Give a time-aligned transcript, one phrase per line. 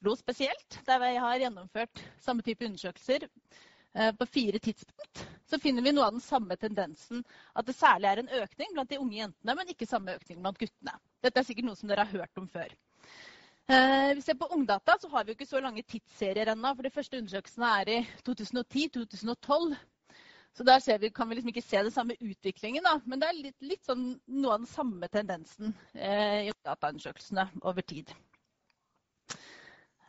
[0.00, 5.84] Oslo spesielt, der vi har gjennomført samme type undersøkelser eh, på fire tidspunkt, så finner
[5.84, 7.20] vi noe av den samme tendensen.
[7.52, 10.56] At det særlig er en økning blant de unge jentene, men ikke samme økning blant
[10.62, 10.94] guttene.
[11.20, 12.72] Dette er sikkert noe som dere har hørt om før.
[13.68, 16.72] Eh, vi ser På Ungdata så har vi ikke så lange tidsserier ennå.
[16.78, 19.76] For de første undersøkelsene er i 2010-2012.
[20.56, 22.88] Så der vi, kan vi liksom ikke se den samme utviklingen.
[22.88, 22.96] Da.
[23.04, 27.84] Men det er litt, litt sånn, noe av den samme tendensen eh, i dataundersøkelsene over
[27.84, 28.16] tid.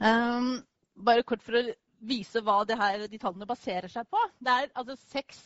[0.01, 0.55] Um,
[0.97, 1.63] bare kort for å
[2.09, 4.21] vise hva her, de tallene baserer seg på.
[4.41, 5.41] Det er altså seks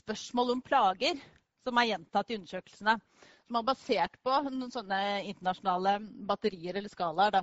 [0.00, 1.18] spørsmål om plager
[1.66, 2.94] som er gjentatt i undersøkelsene.
[3.48, 5.00] Som er basert på noen sånne
[5.32, 5.96] internasjonale
[6.28, 7.40] batterier eller skalaer.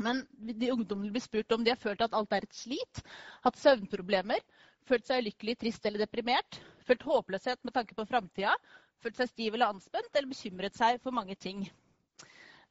[0.00, 0.22] Men
[0.60, 3.02] de ungdommene blir spurt om de har følt at alt er et slit,
[3.44, 4.40] hatt søvnproblemer,
[4.88, 8.54] følt seg ulykkelig, trist eller deprimert, følt håpløshet med tanke på framtida,
[9.00, 11.66] følt seg stiv eller anspent eller bekymret seg for mange ting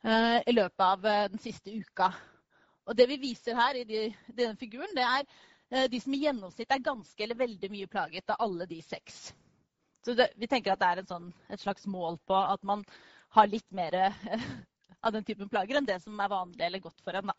[0.05, 2.09] uh, i løpet av uh, den siste uka.
[2.89, 6.23] Og Det vi viser her i, de, denne figuren, det er uh, de som i
[6.23, 9.29] gjennomsnitt er ganske eller veldig mye plaget av alle de seks.
[10.05, 12.83] Så det, Vi tenker at det er sånn, et slags mål på at man
[13.37, 13.95] har litt mer
[15.05, 17.29] av den typen plager enn det som er vanlig eller godt for en.
[17.29, 17.37] da.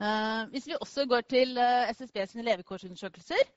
[0.00, 3.50] Eh, hvis vi også går til eh, SSB sine levekårsundersøkelser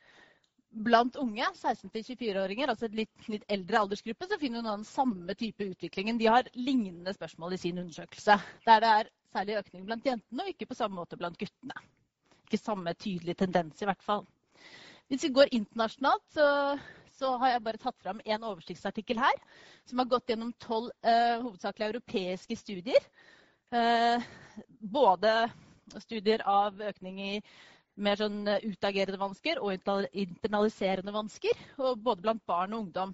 [0.84, 5.68] blant unge, 16-24-åringer, altså et litt, litt, eldre aldersgruppe, så finner vi den samme type
[5.70, 6.18] utviklingen.
[6.20, 10.54] De har lignende spørsmål i sin undersøkelse, der det er særlig økning blant jentene, og
[10.54, 11.76] ikke på samme måte blant guttene.
[12.46, 14.26] Ikke samme tydelige tendens, i hvert fall.
[15.10, 16.48] Hvis vi går internasjonalt, så,
[17.18, 19.42] så har jeg bare tatt fram en oversiktsartikkel her,
[19.90, 23.10] som har gått gjennom tolv uh, hovedsakelig europeiske studier.
[23.74, 24.22] Uh,
[24.80, 25.34] både
[26.04, 27.34] studier av økning i
[28.02, 33.12] mer sånn eh, utagerende vansker og internaliserende vansker, både blant barn og ungdom.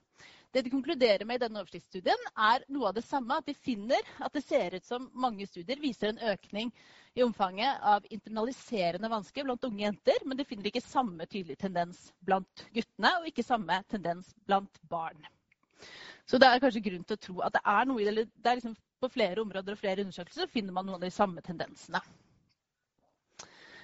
[0.52, 3.38] Det de konkluderer med i denne oversiktsstudien, er noe av det samme.
[3.38, 6.72] At de finner at det ser ut som mange studier viser en økning
[7.14, 12.08] i omfanget av internaliserende vansker blant unge jenter, men de finner ikke samme tydelige tendens
[12.26, 15.22] blant guttene, og ikke samme tendens blant barn.
[16.26, 18.26] Så det er kanskje grunn til å tro at det er noe i det.
[18.34, 21.42] det er liksom på flere områder og flere undersøkelser finner man noen av de samme
[21.46, 22.02] tendensene.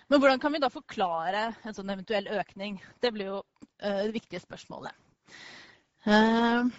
[0.10, 2.78] Men hvordan kan vi da forklare en sånn eventuell økning?
[3.02, 4.94] Det blir jo uh, det viktige spørsmålet.
[6.06, 6.70] Uh,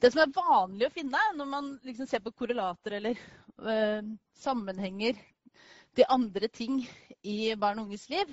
[0.00, 3.20] det som er vanlig å finne når man liksom ser på korrelater eller
[3.60, 4.00] uh,
[4.40, 5.18] sammenhenger
[5.98, 6.80] til andre ting
[7.20, 8.30] i barn og unges liv,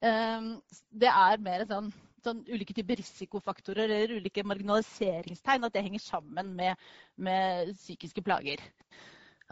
[0.00, 1.90] det er mer sånn,
[2.24, 5.64] sånn, ulike typer risikofaktorer eller ulike marginaliseringstegn.
[5.68, 6.80] At det henger sammen med,
[7.16, 8.60] med psykiske plager.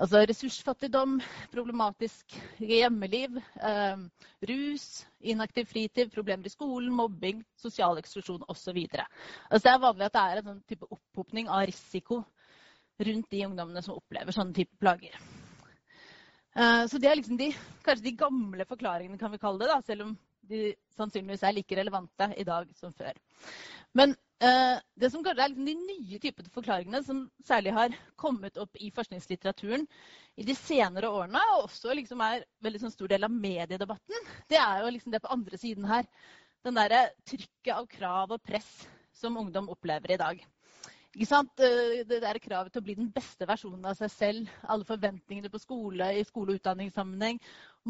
[0.03, 1.21] Altså ressursfattigdom,
[1.53, 4.01] problematisk hjemmeliv, eh,
[4.51, 4.87] rus,
[5.21, 8.81] inaktiv fritid, problemer i skolen, mobbing, sosial eksklusjon osv.
[8.91, 12.25] Altså det er vanlig at det er en sånn type opphopning av risiko
[12.99, 15.15] rundt de ungdommene som opplever sånne type plager.
[16.59, 17.53] Eh, så det er liksom de,
[17.87, 20.17] kanskje de gamle forklaringene, kan vi kalle det, da, selv om
[20.51, 23.15] de sannsynligvis er like relevante i dag som før.
[23.95, 28.79] Men det som kanskje er liksom de nye typene forklaringene som særlig har kommet opp
[28.83, 29.85] i forskningslitteraturen
[30.41, 34.59] i de senere årene, og også liksom er veldig sånn stor del av mediedebatten, det
[34.59, 36.09] er jo liksom det på andre siden her.
[36.67, 38.71] Den derre trykket av krav og press
[39.15, 40.43] som ungdom opplever i dag.
[41.13, 41.61] Ikke sant?
[41.61, 44.53] Eh, det der kravet til å bli den beste versjonen av seg selv.
[44.65, 47.41] Alle forventningene på skole i skole- og utdanningssammenheng.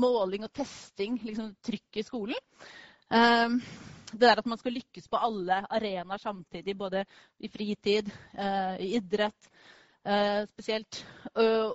[0.03, 1.21] Måling og testing.
[1.23, 2.41] Liksom trykk i skolen.
[4.13, 7.05] Det der at man skal lykkes på alle arenaer samtidig, både
[7.41, 9.49] i fritid, eh, i idrett
[10.05, 10.99] eh, spesielt,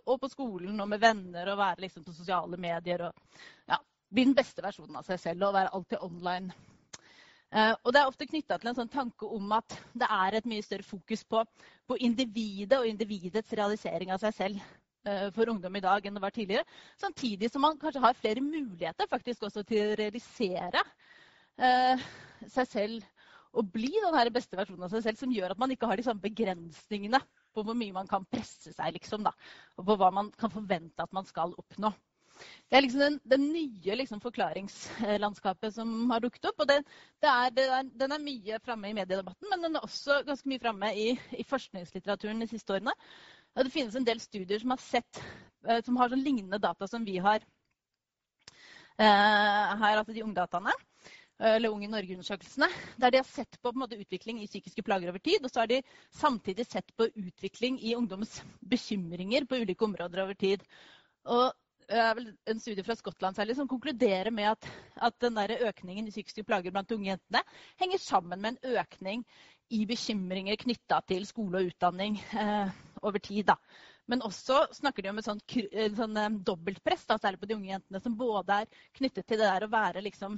[0.06, 3.08] og på skolen og med venner og være liksom på sosiale medier.
[3.08, 3.80] og ja,
[4.14, 6.54] Bli den beste versjonen av seg selv og være alltid online.
[7.50, 10.46] Eh, og Det er ofte knytta til en sånn tanke om at det er et
[10.52, 11.42] mye større fokus på,
[11.88, 14.68] på individet og individets realisering av seg selv
[15.32, 16.66] for ungdom i dag enn det var tidligere.
[17.00, 20.82] Samtidig som man kanskje har flere muligheter faktisk også til å realisere
[21.58, 22.02] eh,
[22.54, 23.08] seg selv
[23.58, 26.06] og bli den beste versjonen av seg selv, som gjør at man ikke har de
[26.06, 27.22] samme begrensningene
[27.56, 29.34] på hvor mye man kan presse seg, liksom, da,
[29.78, 31.94] og på hva man kan forvente at man skal oppnå.
[32.70, 36.60] Det er liksom den, den nye liksom, forklaringslandskapet som har dukket opp.
[36.62, 36.76] og det,
[37.24, 40.52] det er, det er, Den er mye framme i mediedebatten, men den er også ganske
[40.52, 42.94] mye framme i, i, forskningslitteraturen de siste årene.
[43.58, 45.24] Og det finnes en del studier som har, sett,
[45.66, 47.42] eh, som har sånn lignende data som vi har
[49.02, 50.78] eh, her, altså de ungdataene
[51.40, 55.12] eller Ung i Norge-undersøkelsene, der de har sett på, på måte, utvikling i psykiske plager
[55.12, 55.44] over tid.
[55.44, 55.82] Og så har de
[56.16, 58.40] samtidig sett på utvikling i ungdoms
[58.74, 60.66] bekymringer på ulike områder over tid.
[61.28, 61.52] Og
[61.88, 64.66] det er vel en studie fra Skottland særlig som konkluderer med at,
[65.08, 67.44] at den der økningen i psykiske plager blant unge jentene
[67.80, 69.24] henger sammen med en økning
[69.72, 72.74] i bekymringer knytta til skole og utdanning eh,
[73.04, 73.46] over tid.
[73.48, 73.56] Da.
[74.08, 75.42] Men også snakker de om et sånn,
[75.96, 79.50] sånn um, dobbeltpress, da, særlig på de unge jentene, som både er knyttet til det
[79.50, 80.38] der å være liksom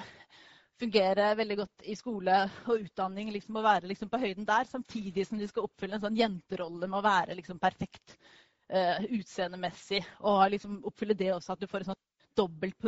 [0.79, 2.35] fungere veldig godt i skole
[2.65, 6.05] og utdanning liksom, og være liksom, på høyden der, samtidig som de skal oppfylle en
[6.05, 8.15] sånn jenterolle med å være liksom, perfekt
[8.71, 10.01] uh, utseendemessig.
[10.29, 12.03] Og liksom, oppfylle det også, at du får en sånn
[12.39, 12.79] dobbelt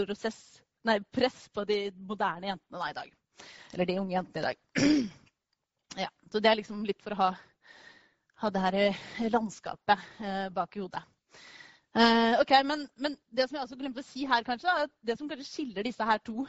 [0.87, 3.47] nei, press på de moderne jentene da, i dag.
[3.73, 5.07] Eller de unge jentene i dag.
[6.05, 7.31] ja, så det er liksom litt for å ha,
[8.43, 8.79] ha det her
[9.29, 11.03] landskapet uh, bak i hodet.
[11.91, 14.93] Uh, ok, men, men, det som jeg også glemte å si her, kanskje, er at
[15.03, 16.45] det som kanskje skiller disse her to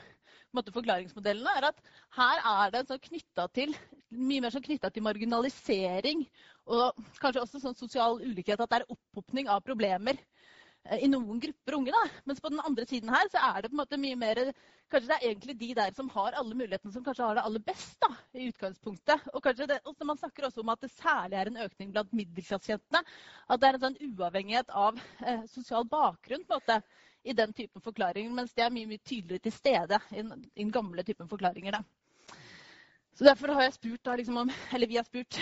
[0.59, 1.81] måte, forklaringsmodellene, er at
[2.19, 3.75] her er det sånn til,
[4.13, 6.27] mye mer sånn knytta til marginalisering
[6.71, 8.61] og kanskje også sånn sosial ulikhet.
[8.61, 11.95] At det er opphopning av problemer eh, i noen grupper unge.
[11.95, 12.05] da.
[12.29, 14.45] Mens på den andre siden her så er det på en måte mye mer
[14.93, 17.63] Kanskje det er egentlig de der som har alle mulighetene, som kanskje har det aller
[17.65, 19.23] best da, i utgangspunktet.
[19.33, 23.01] Og det, også Man snakker også om at det særlig er en økning blant middelklassejentene.
[23.49, 26.45] At det er en sånn uavhengighet av eh, sosial bakgrunn.
[26.45, 26.77] på en måte
[27.25, 31.05] i den typen forklaringer, mens det er mye, mye tydeligere til stede i den, gamle
[31.07, 31.79] typen forklaringer.
[31.79, 31.83] Da.
[33.15, 35.39] Så Derfor har jeg spurt, da, liksom om, eller vi har spurt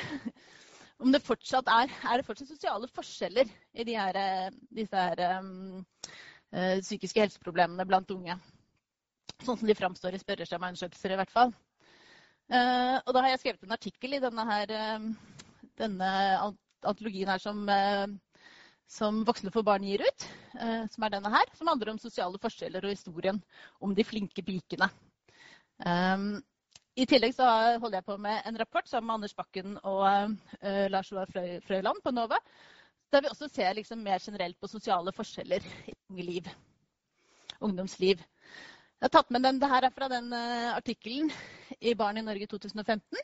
[1.01, 5.41] om det fortsatt er, er det fortsatt sosiale forskjeller i de her, eh, disse her,
[5.41, 5.81] um,
[6.53, 8.37] uh, psykiske helseproblemene blant unge.
[9.41, 11.55] Sånn som de framstår i spørreskjemaundersøkelser, i hvert fall.
[12.51, 15.47] Uh, og da har jeg skrevet en artikkel i denne, her, uh,
[15.81, 16.11] denne
[16.85, 17.65] antologien her som
[18.91, 20.27] som Voksne for barn gir ut,
[20.59, 23.39] eh, som er denne her, som handler om sosiale forskjeller og historien
[23.81, 24.91] om de flinke pikene.
[25.87, 26.41] Um,
[26.99, 27.47] I tillegg så
[27.81, 32.03] holder jeg på med en rapport sammen med Anders Bakken og uh, Lars Joar Frøyland
[32.05, 32.41] på NOVA,
[33.15, 36.51] der vi også ser liksom mer generelt på sosiale forskjeller i liv.
[37.61, 38.19] Ungdomsliv.
[38.19, 41.31] Jeg har tatt med den, det her er fra den uh, artikkelen
[41.81, 43.23] i Barn i Norge 2015.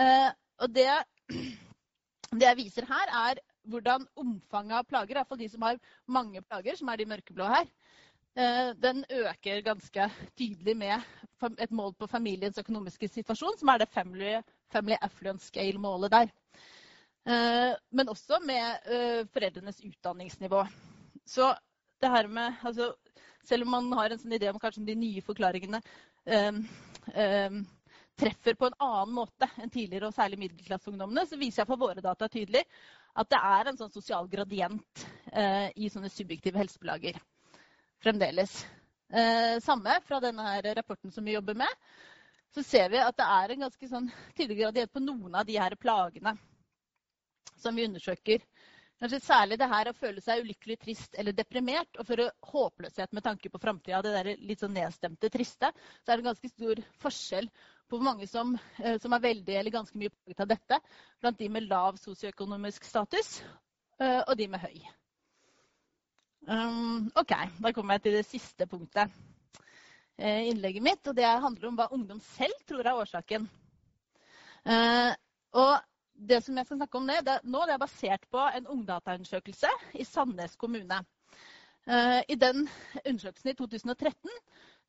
[0.00, 0.30] Uh,
[0.64, 0.88] og det,
[2.40, 5.80] det jeg viser her, er hvordan omfanget av plager, iallfall de som har
[6.10, 7.68] mange plager, som er de mørkeblå her,
[8.36, 10.08] eh, den øker ganske
[10.38, 11.00] tydelig med
[11.58, 14.34] et mål på familiens økonomiske situasjon, som er det Family,
[14.72, 16.32] family Affluence Scale-målet der.
[17.24, 20.64] Eh, men også med eh, foreldrenes utdanningsnivå.
[21.26, 21.54] Så
[22.00, 22.94] det her med altså,
[23.44, 25.76] Selv om man har en sånn idé om kanskje de nye forklaringene
[28.16, 32.00] treffer på en annen måte enn tidligere, og særlig middelklasseungdommene, så viser jeg for våre
[32.00, 32.62] data tydelig
[33.14, 37.18] at det er en sånn sosial gradient eh, i sånne subjektive helseplager
[38.02, 38.64] fremdeles.
[39.14, 41.84] Eh, samme fra denne rapporten som vi jobber med.
[42.54, 45.56] Så ser vi at det er en ganske sånn tydelig gradient på noen av de
[45.58, 46.36] her plagene
[47.58, 48.42] som vi undersøker.
[49.04, 53.24] Kanskje særlig det her å føle seg ulykkelig, trist eller deprimert og føre håpløshet med
[53.26, 53.98] tanke på framtida.
[54.00, 55.68] Det der litt sånn nedstemte, triste.
[56.00, 59.58] Så er det en ganske stor forskjell på hvor mange som, eh, som, er veldig
[59.60, 60.80] eller ganske mye plaget av dette
[61.20, 63.34] blant de med lav sosioøkonomisk status
[64.00, 64.80] eh, og de med høy.
[66.48, 69.12] Um, OK, da kommer jeg til det siste punktet
[70.16, 71.04] eh, innlegget mitt.
[71.12, 73.50] og Det handler om hva ungdom selv tror er årsaken.
[75.60, 75.74] og
[76.14, 79.70] det som jeg skal snakke om det, det, nå, det er basert på en ungdataundersøkelse
[79.98, 81.02] i Sandnes kommune.
[81.84, 82.62] I den
[83.04, 84.30] undersøkelsen i 2013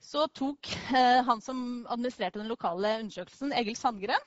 [0.06, 4.26] så tok eh, han som administrerte den lokale undersøkelsen, Egil Sandgren,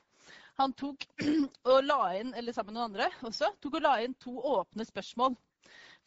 [0.58, 1.04] han tok
[1.70, 4.86] og la inn, eller sammen med noen andre også, tok og la inn to åpne
[4.88, 5.36] spørsmål.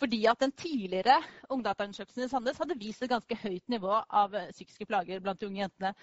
[0.01, 1.19] Fordi at den tidligere
[1.53, 5.48] ungdataundersøkelsen i Sandnes hadde vist et ganske høyt nivå av eh, psykiske plager blant de
[5.48, 5.93] unge jentene.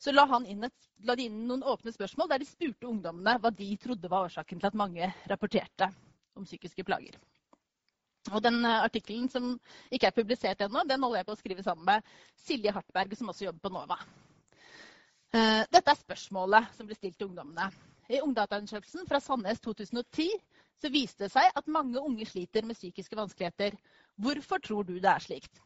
[0.00, 3.50] Så la, inn et, la de inn noen åpne spørsmål der de spurte ungdommene hva
[3.52, 5.90] de trodde var årsaken til at mange rapporterte
[6.38, 7.18] om psykiske plager.
[8.32, 9.52] Og den eh, Artikkelen som
[9.92, 12.10] ikke er publisert ennå, den holder jeg på å skrive sammen med
[12.46, 13.98] Silje Hartberg, som også jobber på NOVA.
[15.36, 17.68] Eh, dette er spørsmålet som ble stilt til ungdommene.
[18.10, 20.32] I Ungdataundersøkelsen fra Sandnes 2010
[20.80, 23.76] så viste det seg at mange unge sliter med psykiske vanskeligheter.
[24.20, 25.60] Hvorfor tror du det er slikt?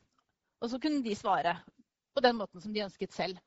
[0.61, 1.55] Og så kunne de svare
[2.14, 3.38] på den måten som de ønsket selv.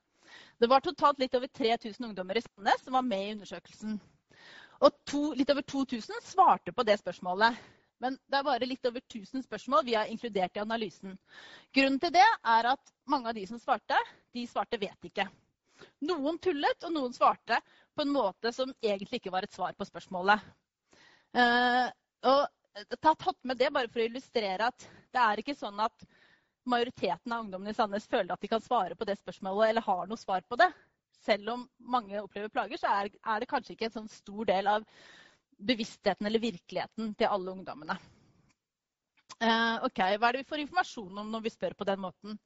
[0.58, 3.98] Det var totalt litt over 3000 ungdommer i Sandnes som var med i undersøkelsen.
[4.78, 7.58] Og to, litt over 2000 svarte på det spørsmålet.
[7.98, 11.16] Men det er bare litt over 1000 spørsmål vi har inkludert i analysen.
[11.74, 13.98] Grunnen til det er at mange av de som svarte,
[14.34, 15.26] de svarte 'vet ikke'.
[16.06, 17.58] Noen tullet, og noen svarte
[17.94, 20.42] på en måte som egentlig ikke var et svar på spørsmålet.
[21.34, 21.90] Uh,
[22.26, 22.46] og
[23.02, 26.06] tatt med det bare for å illustrere at det er ikke sånn at
[26.70, 30.10] majoriteten av ungdommene i Sandnes føler at de kan svare på det spørsmålet eller har
[30.10, 30.68] noe svar på det.
[31.24, 34.70] Selv om mange opplever plager, så er, er det kanskje ikke en sånn stor del
[34.70, 34.86] av
[35.58, 37.98] bevisstheten eller virkeligheten til alle ungdommene.
[39.38, 42.38] Eh, ok, Hva er det vi får informasjon om når vi spør på den måten?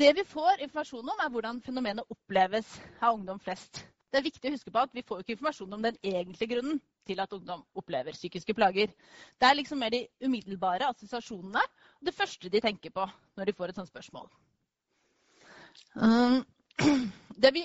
[0.00, 2.70] Det vi får informasjon om, er hvordan fenomenet oppleves
[3.00, 3.84] av ungdom flest.
[4.10, 6.76] det er viktig å huske på at vi får ikke informasjon om den egentlige grunnen
[7.06, 8.92] til at ungdom opplever psykiske plager.
[9.40, 11.62] Det er liksom mer de umiddelbare assosiasjonene
[12.04, 13.06] det første de tenker på
[13.38, 14.28] når de får et sånt spørsmål.
[15.94, 16.42] Um,
[17.56, 17.64] vi,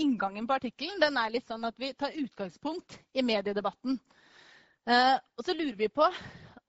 [0.00, 3.98] inngangen på artikkelen er litt sånn at vi tar utgangspunkt i mediedebatten.
[4.88, 6.06] Uh, og så lurer vi på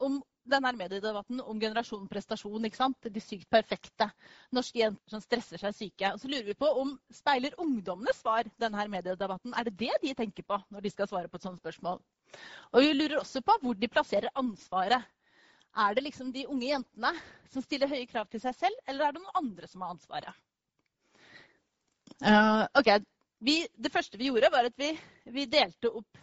[0.01, 0.19] om
[0.51, 2.65] denne mediedebatten om generasjon prestasjon.
[2.65, 4.07] De sykt perfekte.
[4.55, 6.13] Norske jenter som stresser seg syke.
[6.13, 9.53] Og så lurer vi på om speiler ungdommenes svar denne mediedebatten.
[9.53, 12.01] Er det det de tenker på når de skal svare på et sånt spørsmål?
[12.71, 15.05] Og vi lurer også på hvor de plasserer ansvaret.
[15.71, 17.13] Er det liksom de unge jentene
[17.51, 20.41] som stiller høye krav til seg selv, eller er det noen andre som har ansvaret?
[22.21, 22.91] Uh, ok,
[23.39, 24.91] vi, Det første vi gjorde, var at vi,
[25.31, 26.19] vi delte opp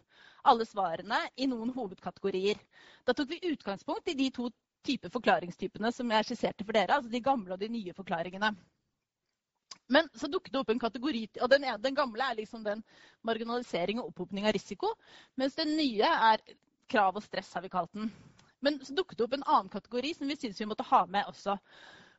[0.48, 2.60] alle svarene i noen hovedkategorier.
[3.04, 4.50] Da tok vi utgangspunkt i de to
[4.86, 6.94] type forklaringstypene som jeg skisserte for dere.
[6.94, 8.52] Altså de gamle og de nye forklaringene.
[9.88, 12.82] Men så dukket det opp en kategori, og den, den gamle er liksom den
[13.24, 14.92] marginalisering og opphopning av risiko.
[15.40, 16.44] Mens den nye er
[16.92, 18.12] krav og stress, har vi kalt den.
[18.64, 21.30] Men så dukket det opp en annen kategori som vi syns vi måtte ha med
[21.30, 21.58] også.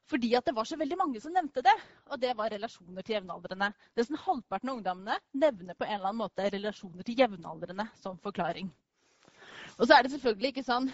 [0.09, 1.75] Fordi at det var så veldig mange som nevnte det.
[2.09, 3.71] Og det var relasjoner til jevnaldrende.
[3.99, 8.71] Nesten halvparten av ungdommene nevner på en eller annen måte relasjoner til jevnaldrende som forklaring.
[9.77, 10.89] Og så er det selvfølgelig ikke sånn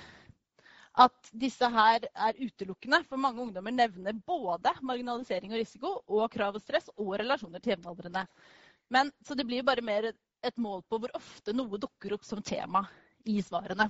[1.05, 3.01] at disse her er utelukkende.
[3.07, 7.75] For mange ungdommer nevner både marginalisering og risiko og krav og stress og relasjoner til
[7.75, 8.25] jevnaldrende.
[8.91, 10.11] Men, så det blir bare mer
[10.45, 12.83] et mål på hvor ofte noe dukker opp som tema
[13.25, 13.89] i svarene.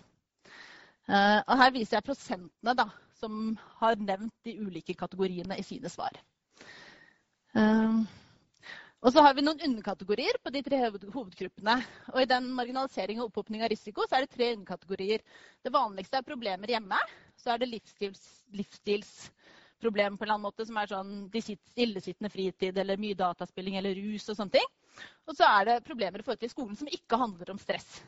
[1.06, 2.88] Uh, og her viser jeg prosentene da,
[3.20, 6.18] som har nevnt de ulike kategoriene i sine svar.
[7.56, 8.02] Ehm,
[9.06, 11.76] og så har vi noen underkategorier på de tre hovedgruppene.
[12.14, 15.22] Og I den marginalisering og opphopning av risiko så er det tre underkategorier.
[15.64, 17.00] Det vanligste er problemer hjemme.
[17.38, 18.24] Så er det livsstils,
[18.58, 21.44] livsstilsproblemer på en eller annen måte, som er sånn de
[21.86, 24.70] illesittende fritid eller mye dataspilling eller rus og sånne ting.
[25.30, 28.00] Og så er det problemer i forhold til skolen som ikke handler om stress.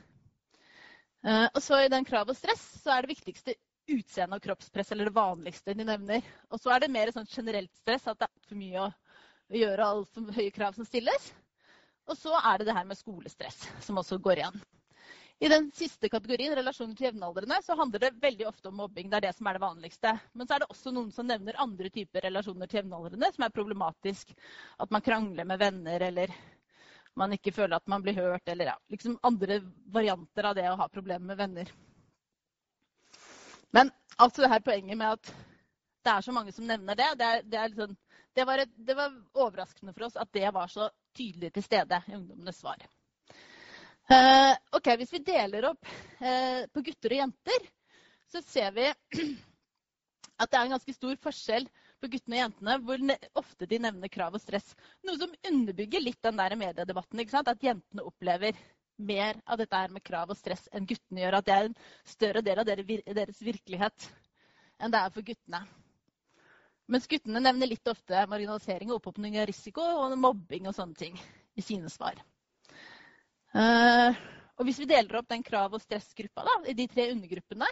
[1.25, 3.55] Uh, og så I den krav og stress så er det viktigste
[3.87, 6.25] utseende og kroppspress, eller det vanligste de nevner.
[6.51, 8.93] Og så er det mer sånn generelt stress, at det er for mye å,
[9.55, 11.29] gjøre og altfor høye krav som stilles.
[12.07, 14.57] Og så er det det her med skolestress, som også går igjen.
[15.39, 19.07] I den siste kategorien, relasjoner til jevnaldrende, så handler det veldig ofte om mobbing.
[19.11, 20.13] Det er det som er det vanligste.
[20.33, 23.53] Men så er det også noen som nevner andre typer relasjoner til jevnaldrende som er
[23.53, 24.33] problematisk.
[24.81, 26.33] At man krangler med venner, eller
[27.17, 29.59] man ikke føler at man blir hørt, eller ja, liksom andre
[29.93, 31.71] varianter av det å ha problemer med venner.
[33.75, 35.31] Men altså det her poenget med at
[36.07, 37.95] det er så mange som nevner det, det, er, det, er liksom,
[38.37, 41.99] det, var, et, det var, overraskende for oss at det var så tydelig til stede
[42.07, 42.85] i ungdommenes svar.
[44.07, 45.89] Uh, ok, Hvis vi deler opp
[46.21, 47.67] uh, på gutter og jenter,
[48.31, 48.87] så ser vi
[50.39, 51.67] at det er en ganske stor forskjell
[52.01, 53.03] på guttene og jentene, hvor
[53.41, 54.73] ofte de nevner krav og stress.
[55.07, 57.23] Noe som underbygger litt den der mediedebatten.
[57.23, 58.57] At jentene opplever
[58.97, 61.39] mer av dette her med krav og stress enn guttene gjør.
[61.39, 64.09] At det er en større del av deres virkelighet
[64.77, 65.63] enn det er for guttene.
[66.87, 71.17] Mens guttene nevner litt ofte marginalisering og opphopning av risiko og mobbing og sånne ting
[71.57, 72.21] i sine svar.
[73.57, 74.13] Uh,
[74.57, 77.67] og hvis vi deler opp den krav- og stressgruppa da, i de tre undergruppene,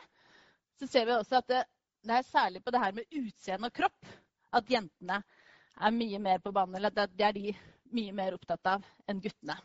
[0.79, 1.53] så ser vi også at
[2.05, 4.11] det, er særlig på det her med utseende og kropp
[4.55, 5.21] at jentene
[5.75, 6.77] er mye mer på banen.
[6.77, 7.53] Eller at det er de
[7.95, 9.57] mye mer opptatt av enn guttene.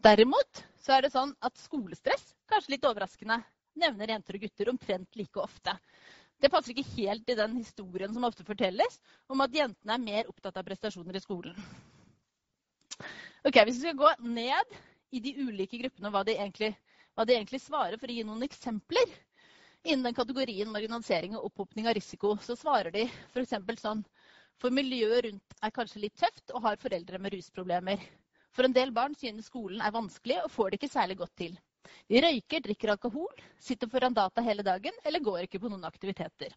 [0.00, 3.36] Derimot så er det sånn at skolestress, kanskje litt overraskende,
[3.80, 5.74] nevner jenter og gutter omtrent like ofte.
[6.40, 8.96] Det passer ikke helt i den historien som ofte fortelles,
[9.28, 11.56] om at jentene er mer opptatt av prestasjoner i skolen.
[13.44, 14.72] Ok, Hvis vi skal gå ned
[15.12, 16.72] i de ulike gruppene og hva de egentlig,
[17.16, 19.12] hva de egentlig svarer, for å gi noen eksempler
[19.82, 23.56] innen den kategorien marginalisering og opphopning av risiko, så svarer de f.eks.
[23.80, 24.04] sånn
[24.60, 28.02] For miljøet rundt er kanskje litt tøft og har foreldre med rusproblemer.
[28.52, 31.54] For en del barn synes skolen er vanskelig og får det ikke særlig godt til.
[32.10, 36.52] De røyker, drikker alkohol, sitter foran data hele dagen eller går ikke på noen aktiviteter.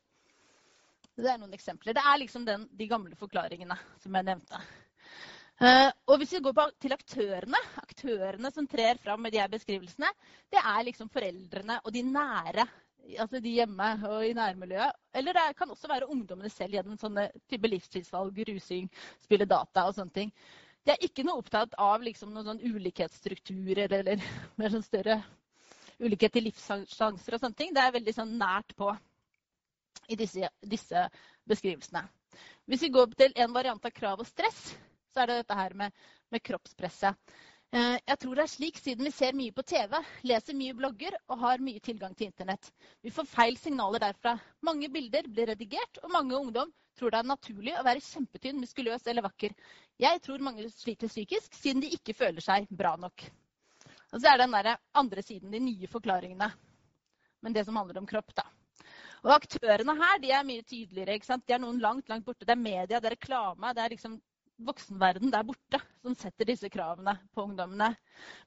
[1.13, 1.93] Det er noen eksempler.
[1.93, 4.61] Det er liksom den, de gamle forklaringene som jeg nevnte.
[5.61, 9.51] Uh, og hvis vi går på, til aktørene, aktørene som trer fram med de her
[9.53, 10.09] beskrivelsene,
[10.51, 12.65] det er liksom foreldrene og de nære,
[13.19, 15.00] altså de hjemme og i nærmiljøet.
[15.13, 18.91] Eller det kan også være ungdommene selv gjennom sånne type livstidsvalg, rusing,
[19.24, 20.36] spille data og sånne ting
[20.83, 24.24] de er ikke noe opptatt av liksom, noen sånn ulikhetsstrukturer eller
[24.60, 25.22] mer sånn større
[26.03, 27.72] ulikhet i livssjanser og sånne ting.
[27.75, 28.89] Det er veldig sånn nært på
[30.12, 31.05] i disse, disse,
[31.48, 32.03] beskrivelsene.
[32.67, 34.74] Hvis vi går til en variant av krav og stress,
[35.13, 35.95] så er det dette her med,
[36.33, 37.36] med kroppspresset.
[37.73, 39.95] Eh, jeg tror det er slik siden vi ser mye på TV,
[40.29, 42.67] leser mye blogger og har mye tilgang til internett.
[43.01, 44.35] Vi får feil signaler derfra.
[44.61, 49.07] Mange bilder blir redigert, og mange ungdom tror det er naturlig å være kjempetynn, muskuløs
[49.09, 49.55] eller vakker.
[49.97, 53.25] Jeg tror mange sliter psykisk siden de ikke føler seg bra nok.
[54.13, 56.51] Og så er det den andre siden, de nye forklaringene.
[57.41, 58.45] Men det som handler om kropp, da.
[59.23, 61.17] Og aktørene her de er mye tydeligere.
[61.17, 61.47] ikke sant?
[61.47, 62.45] De er noen langt langt borte.
[62.45, 63.73] Det er media, det er reklame.
[63.73, 64.19] Det er liksom
[64.62, 67.89] voksenverden der borte som setter disse kravene på ungdommene.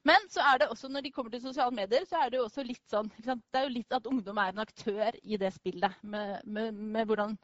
[0.07, 2.45] Men så er det også, når de kommer til sosiale medier, så er det jo
[2.47, 5.97] også litt sånn Det er jo litt at ungdom er en aktør i det spillet.
[6.01, 7.35] Med, med, med hvordan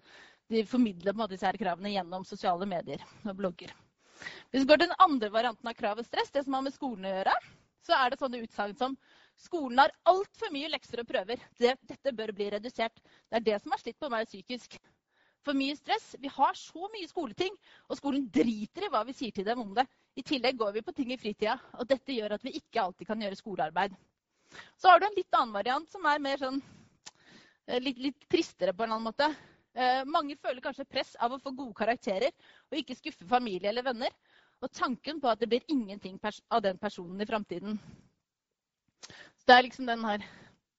[0.52, 3.74] de formidler måte disse her kravene gjennom sosiale medier og blogger.
[4.52, 6.76] Hvis vi går til den andre varianten av krav og stress, det som har med
[6.76, 7.36] skolen å gjøre,
[7.84, 8.98] så er det sånne utsagn som
[9.40, 11.42] skolen har altfor mye lekser og prøver.
[11.60, 13.02] Det, dette bør bli redusert.
[13.28, 14.78] Det er det som har slitt på meg psykisk.
[15.44, 16.16] For mye stress.
[16.20, 17.56] Vi har så mye skoleting,
[17.92, 19.84] og skolen driter i hva vi sier til dem om det.
[20.16, 23.10] I tillegg går vi på ting i fritida, og dette gjør at vi ikke alltid
[23.10, 23.96] kan gjøre skolearbeid.
[24.78, 26.62] Så har du en litt annen variant som er mer sånn
[27.68, 29.28] eh, litt, litt tristere på en annen måte.
[29.74, 32.30] Eh, mange føler kanskje press av å få gode karakterer
[32.70, 34.14] og ikke skuffe familie eller venner.
[34.64, 37.80] Og tanken på at det blir ingenting av den personen i framtiden.
[39.10, 40.24] Så det er liksom den her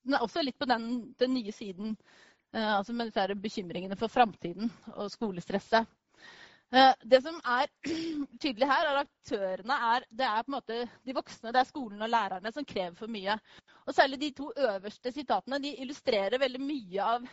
[0.04, 1.94] Den er også litt på den, den nye siden.
[2.54, 5.88] Eh, altså med disse bekymringene for framtiden og skolestresset.
[6.74, 7.66] Eh, det som er
[8.42, 11.68] tydelig her, er at aktørene er, det er på en måte de voksne, det er
[11.68, 13.34] skolen og lærerne som krever for mye.
[13.86, 17.26] Og særlig de to øverste sitatene de illustrerer veldig mye av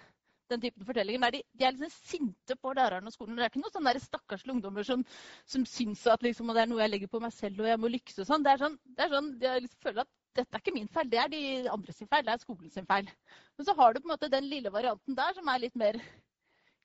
[0.52, 1.22] den typen fortellinger.
[1.28, 3.38] Der de, de er liksom sinte på lærerne og skolen.
[3.38, 5.06] Det er ikke noen sånne stakkarslige ungdommer som,
[5.46, 7.94] som syns at liksom, det er noe jeg legger på meg selv og jeg må
[7.94, 8.46] lykkes og sånn.
[8.46, 11.10] Det er sånn, det er sånn De liksom føler at dette er ikke min feil,
[11.12, 12.26] det er de andre sin feil.
[12.28, 13.10] Det er skolen sin feil.
[13.58, 16.00] Men så har du på en måte den lille varianten der som er litt mer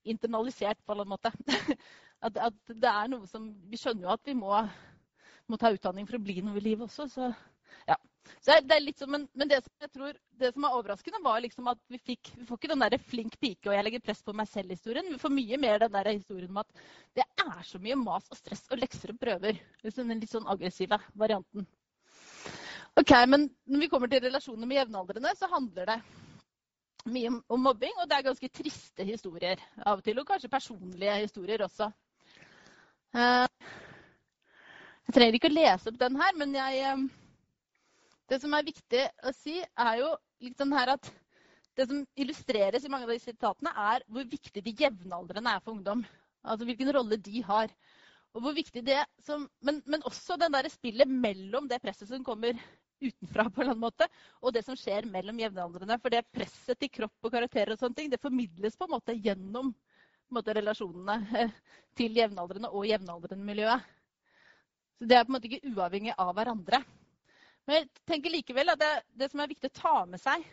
[0.06, 1.32] internalisert på en måte.
[2.26, 4.48] At, at det er noe som Vi skjønner jo at vi må,
[5.52, 7.04] må ta utdanning for å bli noe i livet også.
[7.12, 7.28] Så
[7.90, 7.98] ja.
[8.42, 11.20] Så det er litt som, men, men det som jeg tror, det som er overraskende,
[11.22, 14.02] var liksom at vi, fikk, vi får ikke den der flink pike og jeg legger
[14.08, 15.12] press på meg selv-historien.
[15.12, 16.84] Vi får mye mer den der historien om at
[17.20, 19.60] det er så mye mas og stress og lekser og prøver.
[19.84, 21.68] Liksom den litt sånn aggressive varianten.
[22.96, 25.96] Ok, Men når vi kommer til relasjoner med jevnaldrende, så handler det
[27.12, 27.92] mye om mobbing.
[28.00, 30.16] Og det er ganske triste historier av og til.
[30.22, 31.90] Og kanskje personlige historier også.
[33.16, 33.66] Eh,
[35.06, 37.04] jeg trenger ikke å lese opp den her, men jeg eh,
[38.32, 40.08] det som er viktig å si, er jo
[40.48, 41.10] liksom her at
[41.76, 45.76] det som illustreres i mange av de sitatene, er hvor viktig de jevnaldrende er for
[45.76, 46.00] ungdom.
[46.48, 47.68] Altså hvilken rolle de har.
[48.32, 52.24] Og hvor viktig det som, men, men også den det spillet mellom det presset som
[52.24, 52.56] kommer
[53.00, 54.08] utenfra, på en eller annen måte,
[54.40, 55.98] og det som skjer mellom jevnaldrende.
[56.02, 59.16] For det presset til kropp og karakterer og sånne ting, det formidles på en måte
[59.16, 61.52] gjennom en måte, relasjonene eh,
[61.98, 63.92] til jevnaldrende og jevnaldrende miljøet.
[64.96, 66.80] Så det er på en måte ikke uavhengig av hverandre.
[67.66, 70.44] Men jeg tenker likevel at det, det, som er viktig å ta med seg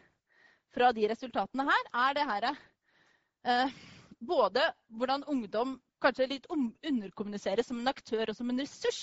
[0.73, 3.81] fra de resultatene her, er det her eh,
[4.23, 9.01] Både hvordan ungdom kanskje litt underkommuniseres som en aktør og som en ressurs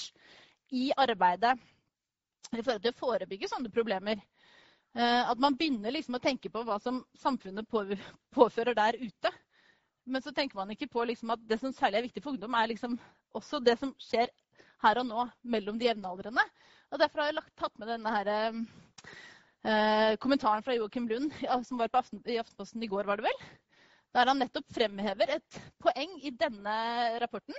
[0.72, 1.52] i arbeidet
[2.50, 4.20] i forhold til å forebygge sånne problemer.
[4.98, 7.68] Eh, at man begynner liksom å tenke på hva som samfunnet
[8.34, 9.32] påfører der ute.
[10.10, 12.56] Men så tenker man ikke på liksom at det som særlig er viktig for ungdom,
[12.58, 12.96] er liksom
[13.38, 14.32] også det som skjer
[14.82, 16.42] her og nå mellom de jevnaldrende.
[16.90, 18.30] Og Derfor har jeg lagt, tatt med denne her,
[19.62, 21.36] eh, kommentaren fra Joakim Lund
[21.68, 23.44] som var Aften, i Aftenposten i går, var det vel?
[24.16, 26.74] Der han nettopp fremhever et poeng i denne
[27.22, 27.54] rapporten,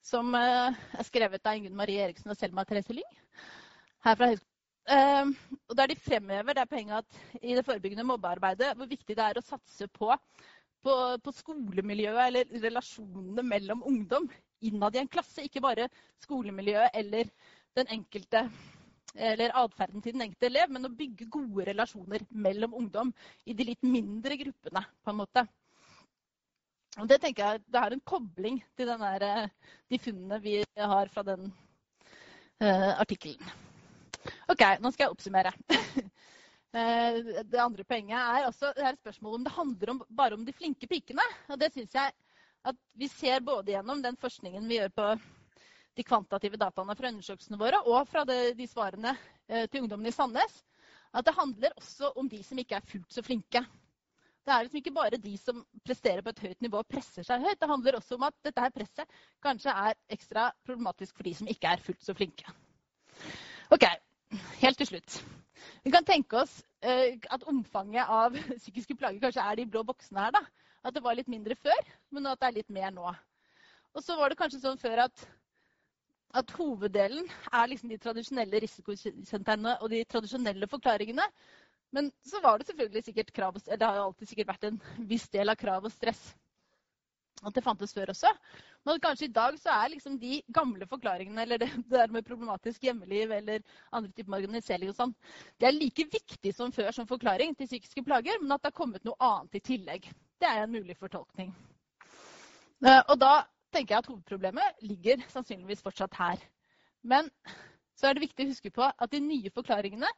[0.00, 3.16] som eh, er skrevet av Ingunn Marie Eriksen og Selma Therese Lyng
[4.04, 4.52] her fra høyskolen.
[4.86, 5.30] Eh,
[5.66, 9.40] og der de fremhever det poenget at i det forebyggende mobbearbeidet hvor viktig det er
[9.40, 10.12] å satse på,
[10.86, 14.28] på, på skolemiljøet eller relasjonene mellom ungdom
[14.62, 15.42] innad i en klasse.
[15.42, 15.88] Ikke bare
[16.22, 17.32] skolemiljøet eller
[17.76, 18.46] den enkelte
[19.16, 23.12] eller atferden til den enkelte elev, men å bygge gode relasjoner mellom ungdom
[23.48, 24.84] i de litt mindre gruppene.
[25.02, 25.46] på en måte.
[27.00, 29.48] Og Det tenker jeg det er en kobling til der, eh,
[29.90, 31.52] de funnene vi har fra den
[32.62, 33.65] uh, artikkelen.
[34.52, 35.52] OK, nå skal jeg oppsummere.
[36.76, 37.16] uh,
[37.50, 40.44] det andre poenget er også det er et spørsmål om det handler om, bare om
[40.46, 41.24] de flinke pikene.
[41.50, 42.14] Og det syns jeg
[42.66, 45.08] at vi ser både gjennom den forskningen vi gjør på
[45.96, 49.14] de kvantitative dataene fra undersøkelsene våre og fra det, de svarene
[49.48, 50.58] eh, til ungdommene i Sandnes,
[51.16, 53.62] at det handler også om de som ikke er fullt så flinke.
[54.46, 57.42] Det er liksom ikke bare de som presterer på et høyt nivå og presser seg
[57.42, 57.58] høyt.
[57.58, 61.50] Det handler også om at dette her presset kanskje er ekstra problematisk for de som
[61.50, 62.52] ikke er fullt så flinke.
[63.74, 63.88] Ok,
[64.60, 65.18] Helt til slutt.
[65.86, 70.26] Vi kan tenke oss eh, at omfanget av psykiske plager kanskje er de blå boksene
[70.26, 70.34] her.
[70.34, 70.42] da.
[70.86, 73.10] At det var litt mindre før, men at det er litt mer nå.
[73.96, 75.26] Og så var det kanskje sånn før at
[76.36, 81.24] at hoveddelen er liksom de tradisjonelle risikokjennetegnene og de tradisjonelle forklaringene.
[81.96, 85.28] Men så var det selvfølgelig sikkert krav, det har jo alltid sikkert vært en viss
[85.32, 86.20] del av krav og stress.
[87.46, 88.32] At det fantes før også.
[88.86, 92.84] Men kanskje i dag så er liksom de gamle forklaringene, eller det der med problematisk
[92.86, 95.14] hjemmeliv eller andre typer marginalisering og sånn,
[95.58, 98.78] det er like viktig som før som forklaring til psykiske plager, men at det har
[98.78, 100.06] kommet noe annet i tillegg.
[100.38, 101.50] Det er en mulig fortolkning.
[102.84, 103.32] Eh, og da
[103.74, 106.46] tenker jeg at hovedproblemet ligger sannsynligvis fortsatt her.
[107.02, 107.30] Men
[107.96, 110.08] så er det viktig å huske på at de nye forklaringene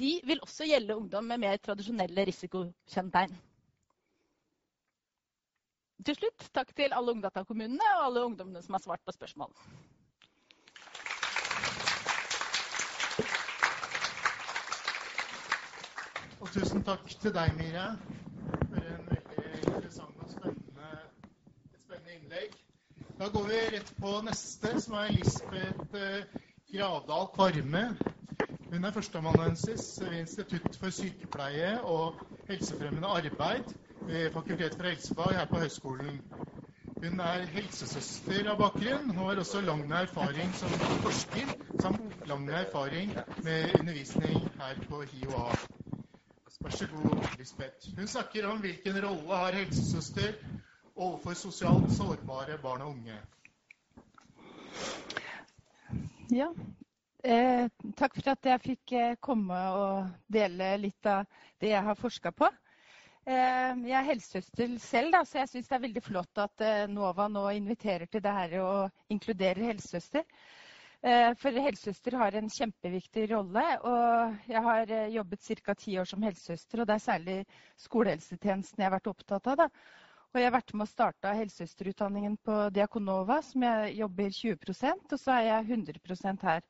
[0.00, 3.34] de vil også gjelde ungdom med mer tradisjonelle risikokjennetegn.
[6.02, 9.52] Til slutt takk til alle Ungdata-kommunene og alle ungdommene som har svart på spørsmål.
[16.42, 17.84] Og tusen takk til deg, Mire,
[18.72, 20.90] for en veldig interessant og spennende,
[21.84, 22.56] spennende innlegg.
[23.20, 26.26] Da går vi rett på neste, som er Lisbeth eh,
[26.72, 27.84] Gravdal Kvarme.
[28.72, 32.18] Hun er førsteamanuensis ved Institutt for sykepleie og
[32.50, 33.70] helsefremmende arbeid
[34.06, 36.22] ved Fakultet for helsefag her på høyskolen.
[37.02, 43.14] Hun er helsesøster av bakgrunn og har også lang erfaring som forsker samt lang erfaring
[43.44, 45.46] med undervisning her på HiOA.
[46.62, 47.90] Vær så god, Lisbeth.
[47.98, 50.36] Hun snakker om hvilken rolle har helsesøster
[50.96, 53.18] overfor sosialt sårbare barn og unge.
[56.32, 56.46] Ja,
[57.24, 61.20] Eh, takk for at jeg fikk eh, komme og dele litt av
[61.62, 62.48] det jeg har forska på.
[63.22, 66.88] Eh, jeg er helsesøster selv, da, så jeg syns det er veldig flott at eh,
[66.90, 70.24] NOVA nå inviterer til det her og inkluderer helsesøster.
[71.06, 73.62] Eh, for helsesøster har en kjempeviktig rolle.
[73.86, 75.74] Og jeg har jobbet ca.
[75.78, 77.36] ti år som helsesøster, og det er særlig
[77.84, 79.60] skolehelsetjenesten jeg har vært opptatt av.
[79.62, 79.68] da.
[80.32, 85.20] Og jeg har vært med å starte helsesøsterutdanningen på Diakonova, som jeg jobber 20% og
[85.20, 86.66] så er jeg 100% her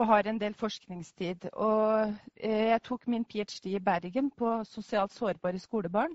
[0.00, 1.50] og har en del forskningstid.
[1.52, 3.74] Og eh, jeg tok min ph.d.
[3.74, 6.14] i Bergen på sosialt sårbare skolebarn.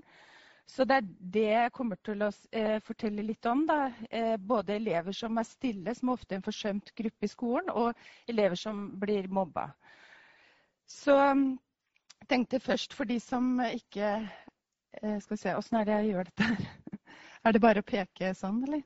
[0.66, 3.62] Så det er det jeg kommer til å eh, fortelle litt om.
[3.68, 3.92] Da.
[4.10, 7.94] Eh, både elever som er stille, som er ofte en forsømt gruppe i skolen, og
[8.26, 9.68] elever som blir mobba.
[10.90, 14.18] Så jeg tenkte først for de som ikke
[14.96, 16.68] Skal vi se, åssen er det jeg gjør dette her?
[17.46, 18.80] Er det bare å peke sånn, eller?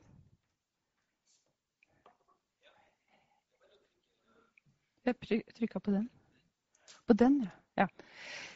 [5.05, 6.09] Jeg trykka på den.
[7.07, 7.41] På den,
[7.77, 7.87] ja.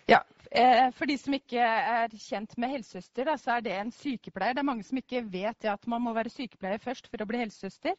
[0.08, 0.20] ja.
[0.52, 4.54] Eh, for de som ikke er kjent med helsesøster, så er det en sykepleier.
[4.54, 7.42] Det er mange som ikke vet at man må være sykepleier først for å bli
[7.42, 7.98] helsesøster.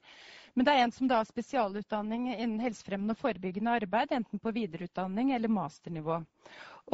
[0.55, 4.55] Men det er en som da har spesialutdanning innen helsefremmende og forebyggende arbeid, enten på
[4.57, 6.23] videreutdanning eller masternivå.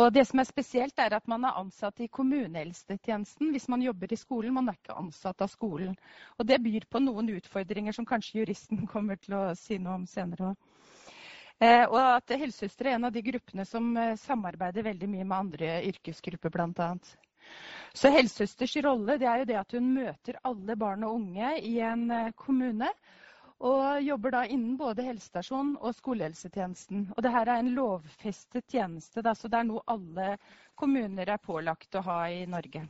[0.01, 4.11] Og det som er spesielt, er at man er ansatt i kommunehelsetjenesten hvis man jobber
[4.11, 4.57] i skolen.
[4.57, 5.95] Man er ikke ansatt av skolen.
[6.41, 10.09] Og det byr på noen utfordringer som kanskje juristen kommer til å si noe om
[10.09, 10.72] senere òg.
[11.63, 15.37] Eh, og at helsesøstre er en av de gruppene som eh, samarbeider veldig mye med
[15.37, 16.89] andre yrkesgrupper, bl.a.
[17.95, 22.09] Så helsesøsters rolle er jo det at hun møter alle barn og unge i en
[22.11, 22.91] eh, kommune.
[23.63, 27.05] Og jobber da innen både helsestasjon og skolehelsetjenesten.
[27.15, 30.33] Og dette er en lovfestet tjeneste, da, så det er noe alle
[30.75, 32.83] kommuner er pålagt å ha i Norge.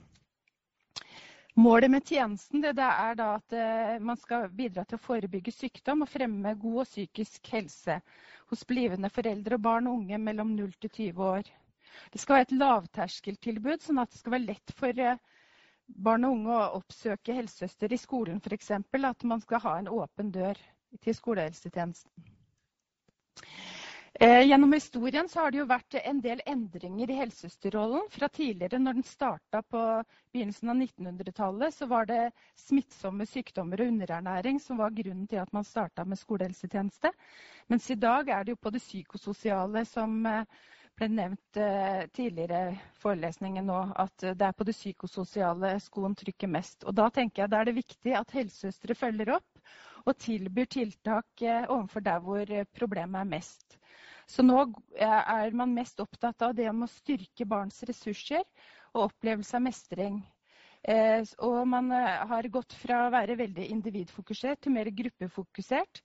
[1.61, 3.54] Målet med tjenesten det er at
[4.00, 7.98] man skal bidra til å forebygge sykdom og fremme god psykisk helse
[8.53, 11.51] hos blivende foreldre og barn og unge mellom 0 til 20 år.
[12.12, 15.21] Det skal være et lavterskeltilbud, sånn at det skal være lett for eh,
[16.09, 18.71] barn og unge å oppsøke helsesøster i skolen f.eks.
[18.77, 20.61] At man skal ha en åpen dør
[21.05, 22.31] til skolehelsetjenesten.
[24.22, 28.04] Eh, gjennom historien har det jo vært en del endringer i helsesøsterrollen.
[28.14, 29.80] Fra tidligere, når den starta på
[30.30, 32.20] begynnelsen av 1900-tallet, så var det
[32.62, 37.11] smittsomme sykdommer og underernæring som var grunnen til at man starta med skolehelsetjeneste.
[37.66, 40.46] Mens i dag er det jo på det psykososiale som eh,
[40.94, 46.54] ble nevnt eh, tidligere i forelesningen nå, at det er på det psykososiale skoen trykker
[46.61, 46.87] mest.
[46.87, 51.48] Og da tenker jeg da er det viktig at helsesøstre følger opp og tilbyr tiltak
[51.66, 53.82] overfor der hvor problemet er mest.
[54.30, 54.58] Så nå
[54.96, 58.44] er man mest opptatt av det om å styrke barns ressurser
[58.92, 60.22] og opplevelse av mestring.
[60.82, 66.02] Eh, og man eh, har gått fra å være veldig individfokusert til mer gruppefokusert.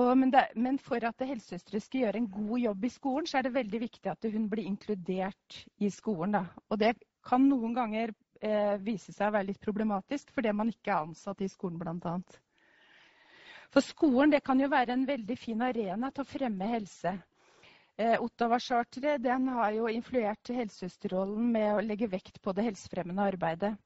[0.00, 3.80] Men, for at helsesøstre skal gjøre en god jobb i skolen, så er det veldig
[3.82, 6.38] viktig at hun blir inkludert i skolen.
[6.70, 6.94] Og det
[7.26, 11.42] kan noen ganger eh, vise seg å være litt problematisk fordi man ikke er ansatt
[11.42, 12.14] i skolen, bl.a.
[13.70, 17.12] For skolen det kan jo være en veldig fin arena til å fremme helse.
[18.00, 23.76] Eh, Ottawa-charteret har jo influert helsesøsterrollen med å legge vekt på det helsefremmende arbeidet.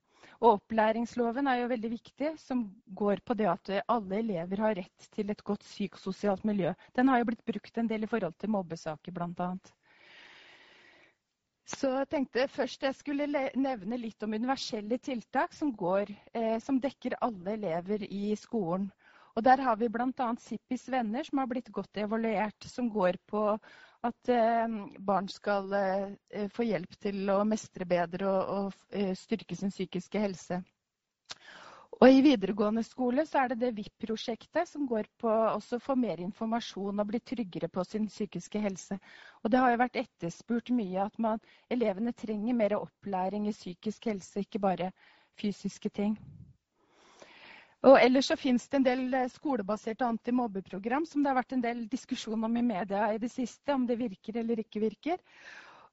[0.40, 2.64] Og opplæringsloven er jo veldig viktig, som
[2.96, 6.72] går på det at alle elever har rett til et godt psykososialt miljø.
[6.96, 9.50] Den har jo blitt brukt en del i forhold til mobbesaker, bl.a.
[11.64, 16.80] Så jeg tenkte først jeg skulle nevne litt om universelle tiltak som, går, eh, som
[16.80, 18.90] dekker alle elever i skolen.
[19.34, 20.28] Og Der har vi bl.a.
[20.38, 22.68] Sippis venner, som har blitt godt evaluert.
[22.70, 23.42] Som går på
[24.04, 29.74] at eh, barn skal eh, få hjelp til å mestre bedre og, eh, styrke sin
[29.74, 30.60] psykiske helse.
[32.00, 36.20] Og I videregående skole så er det det VIP-prosjektet som går på å få mer
[36.20, 38.98] informasjon og bli tryggere på sin psykiske helse.
[39.42, 44.10] Og Det har jo vært etterspurt mye at man, elevene trenger mer opplæring i psykisk
[44.10, 44.90] helse, ikke bare
[45.38, 46.18] fysiske ting.
[47.84, 51.64] Og Ellers så finnes det en del eh, skolebaserte antimobbeprogram som det har vært en
[51.64, 55.20] del diskusjon om i media i det siste, om det virker eller ikke virker.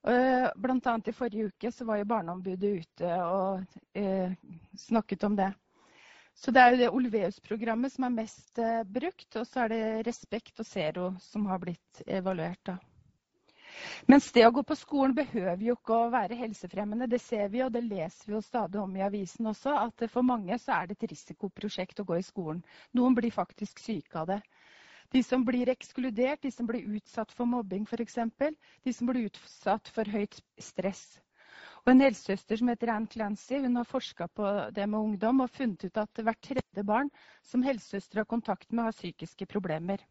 [0.01, 0.49] Bl.a.
[0.58, 4.32] blant annet i forrige uke så var jo Barneombudet ute og eh,
[4.82, 5.51] snakket om det.
[6.34, 9.84] Så det er jo det Olveus-programmet som er mest eh, brukt, og så er det
[10.08, 12.63] Respekt og Zero som har blitt evaluert.
[12.65, 12.80] da.
[14.12, 17.07] Mens det å gå på skolen behøver jo ikke å være helsefremmende.
[17.12, 20.25] Det ser vi, og det leser vi jo stadig om i avisen også, at for
[20.27, 22.62] mange så er det et risikoprosjekt å gå i skolen.
[22.97, 24.41] Noen blir faktisk syke av det.
[25.12, 28.15] De som blir ekskludert, de som blir utsatt for mobbing f.eks.,
[28.86, 31.03] de som blir utsatt for høyt stress.
[31.84, 35.51] Og En helsesøster som heter Ann Clancy hun har forska på det med ungdom og
[35.51, 37.10] funnet ut at hvert tredje barn
[37.43, 40.03] som helsesøster har kontakt med, har psykiske problemer.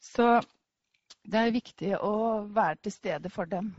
[0.00, 0.38] Så
[1.24, 2.12] det er viktig å
[2.48, 3.72] være til stede for dem.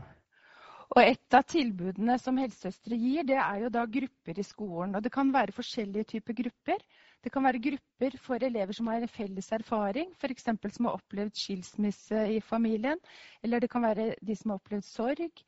[0.92, 4.94] Og Et av tilbudene som helsesøstre gir, det er jo da grupper i skolen.
[4.94, 6.82] og Det kan være forskjellige typer grupper.
[7.24, 10.44] Det kan være grupper for elever som har en felles erfaring, f.eks.
[10.76, 13.00] som har opplevd skilsmisse i familien.
[13.42, 15.44] Eller det kan være de som har opplevd sorg,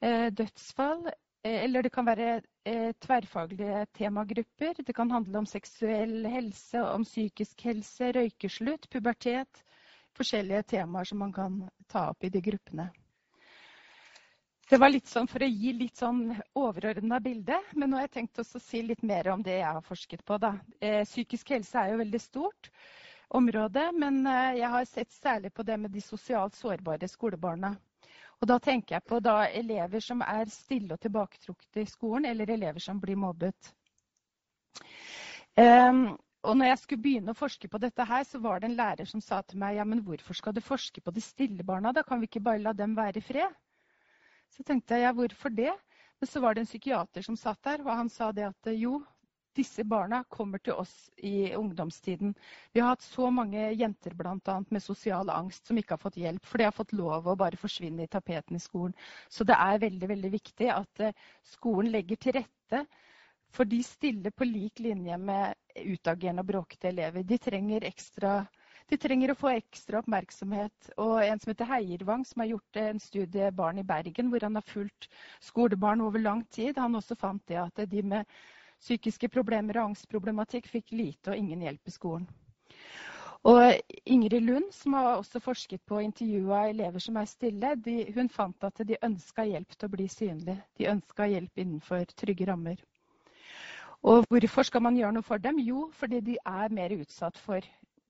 [0.00, 1.08] eh, dødsfall.
[1.42, 4.78] Eh, eller det kan være eh, tverrfaglige temagrupper.
[4.86, 9.64] Det kan handle om seksuell helse, om psykisk helse, røykeslutt, pubertet
[10.16, 12.88] forskjellige temaer som man kan ta opp i de gruppene.
[14.68, 16.26] Det var litt sånn for å gi litt sånn
[16.60, 19.84] overordna bilde, men nå har jeg tenkt å si litt mer om det jeg har
[19.84, 20.36] forsket på.
[20.42, 20.58] Da.
[20.80, 22.68] Eh, psykisk helse er jo veldig stort
[23.32, 27.72] område, men eh, jeg har sett særlig på det med de sosialt sårbare skolebarna.
[28.38, 32.52] Og da tenker jeg på da elever som er stille og tilbaketrukne i skolen, eller
[32.52, 33.72] elever som blir mobbet.
[35.58, 36.12] Um,
[36.48, 39.08] og når jeg skulle begynne å forske på dette her, så var det en lærer
[39.08, 42.04] som sa til meg ja, men hvorfor skal du forske på de stille barna, da
[42.06, 43.58] kan vi ikke bare la dem være i fred?
[44.56, 45.74] Så tenkte jeg ja, hvorfor det?
[46.18, 49.02] Men så var det en psykiater som satt der, og han sa det at jo,
[49.58, 50.94] disse barna kommer til oss
[51.26, 52.32] i ungdomstiden.
[52.72, 56.46] Vi har hatt så mange jenter annet, med sosial angst som ikke har fått hjelp,
[56.46, 58.94] for de har fått lov å bare forsvinne i tapeten i skolen.
[59.28, 62.86] Så det er veldig, veldig viktig at eh, skolen legger til rette
[63.54, 67.24] for de stiller på lik linje med utagerende og bråkete elever.
[67.26, 68.32] De trenger, ekstra,
[68.88, 70.92] de trenger, å få ekstra oppmerksomhet.
[70.96, 74.58] Og en som heter Heiervang, som har gjort en studie barn i Bergen, hvor han
[74.58, 75.10] har fulgt
[75.44, 78.38] skolebarn over lang tid, han også fant det at de med
[78.78, 82.28] psykiske problemer og angstproblematikk fikk lite og ingen hjelp i skolen.
[83.46, 83.62] Og
[84.04, 88.28] Ingrid Lund, som har også forsket på intervju av elever som er stille, de, hun
[88.28, 90.58] fant at de ønska hjelp til å bli synlige.
[90.78, 92.82] De ønska hjelp innenfor trygge rammer.
[94.02, 95.58] Og hvorfor skal man gjøre noe for dem?
[95.58, 97.64] Jo, fordi de er mer utsatt for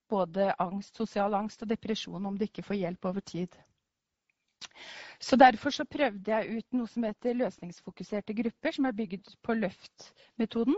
[0.09, 3.57] både angst, sosial angst og depresjon om de ikke får hjelp over tid.
[5.20, 9.57] Så Derfor så prøvde jeg ut noe som heter løsningsfokuserte grupper, som er bygd på
[9.59, 10.77] Løft-metoden.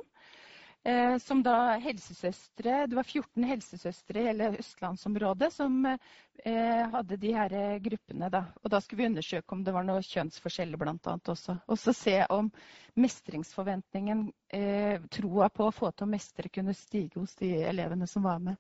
[0.83, 7.35] Eh, som da helsesøstre Det var 14 helsesøstre i hele østlandsområdet som eh, hadde de
[7.37, 7.53] her
[7.85, 8.31] gruppene.
[8.33, 8.47] Da.
[8.65, 10.95] Og da skulle vi undersøke om det var noe kjønnsforskjeller bl.a.
[11.35, 11.59] også.
[11.69, 12.49] Og så se om
[12.97, 14.25] mestringsforventningen,
[14.57, 18.41] eh, troa på å få til å mestre, kunne stige hos de elevene som var
[18.49, 18.57] med.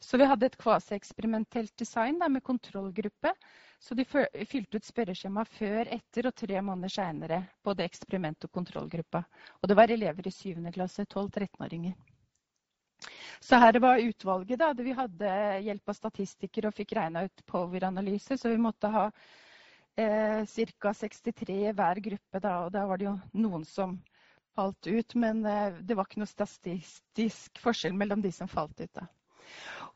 [0.00, 3.32] Så vi hadde et kvasieksperimentelt design da, med kontrollgruppe.
[3.78, 7.40] Så de fylte ut spørreskjema før, etter og tre måneder seinere.
[7.64, 9.24] Både eksperiment og kontrollgruppa.
[9.62, 10.54] Og det var elever i 7.
[10.74, 11.98] klasse, 12-13-åringer.
[13.40, 14.58] Så her var utvalget.
[14.58, 15.34] da, Vi hadde
[15.66, 19.04] hjelp av statistikere og fikk regna ut power-analyse, så vi måtte ha
[19.98, 20.94] eh, ca.
[20.94, 22.40] 63 i hver gruppe.
[22.42, 23.98] Da, og da var det jo noen som
[24.58, 28.90] falt ut, men eh, det var ikke noe statistisk forskjell mellom de som falt ut.
[28.94, 29.06] da.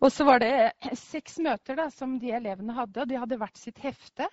[0.03, 3.59] Og så var det seks møter da, som de elevene hadde, og de hadde hvert
[3.61, 4.27] sitt hefte.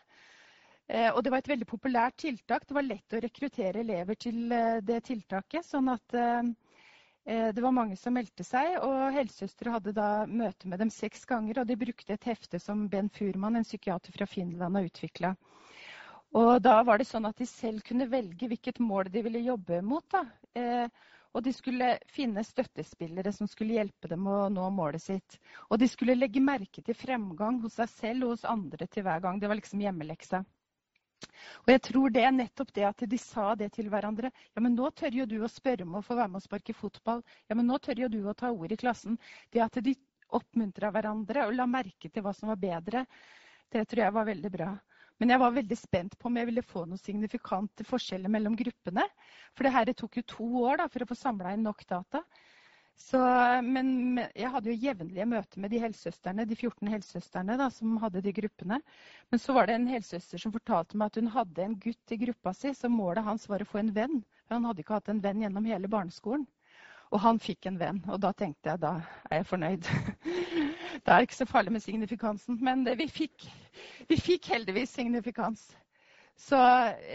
[0.90, 2.66] Eh, og det var et veldig populært tiltak.
[2.66, 5.68] Det var lett å rekruttere elever til eh, det tiltaket.
[5.68, 6.50] sånn at eh,
[7.30, 11.62] det var mange som meldte seg, og helsesøstre hadde da møte med dem seks ganger.
[11.62, 15.36] Og de brukte et hefte som Ben Furman, en psykiater fra Finland, har utvikla.
[16.40, 19.84] Og da var det sånn at de selv kunne velge hvilket mål de ville jobbe
[19.86, 20.06] mot.
[20.10, 20.26] Da.
[21.38, 25.38] Og de skulle finne støttespillere som skulle hjelpe dem å nå målet sitt.
[25.70, 29.22] Og de skulle legge merke til fremgang hos seg selv og hos andre til hver
[29.26, 29.38] gang.
[29.42, 30.42] Det var liksom hjemmeleksa.
[31.68, 34.32] Og jeg tror det er nettopp det at de sa det til hverandre.
[34.56, 36.74] Ja, men nå tør jo du å spørre om å få være med og sparke
[36.74, 37.24] fotball.
[37.50, 39.20] Ja, men nå tør jo du å ta ord i klassen.
[39.52, 39.96] Det at de
[40.36, 43.06] oppmuntra hverandre og la merke til hva som var bedre,
[43.70, 44.70] det tror jeg var veldig bra.
[45.20, 49.04] Men jeg var veldig spent på om jeg ville få noen signifikante forskjeller mellom gruppene.
[49.54, 52.24] For det her tok jo to år da, for å få samla inn nok data.
[53.00, 53.20] Så,
[53.64, 58.24] men jeg hadde jo jevnlige møter med de helsesøstrene, de 14 helsesøstrene da, som hadde
[58.26, 58.80] de gruppene.
[59.32, 62.20] Men så var det en helsesøster som fortalte meg at hun hadde en gutt i
[62.26, 64.20] gruppa si, så målet hans var å få en venn.
[64.52, 66.44] Han hadde ikke hatt en venn gjennom hele barneskolen.
[67.10, 68.94] Og han fikk en venn, og da tenkte jeg da
[69.32, 69.88] er jeg fornøyd.
[71.04, 72.60] da er det ikke så farlig med signifikansen.
[72.62, 73.48] Men det, vi, fikk,
[74.10, 75.64] vi fikk heldigvis signifikans.
[76.40, 76.58] Så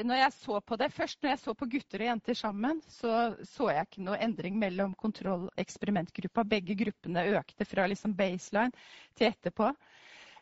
[0.04, 3.12] når jeg så på det, Først når jeg så på gutter og jenter sammen, så
[3.48, 6.44] så jeg ikke noe endring mellom kontroll- og eksperimentgruppa.
[6.44, 8.74] Begge gruppene økte fra liksom baseline
[9.16, 9.70] til etterpå.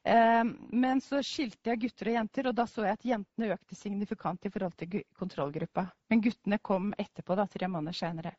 [0.05, 3.79] Ehm, men så skilte jeg gutter og jenter, og da så jeg at jentene økte
[3.79, 5.87] signifikant i forhold til kontrollgruppa.
[6.11, 8.35] Men guttene kom etterpå, da, tre måneder senere.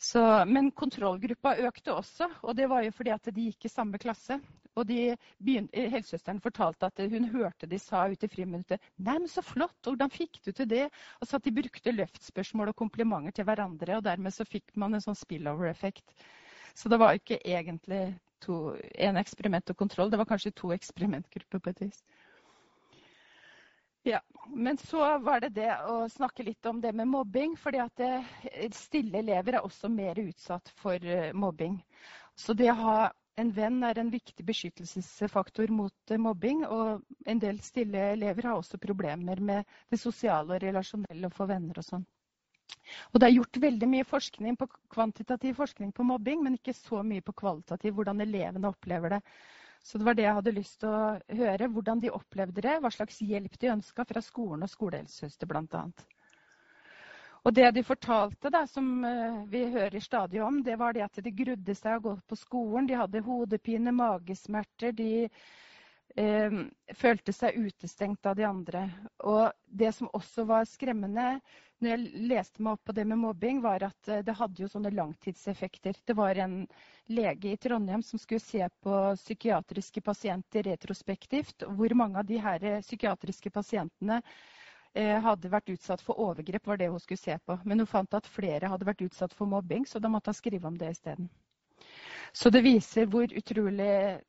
[0.00, 3.98] Så, men kontrollgruppa økte også, og det var jo fordi at de gikk i samme
[4.02, 4.40] klasse.
[4.74, 9.42] Og begynte, Helsesøsteren fortalte at hun hørte de sa ute i friminuttet 'Nei, men så
[9.42, 13.46] flott, hvordan fikk du til det?' Og så at de brukte løftspørsmål og komplimenter til
[13.46, 16.10] hverandre, og dermed så fikk man en sånn spillover-effekt.
[16.74, 21.62] Så det var ikke egentlig to, en eksperiment og kontroll, det var kanskje to eksperimentgrupper
[21.62, 22.02] på et vis.
[24.06, 27.56] Ja, Men så var det det å snakke litt om det med mobbing.
[27.56, 28.02] fordi at
[28.76, 31.78] stille elever er også mer utsatt for eh, mobbing.
[32.36, 32.98] Så det å ha
[33.40, 36.66] en venn er en viktig beskyttelsesfaktor mot eh, mobbing.
[36.66, 41.48] Og en del stille elever har også problemer med det sosiale og relasjonelle, å få
[41.48, 42.04] venner og sånn.
[43.12, 47.00] Og det er gjort veldig mye forskning på kvantitativ forskning på mobbing, men ikke så
[47.06, 49.24] mye på kvalitativ, hvordan elevene opplever det.
[49.84, 51.68] Så det var det jeg hadde lyst til å høre.
[51.68, 55.82] Hvordan de opplevde det, hva slags hjelp de ønska fra skolen og skolehelsesøster bl.a.
[57.44, 61.20] Og det de fortalte, da, som eh, vi hører stadig om, det var det at
[61.20, 62.88] de grudde seg å gå på skolen.
[62.88, 64.96] De hadde hodepine, magesmerter.
[64.96, 65.28] De
[66.20, 66.56] eh,
[66.94, 68.88] følte seg utestengt av de andre.
[69.24, 71.38] Og det som også var skremmende,
[71.82, 74.70] når jeg leste meg opp på det med mobbing, var at eh, det hadde jo
[74.70, 75.98] sånne langtidseffekter.
[76.06, 76.62] Det var en
[77.12, 81.66] lege i Trondheim som skulle se på psykiatriske pasienter retrospektivt.
[81.68, 84.20] Hvor mange av de her eh, psykiatriske pasientene
[84.94, 87.58] eh, hadde vært utsatt for overgrep, var det hun skulle se på.
[87.64, 90.70] Men hun fant at flere hadde vært utsatt for mobbing, så da måtte hun skrive
[90.70, 91.28] om det isteden.
[92.32, 94.20] Så det viser hvor utrolig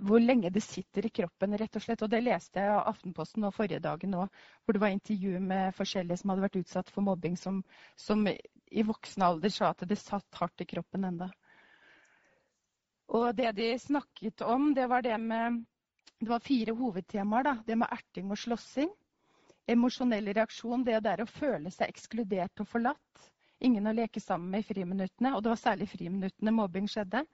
[0.00, 2.02] hvor lenge det sitter i kroppen, rett og slett.
[2.02, 5.74] Og det leste jeg av Aftenposten nå forrige dagen òg, hvor det var intervju med
[5.76, 7.62] forskjellige som hadde vært utsatt for mobbing, som,
[8.00, 11.30] som i voksen alder sa at det satt hardt i kroppen enda.
[13.14, 15.64] Og det de snakket om, det var det med
[16.18, 17.42] Det var fire hovedtemaer.
[17.44, 18.88] da, Det med erting og slåssing.
[19.68, 23.26] Emosjonell reaksjon, det der å føle seg ekskludert og forlatt.
[23.60, 25.34] Ingen å leke sammen med i friminuttene.
[25.36, 27.26] Og det var særlig i friminuttene mobbing skjedde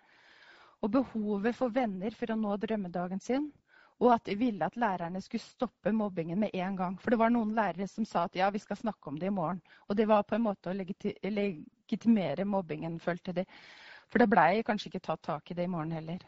[0.82, 3.50] og behovet for venner for å nå drømmedagen sin.
[4.02, 6.96] Og at de ville at lærerne skulle stoppe mobbingen med en gang.
[6.98, 9.34] For det var noen lærere som sa at ja, vi skal snakke om det i
[9.34, 9.60] morgen.
[9.86, 13.46] Og det var på en måte å legitimere mobbingen, følte de.
[14.10, 16.24] For det blei kanskje ikke tatt tak i det i morgen heller.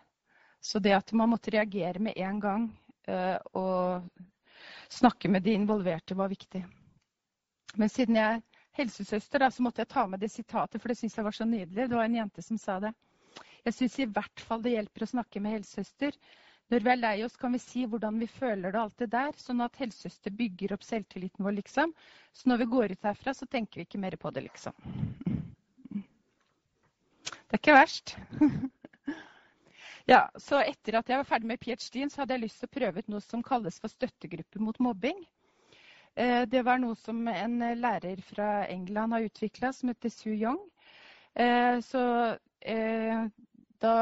[0.63, 2.69] Så det at man måtte reagere med en gang
[3.11, 4.07] uh, og
[4.89, 6.63] snakke med de involverte, var viktig.
[7.75, 11.19] Men siden jeg er helsesøster, så måtte jeg ta med det sitatet, for det syns
[11.19, 11.89] jeg var så nydelig.
[11.91, 12.95] Det var en jente som sa det.
[13.65, 16.17] Jeg syns i hvert fall det hjelper å snakke med helsesøster.
[16.73, 19.37] Når vi er lei oss, kan vi si hvordan vi føler det, alt det der,
[19.41, 21.93] sånn at helsesøster bygger opp selvtilliten vår, liksom.
[22.33, 24.77] Så når vi går ut herfra, så tenker vi ikke mer på det, liksom.
[27.25, 28.17] Det er ikke verst.
[30.05, 32.75] Ja, så etter at jeg var ferdig med ph.d.-en, så hadde jeg lyst til å
[32.75, 35.23] prøve ut noe som kalles for støttegruppe mot mobbing.
[36.21, 40.61] Eh, det var noe som en lærer fra England har utvikla, som heter Sue Young.
[41.41, 42.03] Eh, så
[42.61, 43.25] eh,
[43.83, 43.95] da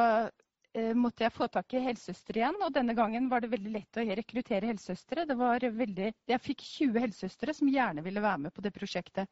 [0.74, 2.60] eh, måtte jeg få tak i helsesøster igjen.
[2.64, 5.26] Og denne gangen var det veldig lett å rekruttere helsesøstre.
[5.26, 9.28] Jeg fikk 20 helsesøstre som gjerne ville være med på det prosjektet.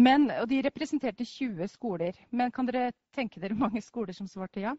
[0.00, 2.16] Men, og de representerte 20 skoler.
[2.30, 4.76] Men kan dere tenke dere mange skoler som svarte ja?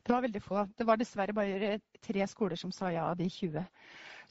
[0.00, 0.64] Det var veldig få.
[0.76, 3.66] Det var dessverre bare tre skoler som sa ja av de 20.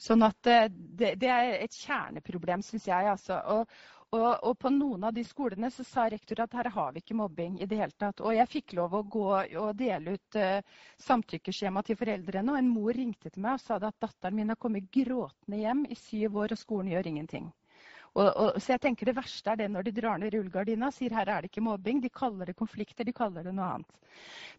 [0.00, 3.10] Sånn at eh, det, det er et kjerneproblem, syns jeg.
[3.12, 3.38] Altså.
[3.54, 3.80] Og,
[4.10, 7.14] Og, og, på noen av de skolene så sa rektor at her har vi ikke
[7.14, 8.22] mobbing i det hele tatt.
[8.26, 9.26] Og jeg fikk lov å gå
[9.62, 12.50] og dele ut uh, samtykkeskjema til foreldrene.
[12.50, 15.84] Og en mor ringte til meg og sa at datteren min har kommet gråtende hjem
[15.86, 17.46] i syv år, og skolen gjør ingenting.
[18.18, 21.14] Og, og, så jeg tenker Det verste er det når de drar ned rullegardina sier
[21.14, 22.00] her er det ikke mobbing.
[22.02, 23.98] De kaller det konflikter, de kaller det noe annet.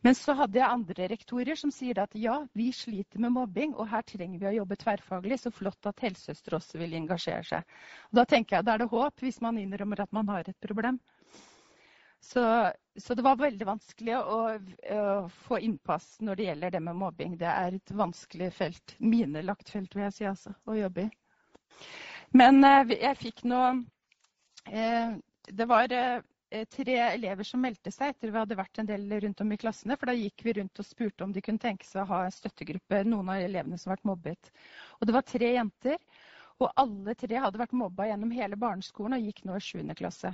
[0.06, 3.90] Men så hadde jeg andre rektorer som sier at ja, vi sliter med mobbing, og
[3.92, 5.42] her trenger vi å jobbe tverrfaglig.
[5.42, 7.80] Så flott at helsesøster også vil engasjere seg.
[8.12, 10.64] Og da tenker jeg da er det håp, hvis man innrømmer at man har et
[10.64, 11.02] problem.
[12.22, 14.42] Så, så, det var veldig vanskelig å,
[14.94, 15.06] å,
[15.48, 17.34] få innpass når det gjelder det med mobbing.
[17.42, 18.96] Det er et vanskelig felt.
[19.02, 21.12] Minelagt felt, vil jeg si, altså, å jobbe i.
[22.38, 23.72] Men eh, jeg fikk noe
[24.72, 25.16] eh,
[25.52, 26.22] Det var eh,
[26.72, 29.98] tre elever som meldte seg etter vi hadde vært en del rundt om i klassene.
[30.00, 32.36] For da gikk vi rundt og spurte om de kunne tenke seg å ha en
[32.36, 33.04] støttegruppe.
[33.08, 34.52] Noen av elevene som har vært mobbet.
[35.00, 36.00] Og det var tre jenter.
[36.62, 39.96] Og alle tre hadde vært mobba gjennom hele barneskolen og gikk nå i 7.
[39.98, 40.34] klasse.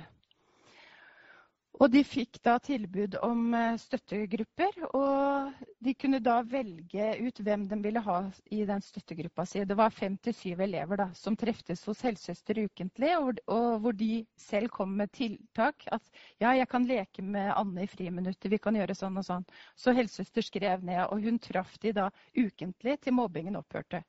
[1.78, 7.68] Og de fikk da tilbud om eh, støttegrupper, og de kunne da velge ut hvem
[7.70, 8.16] de ville ha
[8.50, 9.62] i den støttegruppa si.
[9.62, 14.24] Det var fem til syv elever da, som treftes hos helsesøster ukentlig, og, hvor de
[14.34, 15.86] selv kom med tiltak.
[15.94, 16.02] At
[16.42, 19.46] ja, jeg kan leke med Anne i friminuttet, vi kan gjøre sånn og sånn.
[19.78, 24.02] Så helsesøster skrev ned, og hun traff de da ukentlig til mobbingen opphørte.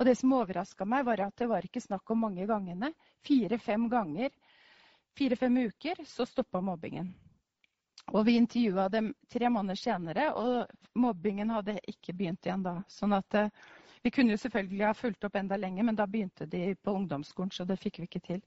[0.00, 2.90] Og det som overraska meg, var at det var ikke snakk om mange gangene.
[3.22, 4.34] Fire-fem ganger
[5.18, 7.12] fire-fem uker, så stoppa mobbingen.
[8.12, 10.66] Og vi intervjua dem tre måneder senere, og
[10.98, 12.80] mobbingen hadde ikke begynt igjen da.
[12.90, 13.52] Sånn at eh,
[14.02, 17.52] vi kunne jo selvfølgelig ha fulgt opp enda lenger, men da begynte de på ungdomsskolen,
[17.54, 18.42] så det fikk vi ikke til.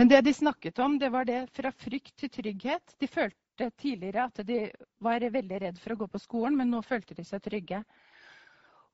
[0.00, 2.96] Men det de snakket om, det var det fra frykt til trygghet.
[2.98, 4.58] De følte tidligere at de
[4.98, 7.84] var veldig redd for å gå på skolen, men nå følte de seg trygge.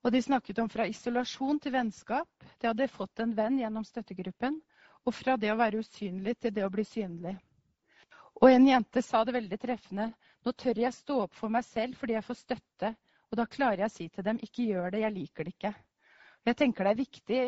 [0.03, 2.29] Og de snakket om fra isolasjon til vennskap.
[2.59, 4.59] De hadde fått en venn gjennom støttegruppen.
[5.05, 7.35] Og fra det å være usynlig til det å bli synlig.
[8.41, 10.11] Og en jente sa det veldig treffende.
[10.45, 12.95] Nå tør jeg stå opp for meg selv fordi jeg får støtte.
[13.31, 15.73] Og da klarer jeg å si til dem ikke gjør det, jeg liker det ikke.
[16.49, 17.41] Jeg tenker det er viktig.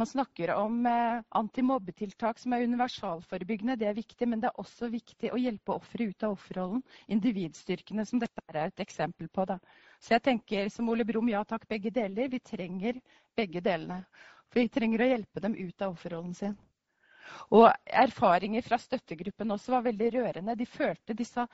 [0.00, 3.76] Man snakker om eh, antimobbetiltak som er universalforebyggende.
[3.78, 6.82] Det er viktig, men det er også viktig å hjelpe offeret ut av offerrollen.
[7.14, 9.46] Individstyrkene, som dette er et eksempel på.
[9.46, 9.60] Da.
[10.02, 12.26] Så jeg tenker som Ole Brumm, ja takk, begge deler.
[12.32, 12.98] Vi trenger
[13.38, 14.02] begge delene.
[14.50, 16.58] For vi trenger å hjelpe dem ut av offerrollen sin.
[17.50, 20.56] Og erfaringer fra støttegruppen også var veldig rørende.
[20.58, 21.46] De følte, de sa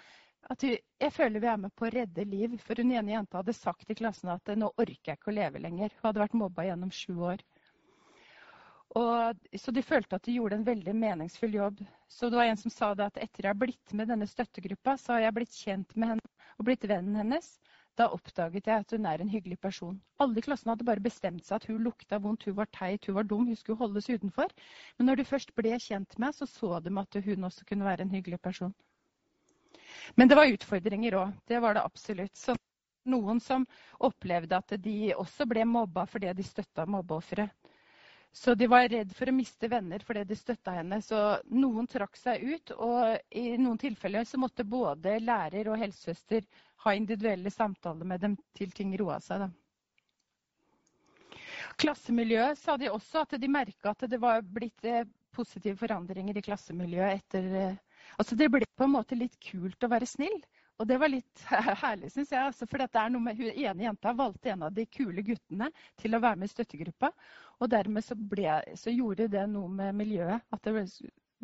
[0.51, 2.57] at de, jeg føler vi er med på å redde liv.
[2.63, 5.63] For hun ene jenta hadde sagt i klassen at nå orker jeg ikke å leve
[5.63, 5.95] lenger.
[5.97, 7.43] Hun hadde vært mobba gjennom sju år.
[8.97, 11.83] Og, så de følte at de gjorde en veldig meningsfull jobb.
[12.09, 14.95] Så det var en som sa det at etter jeg har blitt med denne støttegruppa,
[15.01, 17.51] så har jeg blitt kjent med henne og blitt vennen hennes.
[17.97, 19.97] Da oppdaget jeg at hun er en hyggelig person.
[20.21, 23.17] Alle i klassen hadde bare bestemt seg at hun lukta vondt, hun var teit, hun
[23.17, 24.53] var dum, hun skulle holdes utenfor.
[24.99, 28.05] Men når de først ble kjent med så så de at hun også kunne være
[28.05, 28.75] en hyggelig person.
[30.17, 31.33] Men det var utfordringer òg.
[31.49, 32.37] Det var det absolutt.
[32.37, 32.57] Så
[33.09, 33.65] noen som
[34.03, 37.49] opplevde at de også ble mobba fordi de støtta mobbeofre.
[38.37, 40.99] Så de var redd for å miste venner fordi de støtta henne.
[41.03, 41.17] Så
[41.57, 46.45] noen trakk seg ut, og i noen tilfeller så måtte både lærer og helsesøster
[46.85, 49.47] ha individuelle samtaler med dem til ting roa seg.
[49.47, 49.49] Da.
[51.81, 56.45] Klassemiljøet sa de også at de merka at det var blitt eh, positive forandringer i
[56.45, 57.83] klassemiljøet etter eh,
[58.21, 60.37] Altså det ble på en måte litt kult å være snill.
[60.77, 61.45] Og det var litt
[61.83, 62.43] herlig, syns jeg.
[62.51, 65.71] Altså, for dette er noe med, hun ene jenta valgte en av de kule guttene
[66.01, 67.13] til å være med i støttegruppa.
[67.61, 70.45] Og dermed så, ble, så gjorde det noe med miljøet.
[70.53, 70.77] At det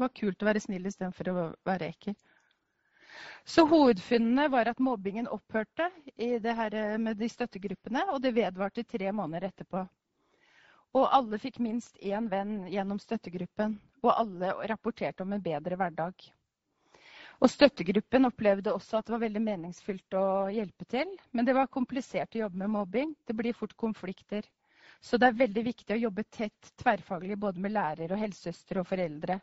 [0.01, 2.19] var kult å være snill istedenfor å være ekkel.
[3.45, 9.83] Så hovedfunnene var at mobbingen opphørte med de støttegruppene, og det vedvarte tre måneder etterpå.
[10.93, 16.29] Og alle fikk minst én venn gjennom støttegruppen, og alle rapporterte om en bedre hverdag.
[17.43, 21.09] Og støttegruppen opplevde også at det var veldig meningsfylt å hjelpe til.
[21.35, 23.17] Men det var komplisert å jobbe med mobbing.
[23.27, 24.47] Det blir fort konflikter.
[25.03, 28.87] Så det er veldig viktig å jobbe tett tverrfaglig både med lærer og helsesøster og
[28.87, 29.41] foreldre.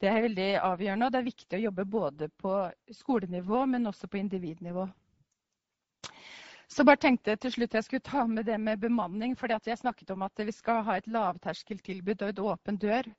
[0.00, 2.54] Det er veldig avgjørende, og det er viktig å jobbe både på
[3.02, 4.86] skolenivå, men også på individnivå.
[6.70, 9.36] Så bare tenkte jeg til slutt jeg skulle ta med det med bemanning.
[9.36, 13.12] fordi Jeg snakket om at vi skal ha et lavterskeltilbud og et åpen dør.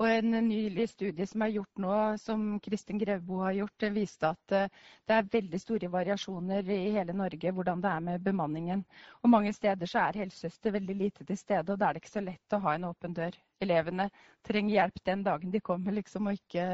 [0.00, 4.54] Og en nylig studie som er gjort nå, som Kristin Grevbo har gjort, viste at
[4.56, 4.70] eh,
[5.08, 8.86] det er veldig store variasjoner i hele Norge hvordan det er med bemanningen.
[9.20, 12.14] Og mange steder så er helsesøster veldig lite til stede, og da er det ikke
[12.14, 13.36] så lett å ha en åpen dør.
[13.60, 14.08] Elevene
[14.48, 16.66] trenger hjelp den dagen de kommer, liksom, og ikke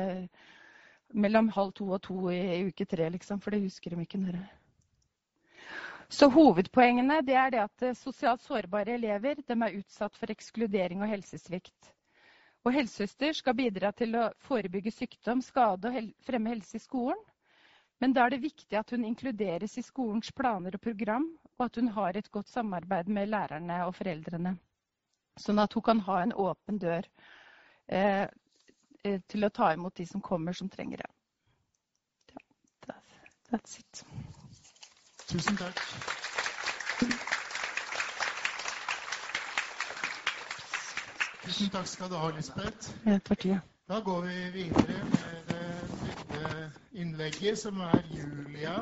[1.19, 4.39] mellom halv to og to i, uke tre, liksom, for det husker de ikke når.
[6.09, 11.98] Så Hovedpoengene er det at eh, sosialt sårbare elever er utsatt for ekskludering og helsesvikt.
[12.67, 17.21] Og helsesøster skal bidra til å forebygge sykdom, skade og fremme helse i skolen.
[18.03, 21.27] Men da er det viktig at hun inkluderes i skolens planer og program,
[21.59, 24.55] og at hun har et godt samarbeid med lærerne og foreldrene.
[25.39, 27.07] Sånn at hun kan ha en åpen dør
[27.87, 28.27] eh,
[29.05, 31.11] eh til å ta imot de som kommer som trenger det.
[33.51, 34.05] That's it.
[35.29, 37.35] Tusen takk.
[41.49, 42.91] Tusen takk skal du ha, Lisbeth.
[43.89, 45.61] Da går vi videre med det
[46.29, 48.75] tredje innlegget, som er Julia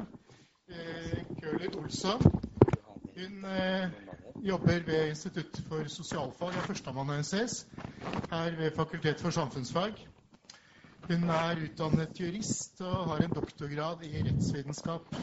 [0.69, 2.23] eh, Køhler Olsson.
[3.15, 3.87] Hun eh,
[4.49, 7.67] jobber ved Institutt for sosialfag, er førsteamanuensis
[8.33, 9.95] her ved Fakultet for samfunnsfag.
[11.07, 15.17] Hun er utdannet jurist og har en doktorgrad i rettsvitenskap.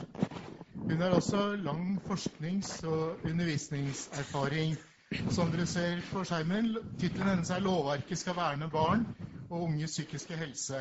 [0.76, 4.78] Hun har også lang forsknings- og undervisningserfaring.
[5.14, 9.03] Som dere ser på skjermen, tittelen hennes er 'Lovverket skal verne barn
[9.49, 10.80] og unges psykiske helse'.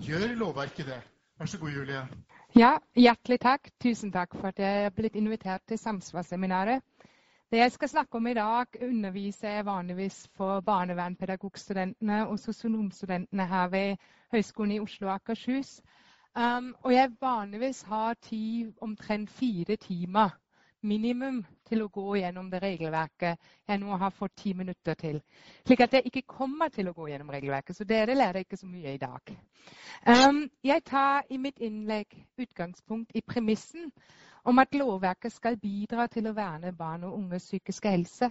[0.00, 1.00] Gjør lovverket det?
[1.38, 2.08] Vær så god, Julie.
[2.56, 3.68] Ja, hjertelig takk.
[3.82, 6.82] Tusen takk for at jeg er blitt invitert til Samsvarsseminaret.
[7.50, 13.68] Det jeg skal snakke om i dag, underviser jeg vanligvis for barnevernpedagogstudentene og sosionomstudentene her
[13.68, 13.96] ved
[14.32, 15.80] Høgskolen i Oslo og Akershus.
[16.36, 20.30] Um, og jeg vanligvis har ti, omtrent fire timer
[20.84, 25.20] minimum til å gå gjennom det regelverket jeg nå har fått ti minutter til.
[25.66, 27.76] Slik at jeg ikke kommer til å gå gjennom regelverket.
[27.76, 29.34] Så dere lærer ikke så mye i dag.
[30.06, 33.92] Um, jeg tar i mitt innlegg utgangspunkt i premissen
[34.44, 38.30] om at lovverket skal bidra til å verne barn og unges psykiske helse.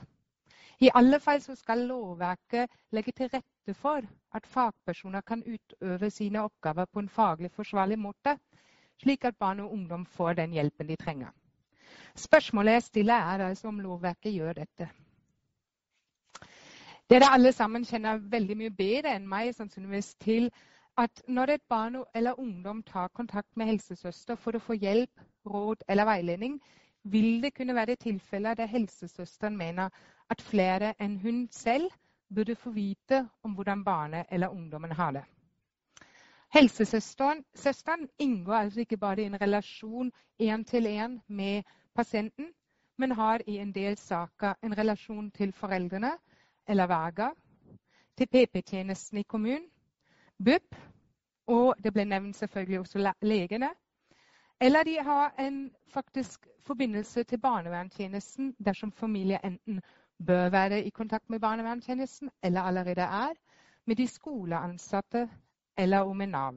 [0.82, 4.02] I alle fall skal lovverket legge til rette for
[4.36, 8.38] at fagpersoner kan utøve sine oppgaver på en faglig forsvarlig måte,
[9.02, 11.32] slik at barn og ungdom får den hjelpen de trenger.
[12.16, 14.90] Spørsmålet jeg stiller, er altså om lovverket gjør dette.
[17.10, 20.48] Dere alle sammen kjenner veldig mye bedre enn meg sannsynligvis til
[20.98, 25.12] at når et barn eller ungdom tar kontakt med helsesøster for å få hjelp,
[25.46, 26.60] råd eller veiledning,
[27.04, 29.90] vil det kunne være tilfeller der helsesøsteren mener
[30.30, 31.90] at flere enn hun selv
[32.34, 35.24] burde få vite om hvordan barnet eller ungdommen har det.
[36.54, 41.64] Helsesøsteren inngår altså ikke bare i en relasjon én-til-én med
[41.96, 42.52] pasienten,
[42.98, 46.12] men har i en del saker en relasjon til foreldrene
[46.68, 47.32] eller verger,
[48.18, 49.70] til PP-tjenesten i kommunen,
[50.46, 50.76] BUP,
[51.48, 53.70] og det ble nevnt selvfølgelig også legene.
[54.62, 59.82] Eller de har en faktisk forbindelse til barnevernstjenesten dersom familie enten
[60.26, 63.34] bør være i kontakt med barnevernstjenesten eller allerede er,
[63.86, 65.30] med de skoleansatte
[65.78, 66.54] eller om en Nav.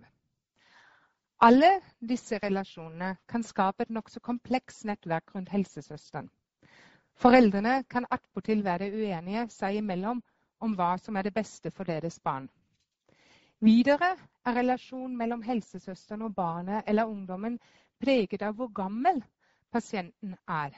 [1.38, 6.30] Alle disse relasjonene kan skape et nokså komplekst nettverk rundt helsesøsteren.
[7.20, 10.22] Foreldrene kan attpåtil være uenige seg imellom
[10.64, 12.48] om hva som er det beste for deres barn.
[13.60, 14.14] Videre
[14.44, 17.58] er relasjonen mellom helsesøsteren og barnet eller ungdommen
[18.00, 19.20] preget av hvor gammel
[19.72, 20.72] pasienten er.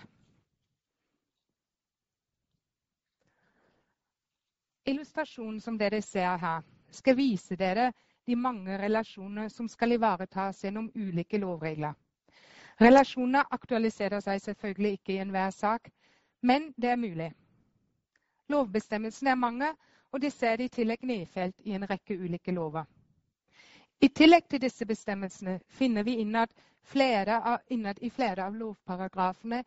[4.89, 7.93] Illustrasjonen som dere ser her, skal vise dere
[8.29, 11.95] de mange relasjoner som skal ivaretas gjennom ulike lovregler.
[12.77, 15.89] Relasjoner aktualiserer seg selvfølgelig ikke i enhver sak,
[16.45, 17.31] men det er mulig.
[18.53, 19.71] Lovbestemmelsene er mange,
[20.13, 22.85] og disse er i tillegg nedfelt i en rekke ulike lover.
[24.01, 26.53] I tillegg til disse bestemmelsene finner vi innad,
[27.33, 29.63] av, innad i flere av lovparagrafene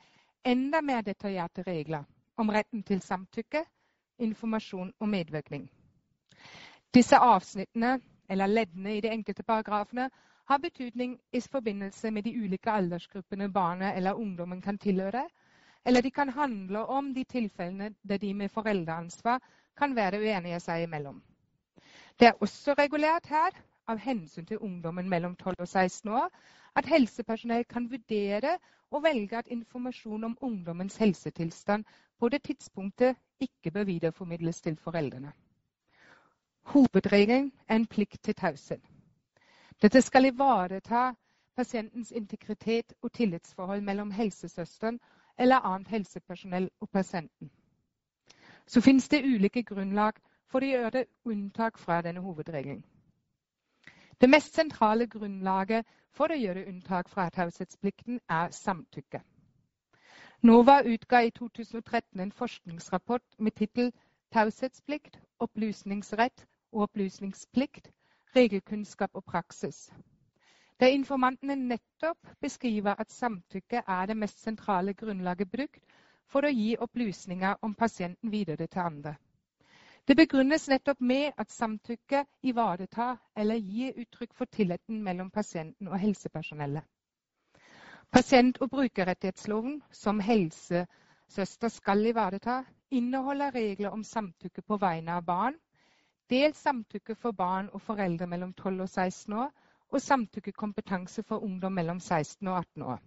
[0.45, 2.05] enda mer detaljerte regler
[2.37, 3.65] om retten til samtykke,
[4.21, 5.65] informasjon og medvirkning.
[6.93, 7.97] Disse avsnittene,
[8.31, 10.09] eller leddene i de enkelte paragrafene,
[10.47, 15.25] har betydning i forbindelse med de ulike aldersgruppene barnet eller ungdommen kan tilhøre,
[15.85, 19.39] eller de kan handle om de tilfellene der de med foreldreansvar
[19.77, 21.21] kan være uenige seg imellom.
[22.19, 23.51] Det er også regulert her,
[23.87, 26.27] av hensyn til ungdommen mellom 12 og 16 år,
[26.75, 28.57] at helsepersonell kan vurdere
[28.91, 31.83] og velge at informasjon om ungdommens helsetilstand
[32.19, 35.31] på det tidspunktet ikke bør videreformidles til foreldrene.
[36.63, 38.81] Hovedregelen en plikt til taushet.
[39.81, 41.13] Dette skal ivareta
[41.55, 44.99] pasientens integritet og tillitsforhold mellom helsesøsteren
[45.37, 47.51] eller annet helsepersonell og pasienten.
[48.65, 50.13] Så finnes det ulike grunnlag
[50.47, 52.85] for å gjøre unntak fra denne hovedregelen.
[54.21, 59.21] Det mest sentrale grunnlaget for å gjøre unntak fra taushetsplikten er samtykke.
[60.43, 63.91] NOVA utga i 2013 en forskningsrapport med tittel
[64.31, 67.91] 'Taushetsplikt, opplysningsrett opplysningsplikt
[68.35, 69.91] regelkunnskap og praksis',
[70.79, 75.83] der informantene nettopp beskriver at samtykke er det mest sentrale grunnlaget brukt
[76.25, 79.15] for å gi opplysninger om pasienten videre til andre.
[80.07, 85.99] Det begrunnes nettopp med at samtykke ivaretar eller gir uttrykk for tilliten mellom pasienten og
[85.99, 86.83] helsepersonellet.
[88.11, 95.55] Pasient- og brukerrettighetsloven, som helsesøster skal ivareta, inneholder regler om samtykke på vegne av barn,
[96.31, 99.51] dels samtykke for barn og foreldre mellom 12 og 16 år,
[99.91, 103.01] og samtykkekompetanse for ungdom mellom 16 og 18 år.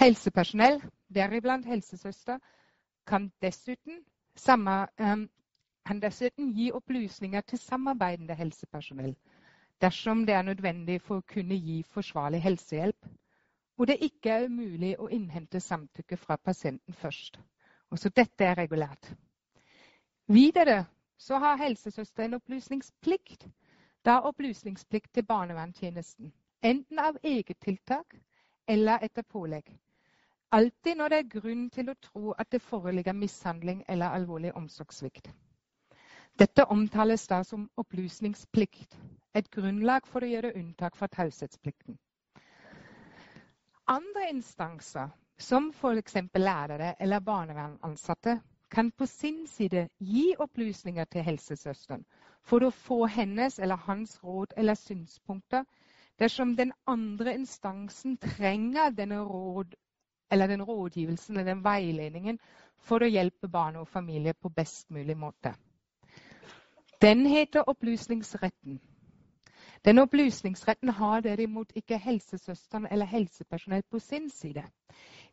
[0.00, 0.82] Helsepersonell,
[1.14, 2.38] deriblant helsesøster,
[3.06, 4.02] kan dessuten,
[5.00, 5.30] um,
[5.86, 9.16] kan dessuten gi opplysninger til samarbeidende helsepersonell
[9.80, 13.08] dersom det er nødvendig for å kunne gi forsvarlig helsehjelp,
[13.76, 17.36] hvor det ikke er umulig å innhente samtykke fra pasienten først.
[17.92, 19.10] Også dette er regulært.
[20.32, 20.86] Videre
[21.18, 23.48] så har helsesøster en opplysningsplikt.
[24.04, 28.14] Da opplysningsplikt til barnevernstjenesten, enten av eget tiltak
[28.68, 29.72] eller etter pålegg.
[30.52, 35.32] Alltid når det er grunn til å tro at det foreligger mishandling eller alvorlig omsorgssvikt.
[36.38, 38.96] Dette omtales da som opplysningsplikt,
[39.34, 41.98] et grunnlag for å gjøre unntak fra taushetsplikten.
[43.88, 45.08] Andre instanser,
[45.38, 46.16] som f.eks.
[46.34, 48.38] lærere eller barnevernansatte,
[48.70, 52.04] kan på sin side gi opplysninger til helsesøsteren
[52.46, 55.64] for å få hennes eller hans råd eller synspunkter
[56.18, 59.74] dersom den andre instansen trenger denne råd,
[60.30, 62.38] eller den rådgivelsen eller den veiledningen
[62.78, 65.54] for å hjelpe barn og familie på best mulig måte.
[67.02, 68.80] Den heter opplysningsretten.
[69.84, 74.64] Den opplysningsretten har derimot ikke helsesøsteren eller helsepersonell på sin side.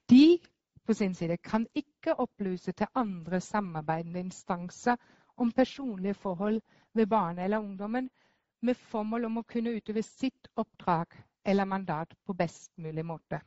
[0.10, 0.40] De
[0.86, 4.96] på sin side kan ikke opplyse til andre samarbeidende instanser
[5.38, 6.62] om personlige forhold
[6.94, 8.10] ved barnet eller ungdommen
[8.62, 11.06] med formål om å kunne utøve sitt oppdrag
[11.46, 13.40] eller mandat på best mulig måte.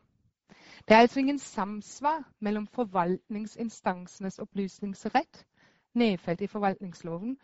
[0.88, 5.46] Det er altså ingen samsvar mellom forvaltningsinstansenes opplysningsrett,
[5.94, 7.36] nedfelt i forvaltningsloven,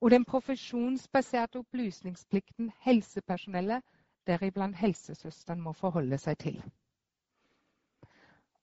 [0.00, 3.82] og den profesjonsbaserte opplysningsplikten helsepersonellet,
[4.26, 6.62] deriblant helsesøsteren, må forholde seg til.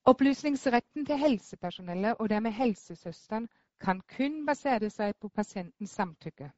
[0.06, 3.48] Opplysningsretten til helsepersonellet og dermed helsesøsteren
[3.82, 6.52] kan kun basere seg på pasientens samtykke.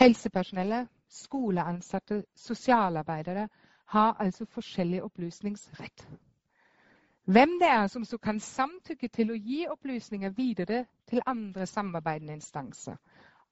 [0.00, 3.48] Helsepersonellet, skoleansatte, sosialarbeidere
[3.92, 6.06] har altså forskjellig opplysningsrett.
[7.24, 12.38] Hvem det er som så kan samtykke til å gi opplysninger videre til andre samarbeidende
[12.40, 12.96] instanser,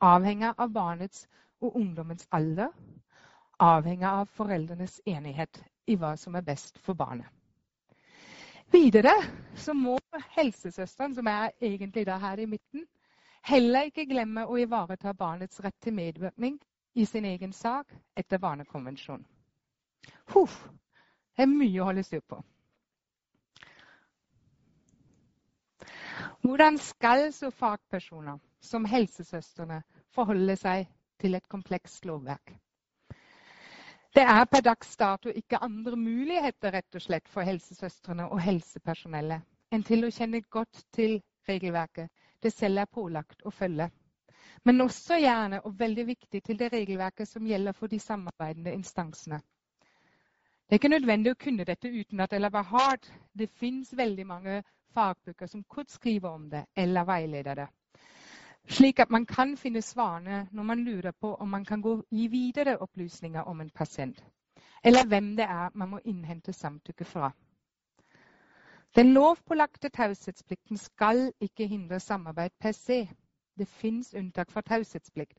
[0.00, 1.26] avhenger av barnets
[1.60, 2.72] og ungdommens alder,
[3.60, 7.28] avhenger av foreldrenes enighet i hva som er best for barnet.
[8.72, 9.12] Videre
[9.56, 9.98] så må
[10.36, 12.86] helsesøsteren, som er egentlig da her i midten,
[13.44, 16.56] heller ikke glemme å ivareta barnets rett til medvirkning
[16.94, 19.26] i sin egen sak etter Barnekonvensjonen.
[20.32, 20.56] Huff,
[21.36, 22.40] det er mye å holde styr på.
[26.42, 29.82] Hvordan skal så fagpersoner som helsesøstrene
[30.14, 30.88] forholde seg
[31.20, 32.54] til et komplekst lovverk?
[34.14, 39.46] Det er per dags dato ikke andre muligheter rett og slett for helsesøstrene og helsepersonellet
[39.72, 41.14] enn til å kjenne godt til
[41.48, 42.10] regelverket
[42.44, 43.86] det selv er pålagt å følge.
[44.68, 49.40] Men også gjerne, og veldig viktig, til det regelverket som gjelder for de samarbeidende instansene.
[50.66, 53.08] Det er ikke nødvendig å kunne dette uten at det er hardt.
[53.32, 57.68] Det fins veldig mange fagbøker som kort skriver om det, eller veileder det
[58.68, 62.78] slik at man kan finne svarene når man lurer på om man kan gi videre
[62.78, 64.24] opplysninger om en pasient,
[64.84, 67.30] eller hvem det er man må innhente samtykke fra.
[68.96, 73.08] Den lovpålagte taushetsplikten skal ikke hindre samarbeid per se.
[73.58, 75.38] Det fins unntak fra taushetsplikt,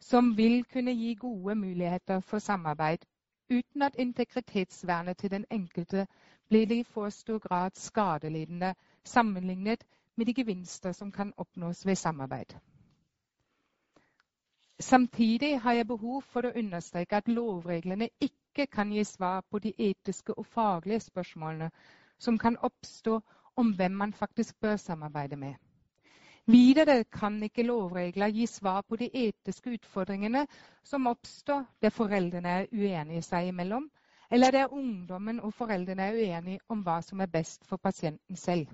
[0.00, 2.98] som vil kunne gi gode muligheter for samarbeid
[3.50, 6.06] uten at integritetsvernet til den enkelte
[6.48, 8.74] blir i for stor grad skadelidende
[9.04, 9.84] sammenlignet
[10.16, 12.54] med de gevinster som kan oppnås ved samarbeid.
[14.80, 19.72] Samtidig har jeg behov for å understreke at lovreglene ikke kan gi svar på de
[19.78, 21.70] etiske og faglige spørsmålene
[22.18, 23.20] som kan oppstå
[23.56, 25.54] om hvem man faktisk bør samarbeide med.
[26.46, 30.46] Videre kan ikke lovregler gi svar på de etiske utfordringene
[30.82, 33.86] som oppstår der foreldrene er uenige seg imellom,
[34.30, 38.66] eller der ungdommen og foreldrene er uenige om hva som er best for pasienten selv.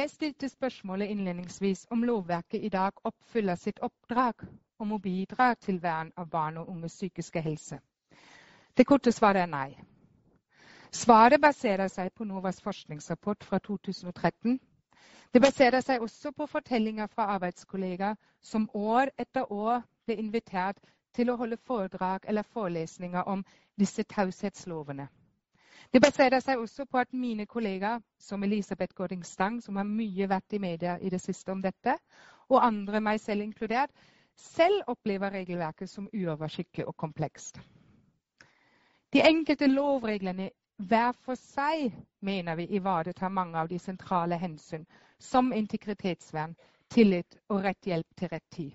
[0.00, 4.46] Jeg stilte spørsmålet innledningsvis om lovverket i dag oppfyller sitt oppdrag
[4.80, 7.76] om å bidra til vern av barn og unges psykiske helse.
[8.76, 9.74] Det korte svaret er nei.
[11.02, 14.56] Svaret baserer seg på NOVAs forskningsrapport fra 2013.
[15.34, 20.80] Det baserer seg også på fortellinger fra arbeidskollegaer som år etter år ble invitert
[21.12, 23.44] til å holde foredrag eller forelesninger om
[23.76, 25.10] disse taushetslovene.
[25.92, 30.28] Det baserer seg også på at mine kollegaer, som Elisabeth Gårding Stang, som har mye
[30.30, 31.96] vært i media i det siste om dette,
[32.48, 33.90] og andre, meg selv inkludert,
[34.38, 37.58] selv opplever regelverket som uoversiktlig og komplekst.
[39.10, 41.90] De enkelte lovreglene hver for seg
[42.22, 44.86] mener vi ivaretar mange av de sentrale hensyn,
[45.18, 46.54] som integritetsvern,
[46.90, 48.70] tillit og rett hjelp til rett tid.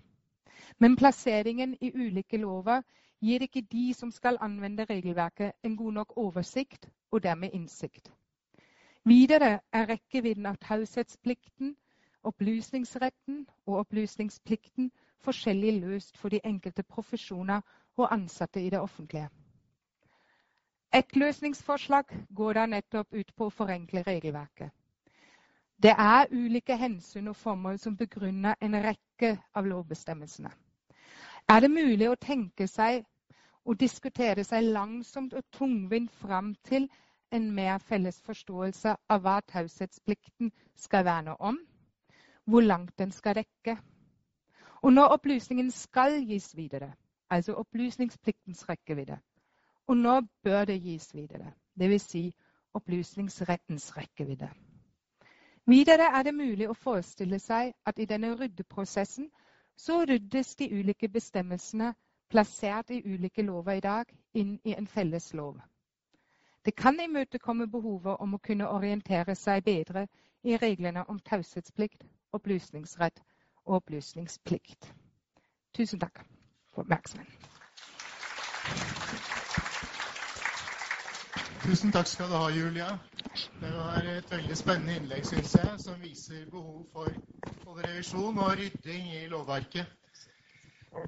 [0.80, 2.84] Men plasseringen i ulike lover
[3.22, 8.12] gir ikke de som skal anvende regelverket, en god nok oversikt og dermed innsikt.
[9.06, 11.76] Videre er rekkevidden av taushetsplikten,
[12.24, 14.92] opplysningsretten og opplysningsplikten
[15.22, 17.62] forskjellig løst for de enkelte profesjoner
[17.98, 19.30] og ansatte i det offentlige.
[20.94, 22.04] Et løsningsforslag
[22.36, 24.72] går da nettopp ut på å forenkle regelverket.
[25.84, 30.52] Det er ulike hensyn og formål som begrunner en rekke av lovbestemmelsene.
[31.48, 33.04] Er det mulig å tenke seg
[33.70, 36.88] og diskutere seg langsomt og tungvint fram til
[37.38, 40.50] en mer felles forståelse av hva taushetsplikten
[40.86, 41.60] skal verne om,
[42.50, 43.78] hvor langt den skal rekke,
[44.82, 46.92] og når opplysningen skal gis videre,
[47.30, 49.20] altså opplysningspliktens rekkevidde,
[49.88, 52.10] og når bør det gis videre, dvs.
[52.10, 52.26] Si
[52.74, 54.50] opplysningsrettens rekkevidde.
[55.66, 59.30] Videre er det mulig å forestille seg at i denne ryddeprosessen
[59.78, 61.94] så ryddes de ulike bestemmelsene
[62.30, 65.60] plassert i ulike lover i dag, inn i en felles lov.
[66.66, 70.08] Det kan imøtekomme behovet om å kunne orientere seg bedre
[70.44, 72.04] i reglene om taushetsplikt,
[72.34, 73.22] opplysningsrett
[73.66, 74.94] og opplysningsplikt.
[75.74, 76.26] Tusen takk
[76.74, 78.95] for oppmerksomheten.
[81.66, 82.88] Tusen takk skal du ha, Julia.
[83.58, 87.10] Det var et veldig spennende innlegg, syns jeg, som viser behov for
[87.64, 89.90] både revisjon og rydding i lovverket.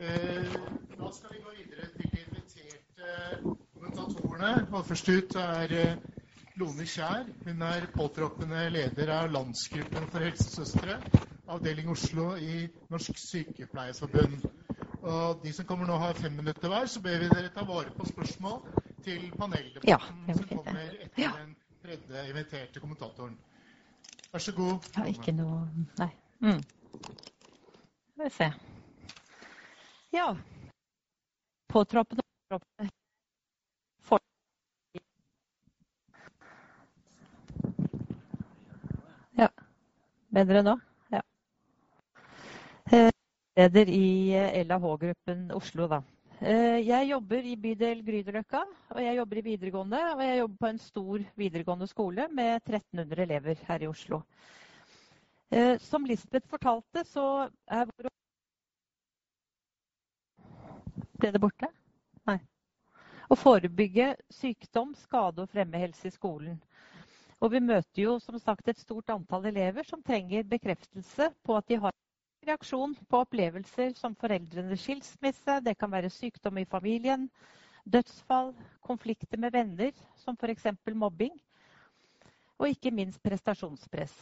[0.01, 0.55] Eh,
[0.97, 3.11] da skal vi gå videre til de inviterte
[3.43, 4.51] kommentatorene.
[4.71, 6.01] Og først ut er eh,
[6.57, 7.29] Lone Kjær.
[7.45, 10.97] Hun er påtroppende leder av Landsgruppen for helsesøstre,
[11.53, 14.49] avdeling Oslo i Norsk Sykepleierforbund.
[15.05, 17.93] Og de som kommer nå, har fem minutter hver, så ber vi dere ta vare
[17.93, 21.31] på spørsmål til paneldebatten ja, som kommer etter ja.
[21.37, 23.37] den tredje inviterte kommentatoren.
[24.31, 24.87] Vær så god.
[24.97, 25.65] Ja, ikke noe
[25.97, 26.09] Nei.
[26.43, 26.63] Mm.
[28.11, 28.51] Skal vi se.
[30.13, 30.31] Ja.
[31.69, 32.23] Påtroppende
[39.37, 39.49] Ja.
[40.33, 40.73] Bedre nå?
[41.13, 41.21] Ja.
[42.91, 43.11] Eh,
[43.57, 46.01] leder i LAH-gruppen Oslo, da.
[46.37, 48.59] Eh, jeg jobber i bydel Grünerløkka,
[48.93, 50.01] og jeg jobber i videregående.
[50.13, 54.21] Og jeg jobber på en stor videregående skole med 1300 elever her i Oslo.
[55.49, 58.11] Eh, som Lisbeth fortalte, så er vår
[61.17, 61.71] ble det borte?
[62.29, 62.37] Nei.
[63.33, 66.59] Å forebygge sykdom, skade og fremme helse i skolen.
[67.41, 71.65] Og vi møter jo som sagt et stort antall elever som trenger bekreftelse på at
[71.67, 71.97] de har
[72.47, 77.27] reaksjon på opplevelser som foreldrenes skilsmisse, det kan være sykdom i familien,
[77.83, 80.67] dødsfall, konflikter med venner, som f.eks.
[80.95, 81.35] mobbing,
[82.57, 84.15] og ikke minst prestasjonspress.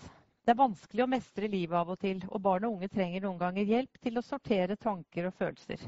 [0.46, 3.40] Det er vanskelig å mestre livet av og til, og barn og unge trenger noen
[3.42, 5.82] ganger hjelp til å sortere tanker og følelser.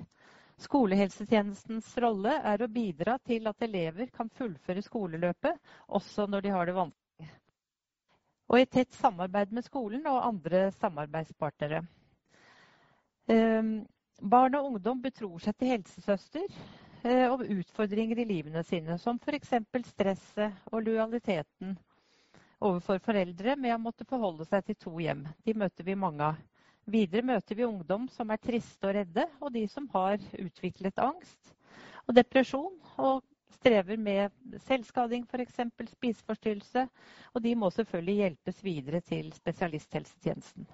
[0.57, 5.59] Skolehelsetjenestens rolle er å bidra til at elever kan fullføre skoleløpet,
[5.93, 7.29] også når de har det vanskelig.
[8.47, 11.83] Og i tett samarbeid med skolen og andre samarbeidspartnere.
[13.27, 13.71] Ehm,
[14.21, 16.45] barn og ungdom betror seg til helsesøster
[17.03, 19.51] eh, om utfordringer i livene sine, som f.eks.
[19.89, 21.75] stresset og lojaliteten
[22.63, 25.25] overfor foreldre med å måtte forholde seg til to hjem.
[25.45, 26.39] De møter vi mange av.
[26.87, 31.51] Videre møter vi ungdom som er triste og redde, og de som har utviklet angst
[32.07, 33.25] og depresjon og
[33.57, 34.31] strever med
[34.69, 35.59] selvskading, f.eks.
[35.97, 36.87] spiseforstyrrelse.
[37.35, 40.67] Og de må selvfølgelig hjelpes videre til spesialisthelsetjenesten.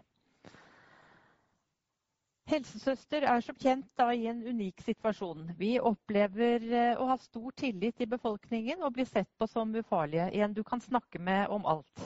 [2.51, 5.45] Helsesøster er som kjent da i en unik situasjon.
[5.59, 10.25] Vi opplever eh, å ha stor tillit i befolkningen og blir sett på som ufarlige.
[10.43, 12.03] En du kan snakke med om alt.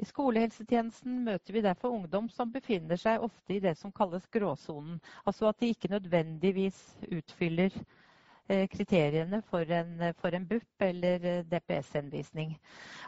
[0.00, 4.96] I skolehelsetjenesten møter vi derfor ungdom som befinner seg ofte i det som kalles gråsonen.
[5.28, 6.80] Altså at de ikke nødvendigvis
[7.20, 7.76] utfyller
[8.46, 12.58] kriteriene for en, for en BUP eller eh, DPS-henvisning.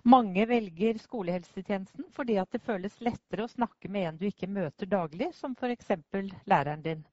[0.04, 5.32] Mange velger skolehelsetjenesten fordi det føles lettere å snakke med en du ikke møter daglig,
[5.34, 5.92] som f.eks.
[6.46, 7.04] læreren din.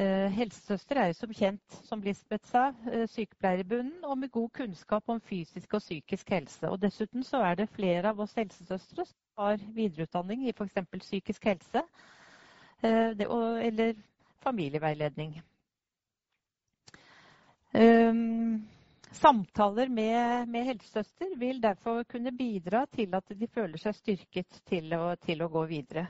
[0.00, 4.48] Eh, helsesøster er som kjent, som Lisbeth sa, eh, sykepleier i bunnen og med god
[4.56, 6.68] kunnskap om fysisk og psykisk helse.
[6.70, 10.80] Og dessuten så er det flere av oss helsesøstre som har videreutdanning i f.eks.
[10.96, 11.84] psykisk helse
[12.82, 13.94] eh, eller
[14.40, 15.42] familieveiledning.
[19.16, 24.92] Samtaler med, med helsesøster vil derfor kunne bidra til at de føler seg styrket til
[24.96, 26.06] å, til å gå videre.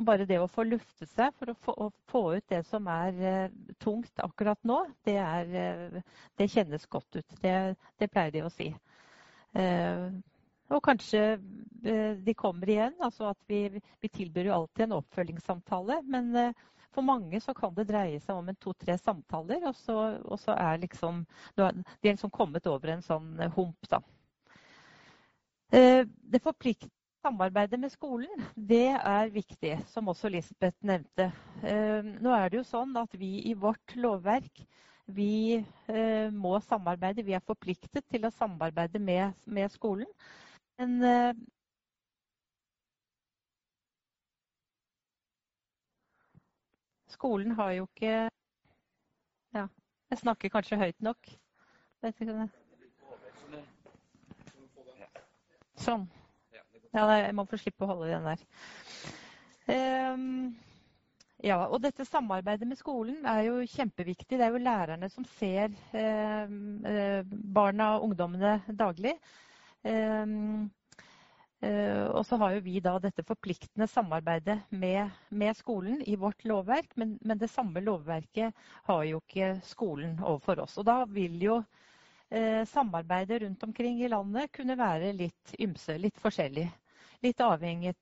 [0.00, 2.86] Og bare det å få luftet seg for å få, å få ut det som
[2.88, 5.98] er eh, tungt akkurat nå, det, er, eh,
[6.40, 7.34] det, kjennes godt ut.
[7.42, 7.52] Det,
[8.00, 8.70] det pleier de å si.
[9.60, 10.06] Eh,
[10.72, 12.96] og kanskje eh, de kommer igjen.
[13.04, 13.66] altså at Vi,
[14.00, 16.00] vi tilbyr jo alltid en oppfølgingssamtale.
[16.08, 16.32] Men
[16.94, 20.56] for mange så kan det dreie seg om en to-tre samtaler, og så, og så
[20.58, 21.24] er liksom
[21.56, 24.02] De er liksom kommet over en sånn hump, da.
[25.70, 31.26] Det forplikter Samarbeidet med skolen det er viktig, som også Lisbeth nevnte.
[31.60, 34.62] Nå er det jo sånn at vi i vårt lovverk
[35.12, 35.60] vi
[36.32, 37.26] må samarbeide.
[37.26, 40.08] Vi er forpliktet til å samarbeide med, med skolen.
[40.80, 41.36] Men
[47.20, 48.14] skolen har jo ikke
[49.52, 49.66] Ja,
[50.10, 51.28] jeg snakker kanskje høyt nok.
[55.80, 56.06] Sånn.
[56.94, 58.44] Ja, jeg må få slippe å holde den der.
[59.70, 60.54] Um,
[61.44, 64.38] ja, og dette samarbeidet med skolen er jo kjempeviktig.
[64.38, 67.22] Det er jo lærerne som ser eh,
[67.56, 69.14] barna og ungdommene daglig.
[69.88, 70.79] Ehm, eh,
[71.60, 76.94] og så har jo vi da dette forpliktende samarbeidet med, med skolen i vårt lovverk,
[76.96, 78.56] men, men, det samme lovverket
[78.88, 80.78] har jo ikke skolen overfor oss.
[80.80, 81.58] Og da vil jo
[82.30, 86.68] eh, samarbeidet rundt omkring i landet kunne være litt ymse, litt forskjellig.
[87.20, 87.92] Litt avhengig,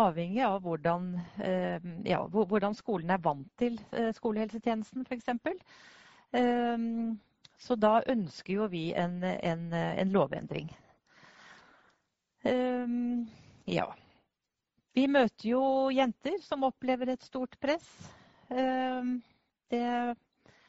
[0.00, 1.10] avhengig av hvordan,
[1.44, 5.28] eh, ja, hvordan, skolen er vant til eh, skolehelsetjenesten, f.eks.
[6.32, 6.86] Eh,
[7.62, 10.72] så da ønsker jo vi en, en, en lovendring.
[12.42, 13.26] Um,
[13.64, 13.86] ja.
[14.92, 15.62] Vi møter jo
[15.94, 17.86] jenter som opplever et stort press.
[18.50, 19.20] Um,
[19.70, 19.84] det,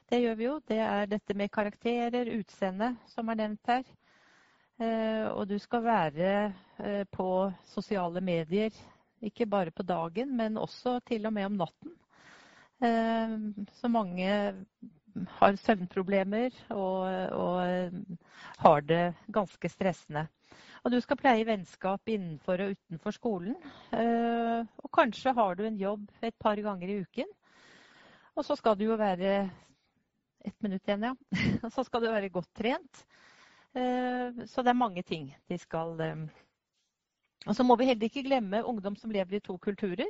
[0.09, 0.59] det, gjør vi jo.
[0.69, 3.84] Det er dette med karakterer, utseende, som er nevnt her.
[4.82, 6.30] Uh, og du skal være
[6.80, 7.28] uh, på
[7.74, 8.74] sosiale medier,
[9.24, 11.99] ikke bare på dagen, men også til og med om natten.
[13.78, 14.28] Så mange
[15.38, 17.93] har søvnproblemer og, og
[18.59, 20.26] har det ganske stressende.
[20.84, 23.55] Og du skal pleie vennskap innenfor og utenfor skolen.
[23.95, 27.29] Eh, og kanskje har du en jobb et par ganger i uken.
[28.36, 29.49] Og så skal du jo være
[30.43, 31.13] Ett minutt igjen, ja.
[31.63, 33.05] Og så skal du være godt trent.
[33.79, 36.25] Eh, så det er mange ting de skal eh,
[37.47, 40.09] Og så må vi heller ikke glemme ungdom som lever i to kulturer.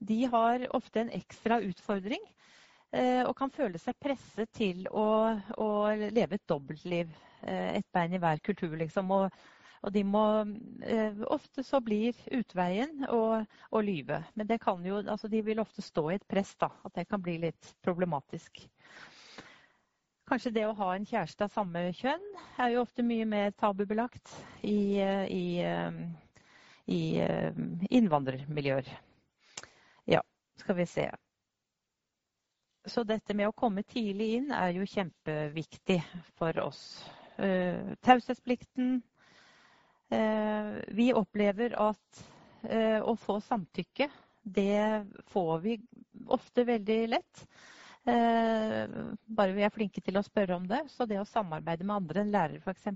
[0.00, 2.24] De har ofte en ekstra utfordring
[3.26, 7.10] og kan føle seg presset til å, å leve et dobbeltliv.
[7.42, 9.10] Et bein i hver kultur, liksom.
[9.12, 9.34] Og
[9.82, 10.22] og de må,
[10.82, 13.44] eh, ofte så blir utveien å,
[13.84, 14.22] lyve.
[14.34, 16.70] Men det kan jo, altså de vil ofte stå i et press, da.
[16.84, 18.64] At det kan bli litt problematisk.
[20.26, 22.24] Kanskje det å ha en kjæreste av samme kjønn
[22.58, 24.32] er jo ofte mye mer tabubelagt
[24.66, 24.98] i,
[25.30, 25.62] i,
[26.90, 27.00] i
[27.94, 28.90] innvandrermiljøer.
[30.10, 30.24] Ja,
[30.58, 31.06] skal vi se.
[32.86, 36.00] Så dette med å komme tidlig inn er jo kjempeviktig
[36.38, 36.82] for oss.
[37.36, 39.15] Taushetsplikten, Eh,
[40.86, 42.26] vi opplever at
[42.62, 44.08] eh, å få samtykke,
[44.42, 45.80] det får vi
[46.30, 47.46] ofte veldig lett.
[48.06, 48.86] Eh,
[49.26, 50.84] bare vi er flinke til å spørre om det.
[50.92, 52.86] Så det å samarbeide med andre enn lærere f.eks.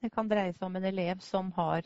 [0.00, 1.84] Det kan dreie seg om en elev som har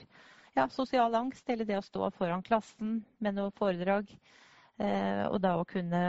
[0.54, 4.10] ja, sosial angst, eller det å stå foran klassen med noe foredrag.
[4.78, 6.00] Og da å kunne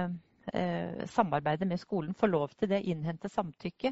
[1.10, 3.92] samarbeide med skolen, få lov til det, innhente samtykke,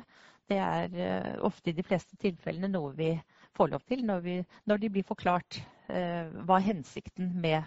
[0.50, 3.12] det er ofte i de fleste tilfellene noe vi
[3.56, 4.36] får lov til når, vi,
[4.66, 7.64] når de blir forklart eh, hva er hensikten med,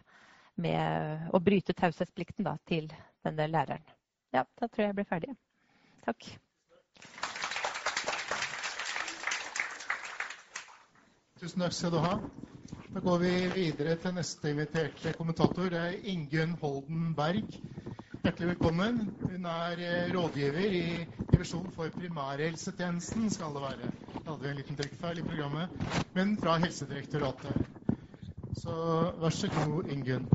[0.60, 2.90] med å bryte taushetsplikten til
[3.24, 3.84] denne læreren.
[4.34, 5.34] Ja, da tror jeg jeg ble ferdig.
[6.06, 6.28] Takk.
[11.40, 12.14] Tusen takk skal du ha.
[12.90, 15.68] Da går vi videre til neste inviterte kommentator.
[15.72, 17.54] Det er Ingunn Holden Berg.
[18.20, 18.98] Hjertelig velkommen.
[19.20, 23.90] Hun er eh, rådgiver i divisjon for primærhelsetjenesten, skal det være.
[24.14, 25.68] Da hadde vi en liten trykkfeil i programmet,
[26.14, 27.54] men fra Helsedirektoratet.
[28.60, 28.74] Så
[29.22, 30.28] vær så god, Ingunn.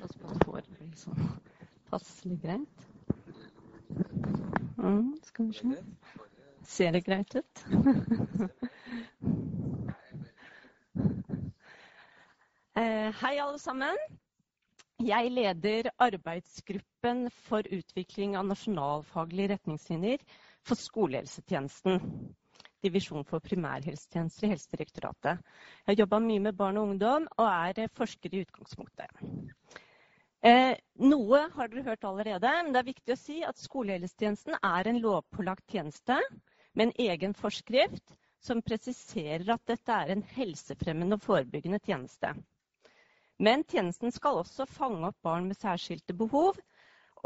[0.00, 1.14] Pass på at du får liksom
[1.90, 2.76] passelig greit.
[4.78, 5.76] Mm, skal vi se.
[6.64, 7.66] Ser det greit ut?
[12.80, 14.17] eh, hei, alle sammen.
[14.98, 20.24] Jeg leder arbeidsgruppen for utvikling av nasjonalfaglige retningslinjer
[20.66, 22.00] for skolehelsetjenesten.
[22.82, 25.38] Divisjon for primærhelsetjenester i Helsedirektoratet.
[25.38, 29.22] Jeg har jobba mye med barn og ungdom og er forsker i utgangspunktet.
[30.42, 34.90] Eh, noe har dere hørt allerede, men det er viktig å si at skolehelsetjenesten er
[34.90, 36.18] en lovpålagt tjeneste
[36.74, 42.34] med en egen forskrift som presiserer at dette er en helsefremmende og forebyggende tjeneste.
[43.38, 46.58] Men tjenesten skal også fange opp barn med særskilte behov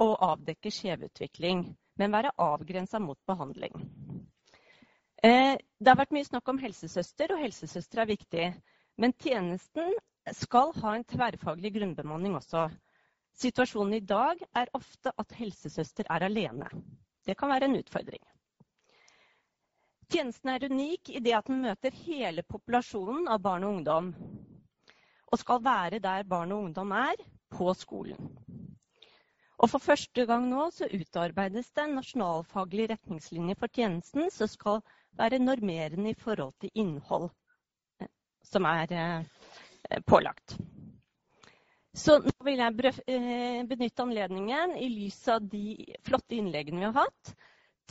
[0.02, 1.64] og avdekke skjevutvikling,
[2.00, 3.72] men være avgrensa mot behandling.
[5.22, 8.46] Eh, det har vært mye snakk om helsesøster, og helsesøster er viktig.
[9.00, 9.96] Men tjenesten
[10.36, 12.66] skal ha en tverrfaglig grunnbemanning også.
[13.40, 16.68] Situasjonen i dag er ofte at helsesøster er alene.
[17.24, 18.22] Det kan være en utfordring.
[20.12, 24.10] Tjenesten er unik i det at den møter hele populasjonen av barn og ungdom
[25.32, 27.20] og skal være der barn og ungdom er,
[27.50, 28.32] på skolen.
[29.62, 34.80] Og For første gang nå så utarbeides det en nasjonalfaglig retningslinje for tjenesten som skal
[35.18, 37.28] være normerende i forhold til innhold
[38.00, 38.08] eh,
[38.42, 40.56] som er eh, pålagt.
[41.94, 47.04] Så nå vil jeg eh, benytte anledningen, i lys av de flotte innleggene vi har
[47.04, 47.34] hatt,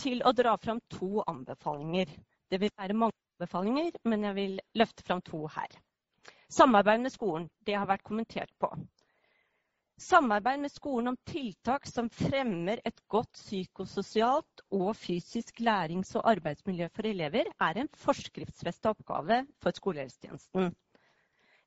[0.02, 2.10] til å dra fram to anbefalinger.
[2.52, 5.80] Det vil være mange anbefalinger, men jeg vil løfte fram to her.
[6.52, 8.68] Samarbeid med skolen, det har vært kommentert på.
[10.04, 16.90] Samarbeid med skolen om tiltak som fremmer et godt psykososialt og fysisk lærings- og arbeidsmiljø
[16.92, 20.74] for elever, er en forskriftsfestet oppgave for skolehelsetjenesten.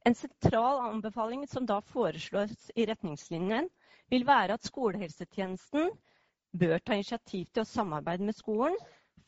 [0.04, 3.72] En sentral anbefaling som da foreslås i retningslinjen,
[4.12, 5.94] vil være at skolehelsetjenesten
[6.60, 8.76] bør ta initiativ til å samarbeide med skolen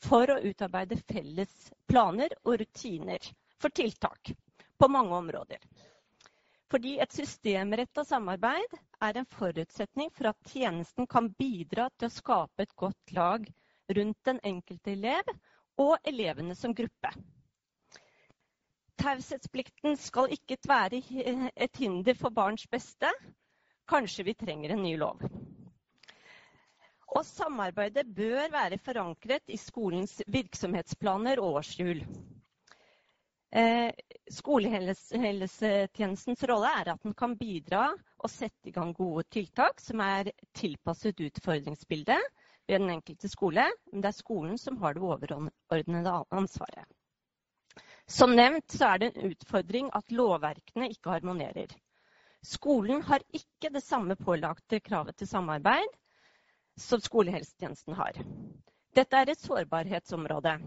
[0.05, 4.37] for å utarbeide felles planer og rutiner for tiltak
[4.79, 5.57] på mange områder.
[6.71, 12.65] Fordi et systemretta samarbeid er en forutsetning for at tjenesten kan bidra til å skape
[12.65, 13.47] et godt lag
[13.95, 15.31] rundt den enkelte elev
[15.79, 17.11] og elevene som gruppe.
[18.97, 20.99] Taushetsplikten skal ikke være
[21.55, 23.11] et hinder for barns beste.
[23.87, 25.21] Kanskje vi trenger en ny lov.
[27.15, 32.01] Og samarbeidet bør være forankret i skolens virksomhetsplaner og årshjul.
[33.51, 33.91] Eh,
[34.31, 40.31] skolehelsetjenestens rolle er at den kan bidra og sette i gang gode tiltak som er
[40.57, 42.19] tilpasset utfordringsbildet
[42.67, 43.63] ved den enkelte skole.
[43.91, 46.85] Men det er skolen som har det overordnede ansvaret.
[48.07, 51.71] Som nevnt så er det en utfordring at lovverkene ikke harmonerer.
[52.43, 55.87] Skolen har ikke det samme pålagte kravet til samarbeid
[56.77, 58.19] som skolehelsetjenesten har.
[58.95, 60.59] Dette er et sårbarhetsområde.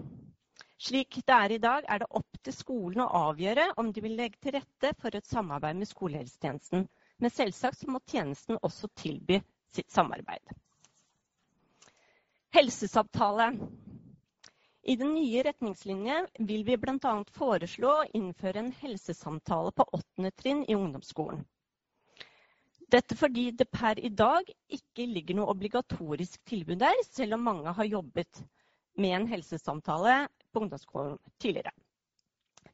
[0.80, 4.14] Slik det er i dag, er det opp til skolen å avgjøre om de vil
[4.16, 6.86] legge til rette for et samarbeid med skolehelsetjenesten.
[7.20, 9.42] Men selvsagt må tjenesten også tilby
[9.76, 10.54] sitt samarbeid.
[12.56, 13.50] Helsesamtale.
[14.88, 17.12] I den nye retningslinjen vil vi bl.a.
[17.36, 21.44] foreslå å innføre en helsesamtale på åttende trinn i ungdomsskolen.
[22.90, 27.76] Dette fordi det per i dag ikke ligger noe obligatorisk tilbud der, selv om mange
[27.76, 28.40] har jobbet
[28.96, 30.22] med en helsesamtale
[30.52, 31.72] på ungdomsskolen tidligere.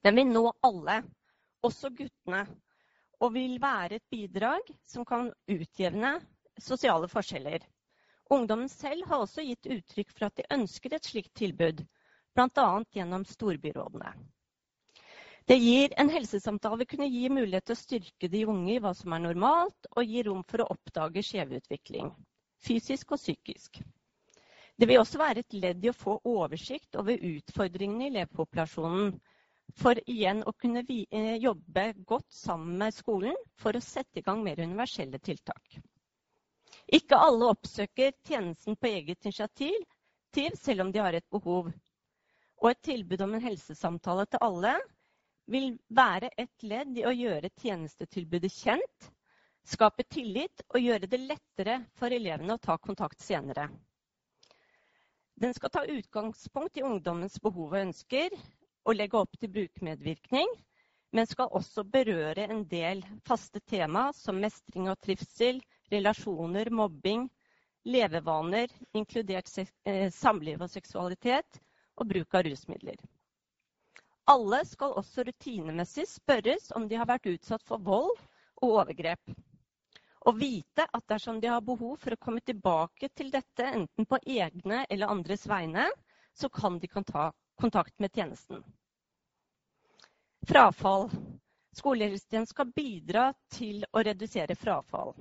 [0.02, 1.00] Den vil nå alle,
[1.66, 2.44] også guttene,
[3.20, 6.18] og vil være et bidrag som kan utjevne
[6.60, 7.64] sosiale forskjeller.
[8.30, 11.84] Ungdommen selv har også gitt uttrykk for at de ønsker et slikt tilbud,
[12.36, 12.68] bl.a.
[12.92, 14.12] gjennom storbyrådene.
[15.46, 18.90] Det gir En helsesamtale vil kunne gi mulighet til å styrke de unge i hva
[18.98, 22.10] som er normalt, og gi rom for å oppdage skjevutvikling,
[22.66, 23.78] fysisk og psykisk.
[24.76, 29.14] Det vil også være et ledd i å få oversikt over utfordringene i elevpopulasjonen.
[29.80, 34.44] For igjen å kunne eh, jobbe godt sammen med skolen for å sette i gang
[34.44, 35.78] mer universelle tiltak.
[36.86, 39.74] Ikke alle oppsøker tjenesten på eget initiativ,
[40.60, 41.72] selv om de har et behov.
[42.60, 44.74] Og et tilbud om en helsesamtale til alle
[45.50, 49.10] vil være et ledd i å gjøre tjenestetilbudet kjent,
[49.66, 53.70] skape tillit og gjøre det lettere for elevene å ta kontakt senere.
[55.36, 58.32] Den skal ta utgangspunkt i ungdommens behov og ønsker
[58.88, 60.48] og legge opp til brukermedvirkning,
[61.12, 65.60] men skal også berøre en del faste tema som mestring og trivsel,
[65.92, 67.26] relasjoner, mobbing,
[67.84, 71.60] levevaner, inkludert eh, samliv og seksualitet,
[72.00, 72.96] og bruk av rusmidler.
[74.32, 78.16] Alle skal også rutinemessig spørres om de har vært utsatt for vold
[78.62, 79.36] og overgrep.
[80.26, 84.18] Og vite at dersom de har behov for å komme tilbake til dette, enten på
[84.26, 85.86] egne eller andres vegne,
[86.34, 88.64] så kan de ta kontakt med tjenesten.
[90.46, 91.10] Frafall.
[91.76, 95.12] Skolehelsetjenesten skal bidra til å redusere frafall.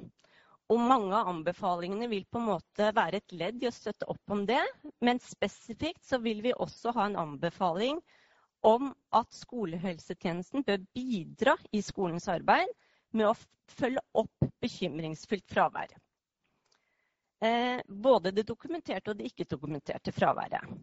[0.71, 4.33] Og mange av anbefalingene vil på en måte være et ledd i å støtte opp
[4.33, 4.61] om det.
[5.03, 7.99] Men spesifikt så vil vi også ha en anbefaling
[8.65, 12.71] om at skolehelsetjenesten bør bidra i skolens arbeid
[13.15, 13.35] med å
[13.79, 15.93] følge opp bekymringsfullt fravær.
[17.45, 20.75] Eh, både det dokumenterte og det ikke-dokumenterte fraværet.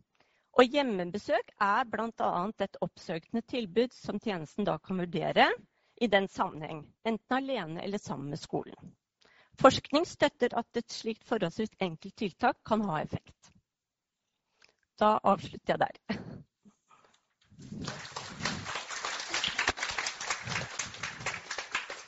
[0.61, 2.33] Og hjemmebesøk er bl.a.
[2.61, 5.49] et oppsøkende tilbud som tjenesten da kan vurdere
[6.01, 8.93] i den sammenheng, enten alene eller sammen med skolen.
[9.61, 13.53] Forskning støtter at et slikt forholdsvis enkelt tiltak kan ha effekt.
[15.01, 15.99] Da avslutter jeg der.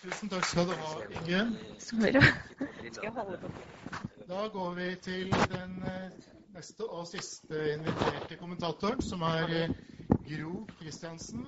[0.05, 1.41] Tusen takk skal du ha, Inge.
[4.29, 6.11] Da går vi til den eh,
[6.57, 9.71] neste og siste inviterte kommentatoren, som er eh,
[10.29, 11.47] Gro Kristiansen.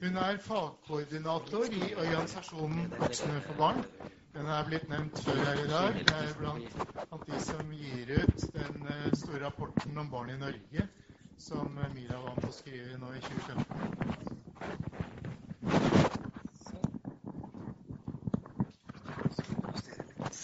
[0.00, 3.84] Hun er fagkoordinator i organisasjonen Voksne for barn.
[4.32, 5.94] Den er blitt nevnt før her i dag.
[6.08, 6.72] Det er blant,
[7.28, 10.88] de som gir ut den eh, store rapporten om barn i Norge,
[11.38, 14.08] som Mira var med å skrive nå i 2015.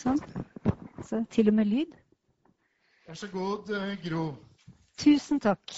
[0.04, 0.20] Sånn.
[1.08, 1.94] Så til og med lyd.
[3.06, 4.24] Vær så god, eh, Gro.
[5.00, 5.72] Tusen takk.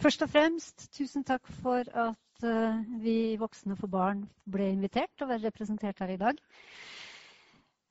[0.00, 5.30] Først og fremst tusen takk for at uh, vi voksne for barn ble invitert og
[5.30, 6.40] være representert her i dag.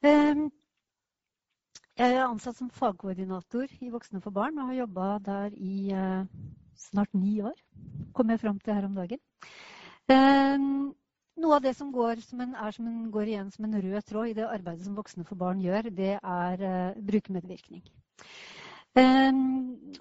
[0.03, 0.49] Um,
[1.97, 6.26] jeg er ansatt som fagkoordinator i Voksne for barn og har jobba der i uh,
[6.89, 7.55] snart ni år.
[8.14, 9.22] Kom jeg fram til her om dagen.
[11.42, 14.30] Noe av det som går, som en, er som går igjen som en rød tråd
[14.30, 17.82] i det arbeidet som Voksne for barn gjør, det er uh, brukermedvirkning.
[18.94, 19.40] Um,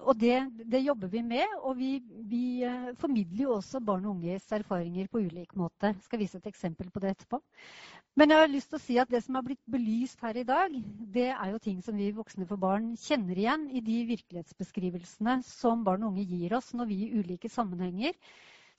[0.05, 0.35] og det,
[0.69, 1.95] det, jobber vi med, og vi,
[2.29, 5.95] vi uh, formidler jo også barn og unges erfaringer på ulik måte.
[5.95, 7.41] Jeg skal vise et eksempel på det etterpå.
[8.13, 10.45] Men jeg har lyst til å si at det som har blitt belyst her i
[10.45, 10.77] dag,
[11.17, 15.81] det er jo ting som vi voksne for barn kjenner igjen i de virkelighetsbeskrivelsene som
[15.87, 18.13] barn og unge gir oss når vi i ulike sammenhenger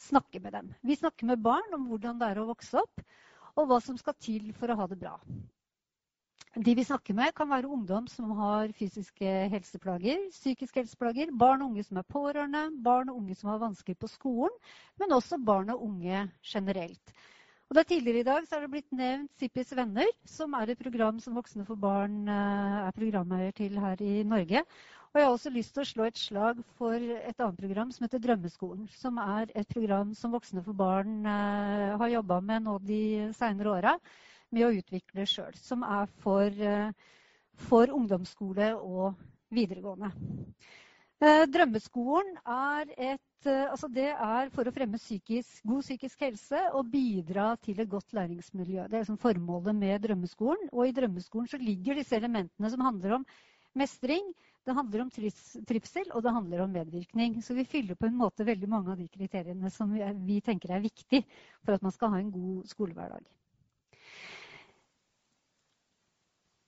[0.01, 0.71] snakker med dem.
[0.83, 3.03] Vi snakker med barn om hvordan det er å vokse opp,
[3.55, 5.19] og hva som skal til for å ha det bra.
[6.55, 11.73] De vi snakker med, kan være ungdom som har fysiske helseplager, psykiske helseplager, barn og
[11.73, 14.55] unge som er pårørende, barn og unge som har vansker på skolen,
[15.03, 17.15] men også barn og unge generelt.
[17.71, 21.19] Og det Tidligere i dag er det blitt nevnt Sippis venner, som er et program
[21.19, 24.63] som Voksne for barn eh, er programeier til her i Norge.
[25.15, 28.03] Og jeg har også lyst til å slå et slag for et annet program som
[28.03, 28.89] heter Drømmeskolen.
[28.99, 33.77] Som er et program som Voksne for barn uh, har jobba med nå de seinere
[33.77, 33.93] åra
[34.51, 35.55] med å utvikle sjøl.
[35.55, 36.91] Som er for, uh,
[37.69, 39.21] for, ungdomsskole og
[39.55, 40.11] videregående.
[41.23, 47.51] Uh, drømmeskolen er et Altså er for å fremme psykisk, god psykisk helse og bidra
[47.61, 48.87] til et godt læringsmiljø.
[48.89, 50.71] Det er liksom formålet med Drømmeskolen.
[50.73, 53.27] Og i Drømmeskolen ligger disse elementene som handler om
[53.77, 54.33] mestring,
[54.65, 57.37] det handler om trivsel, og det handler om medvirkning.
[57.45, 60.73] Så vi fyller på en måte veldig mange av de kriteriene som vi, er, tenker
[60.73, 61.21] er viktig
[61.65, 63.27] for at man skal ha en god skolehverdag.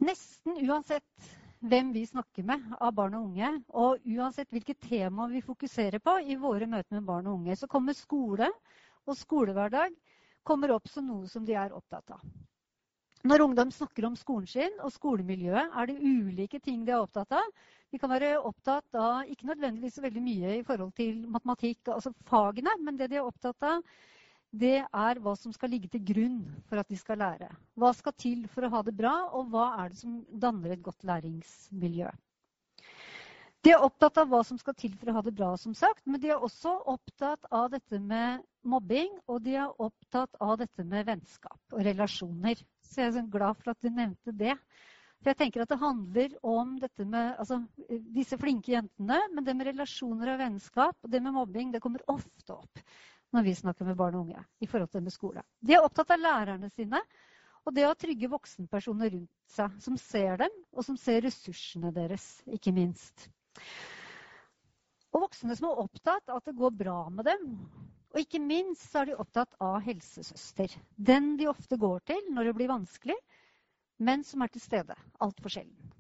[0.05, 1.31] Nesten uansett
[1.65, 6.19] hvem vi snakker med av barn og unge, og uansett hvilket tema vi fokuserer på
[6.21, 8.51] i våre møter med barn og unge, så kommer skole
[9.07, 9.97] og skolehverdag
[10.47, 12.21] kommer opp som noe som de er opptatt av.
[13.27, 17.33] Når ungdom snakker om skolen sin og skolemiljøet, er det ulike ting de er opptatt
[17.35, 17.47] av.
[17.91, 22.13] De kan være opptatt av ikke nødvendigvis så veldig mye i forhold til matematikk, altså
[22.31, 23.83] fagene, men det de er opptatt av,
[24.55, 27.49] det er hva som skal ligge til grunn for at de skal lære.
[27.75, 30.87] Hva skal til for å ha det bra, og hva er det som danner et
[30.87, 32.13] godt læringsmiljø.
[33.67, 36.05] De er opptatt av hva som skal til for å ha det bra, som sagt,
[36.07, 40.87] men de er også opptatt av dette med mobbing, og de er opptatt av dette
[40.87, 42.63] med vennskap og relasjoner.
[42.87, 44.55] Så jeg er sånn glad for at du nevnte det.
[45.21, 47.61] For jeg tenker at det handler om dette med altså,
[48.15, 49.21] disse flinke jentene.
[49.35, 52.85] Men det med relasjoner og vennskap og det med mobbing det kommer ofte opp
[53.35, 55.43] når vi snakker med barn og unge i forhold til det med skole.
[55.61, 57.01] De er opptatt av lærerne sine
[57.67, 62.25] og det å trygge voksenpersoner rundt seg som ser dem, og som ser ressursene deres,
[62.47, 63.27] ikke minst.
[65.11, 67.49] Og voksne som er opptatt av at det går bra med dem.
[68.15, 70.73] Og ikke minst så er de opptatt av helsesøster.
[70.97, 73.17] Den de ofte går til når det blir vanskelig,
[73.99, 75.93] men som er til stede altfor sjelden.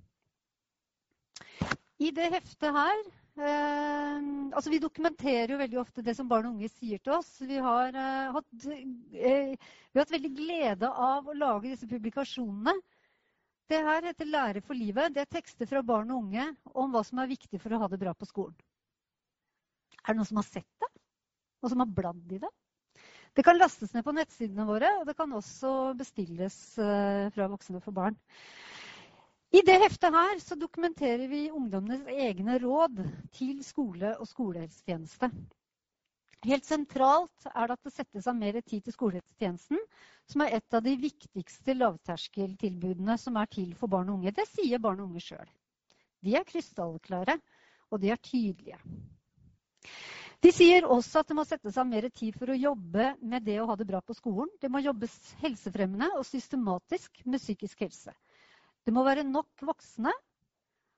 [1.96, 2.98] I det heftet her
[3.40, 7.30] eh, altså Vi dokumenterer jo veldig ofte det som barn og unge sier til oss.
[7.40, 12.76] Vi har, eh, hatt, eh, vi har hatt veldig glede av å lage disse publikasjonene.
[13.66, 15.12] Det her heter 'Lære for livet'.
[15.14, 17.88] Det er tekster fra barn og unge om hva som er viktig for å ha
[17.88, 18.54] det bra på skolen.
[20.04, 20.95] Er det noen som har sett det?
[21.66, 22.48] Noen som har bladd i det?
[23.34, 27.80] Det kan lastes ned på nettsidene våre, og det kan også bestilles eh, fra Voksne
[27.82, 28.14] for barn.
[29.50, 33.02] I det heftet her så dokumenterer vi ungdommenes egne råd
[33.34, 35.32] til skole og skolehelsetjeneste.
[36.46, 39.82] Helt sentralt er det at det settes av mer tid til skolehelsetjenesten,
[40.30, 44.36] som er et av de viktigste lavterskeltilbudene som er til for barn og unge.
[44.38, 45.50] Det sier barn og unge sjøl.
[46.22, 47.40] De er krystallklare.
[47.90, 48.78] og de er tydelige.
[50.46, 53.56] De sier også at det må settes av mer tid for å jobbe med det
[53.58, 54.46] å ha det bra på skolen.
[54.62, 58.14] Det må jobbes helsefremmende og systematisk med psykisk helse.
[58.86, 60.12] Det må være nok voksne.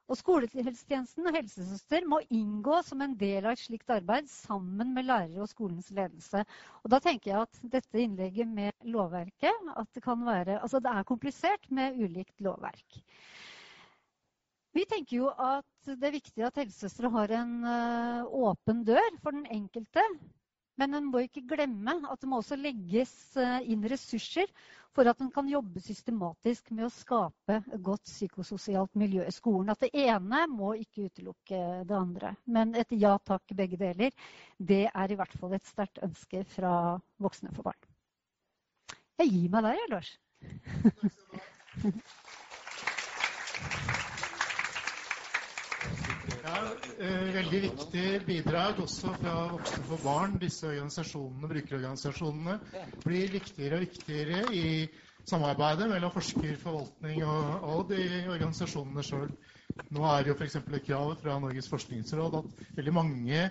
[0.08, 5.08] Og skolehelsetjenesten og helsesøster må inngå som en del av et slikt arbeid sammen med
[5.08, 6.44] lærere og skolens ledelse.
[6.84, 11.08] Og da tenker jeg at dette innlegget med lovverket at det, være, altså det er
[11.08, 13.00] komplisert med ulikt lovverk.
[14.78, 19.34] Vi tenker jo at det er viktig at helsesøstre har en uh, åpen dør for
[19.34, 20.04] den enkelte.
[20.78, 23.10] Men en må ikke glemme at det må også legges
[23.40, 24.46] uh, inn ressurser
[24.94, 29.72] for at en kan jobbe systematisk med å skape et godt psykososialt miljø i skolen.
[29.74, 32.32] At det ene må ikke utelukke det andre.
[32.46, 34.14] Men et ja takk, begge deler,
[34.58, 36.72] det er i hvert fall et sterkt ønske fra
[37.18, 37.82] Voksne for barn.
[39.18, 40.14] Jeg gir meg der, jeg, Lars.
[46.48, 46.60] Ja,
[47.04, 50.38] eh, veldig viktig bidrag også fra Voksne for barn.
[50.40, 52.54] Disse organisasjonene, brukerorganisasjonene
[53.04, 54.62] blir viktigere og viktigere i
[55.28, 58.00] samarbeidet mellom forsker, forvaltning og, og de
[58.32, 59.28] organisasjonene sjøl.
[59.92, 60.56] Nå er jo f.eks.
[60.62, 63.42] et krav fra Norges forskningsråd at veldig mange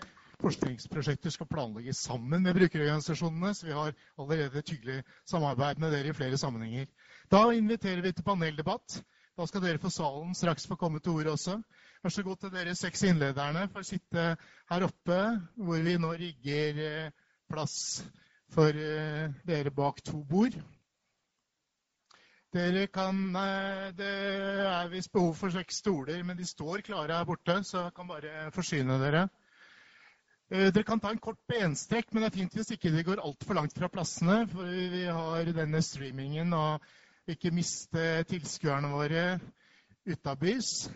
[0.42, 6.10] forskningsprosjekter skal planlegges sammen med brukerorganisasjonene, så vi har allerede et hyggelig samarbeid med dere
[6.10, 6.90] i flere sammenhenger.
[7.30, 9.04] Da inviterer vi til paneldebatt.
[9.38, 11.60] Da skal dere få salen straks få komme til ord også.
[12.04, 14.24] Vær så god til dere seks innlederne for å sitte
[14.70, 15.22] her oppe,
[15.58, 17.16] hvor vi nå rigger eh,
[17.50, 17.78] plass
[18.54, 20.54] for eh, dere bak to bord.
[22.54, 24.12] Dere kan, eh, Det
[24.68, 28.14] er visst behov for seks stoler, men de står klare her borte, så jeg kan
[28.14, 29.26] bare forsyne dere.
[30.48, 33.58] Dere kan ta en kort benstrekk, men det er fint hvis ikke de går altfor
[33.58, 34.46] langt fra plassene.
[34.54, 36.80] For vi har denne streamingen, og
[37.28, 39.26] ikke miste tilskuerne våre
[40.08, 40.88] utabys.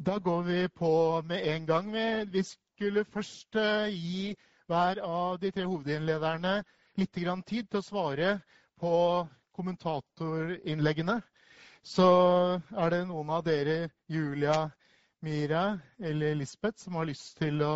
[0.00, 1.92] Da går vi på med en gang.
[2.30, 4.34] Vi skulle først eh, gi
[4.70, 6.52] hver av de tre hovedinnlederne
[7.00, 8.28] litt tid til å svare
[8.78, 8.92] på
[9.58, 11.16] kommentatorinnleggene.
[11.82, 12.06] Så
[12.78, 14.70] er det noen av dere, Julia,
[15.20, 17.72] Mira eller Lisbeth, som har lyst til å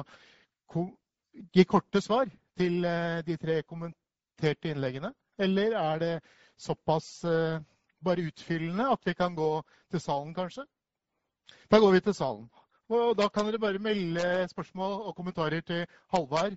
[1.51, 5.11] gi korte svar til eh, de tre kommenterte innleggene?
[5.43, 6.15] Eller er det
[6.55, 7.59] såpass eh,
[7.99, 9.57] bare utfyllende at vi kan gå
[9.91, 10.69] til salen, kanskje?
[11.71, 12.49] Da går vi til salen.
[12.93, 16.57] Og da kan dere bare melde spørsmål og kommentarer til Halvard.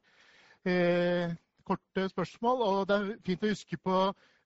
[0.66, 1.32] Eh,
[1.66, 2.62] korte spørsmål.
[2.62, 4.00] Og det er fint å huske på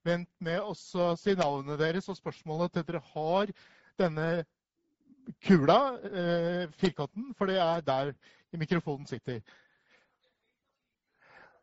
[0.06, 0.74] vent med å
[1.18, 3.52] si navnet deres og spørsmålet til dere har
[4.00, 4.28] denne
[5.44, 8.12] kula, eh, firkanten, for det er der
[8.52, 9.40] mikrofonen sitter.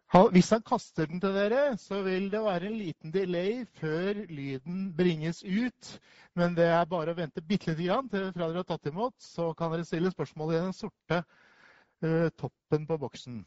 [0.08, 4.94] Hvis han kaster den til dere, så vil det være en liten delay før lyden
[4.96, 5.90] bringes ut.
[6.38, 9.18] Men det er bare å vente bitte lite grann til fra dere har tatt imot,
[9.20, 13.42] så kan dere stille spørsmål i den sorte uh, toppen på boksen.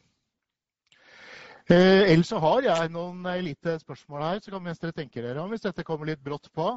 [1.70, 5.40] Uh, ellers så har jeg noen uh, lite spørsmål her, så kan dere tenker dere
[5.40, 6.74] om hvis dette kommer litt brått på.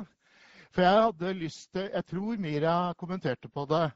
[0.73, 3.89] For jeg hadde lyst til Jeg tror Mira kommenterte på det.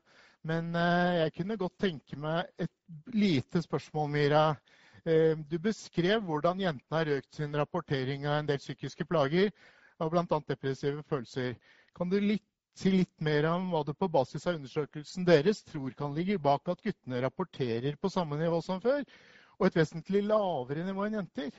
[0.47, 2.69] Men jeg kunne godt tenke meg et
[3.11, 4.43] lite spørsmål, Mira.
[5.07, 9.53] Eh, du beskrev hvordan jentene har økt sin rapportering av en del psykiske plager,
[10.03, 10.39] av bl.a.
[10.49, 11.53] depressive følelser.
[11.95, 12.43] Kan du litt,
[12.77, 16.67] si litt mer om hva du på basis av undersøkelsen deres tror kan ligge bak
[16.69, 19.05] at guttene rapporterer på samme nivå som før,
[19.57, 21.55] og et vesentlig lavere nivå enn jenter?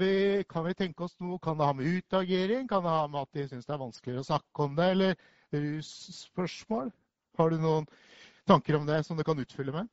[0.00, 0.10] Vi,
[0.50, 3.38] kan vi tenke oss noe, kan det ha med utagering, kan det ha med at
[3.38, 5.14] de syns det er vanskeligere å snakke om det, eller
[5.54, 6.90] russpørsmål?
[7.38, 7.86] Har du noen
[8.50, 9.90] tanker om det som du kan utfylle med?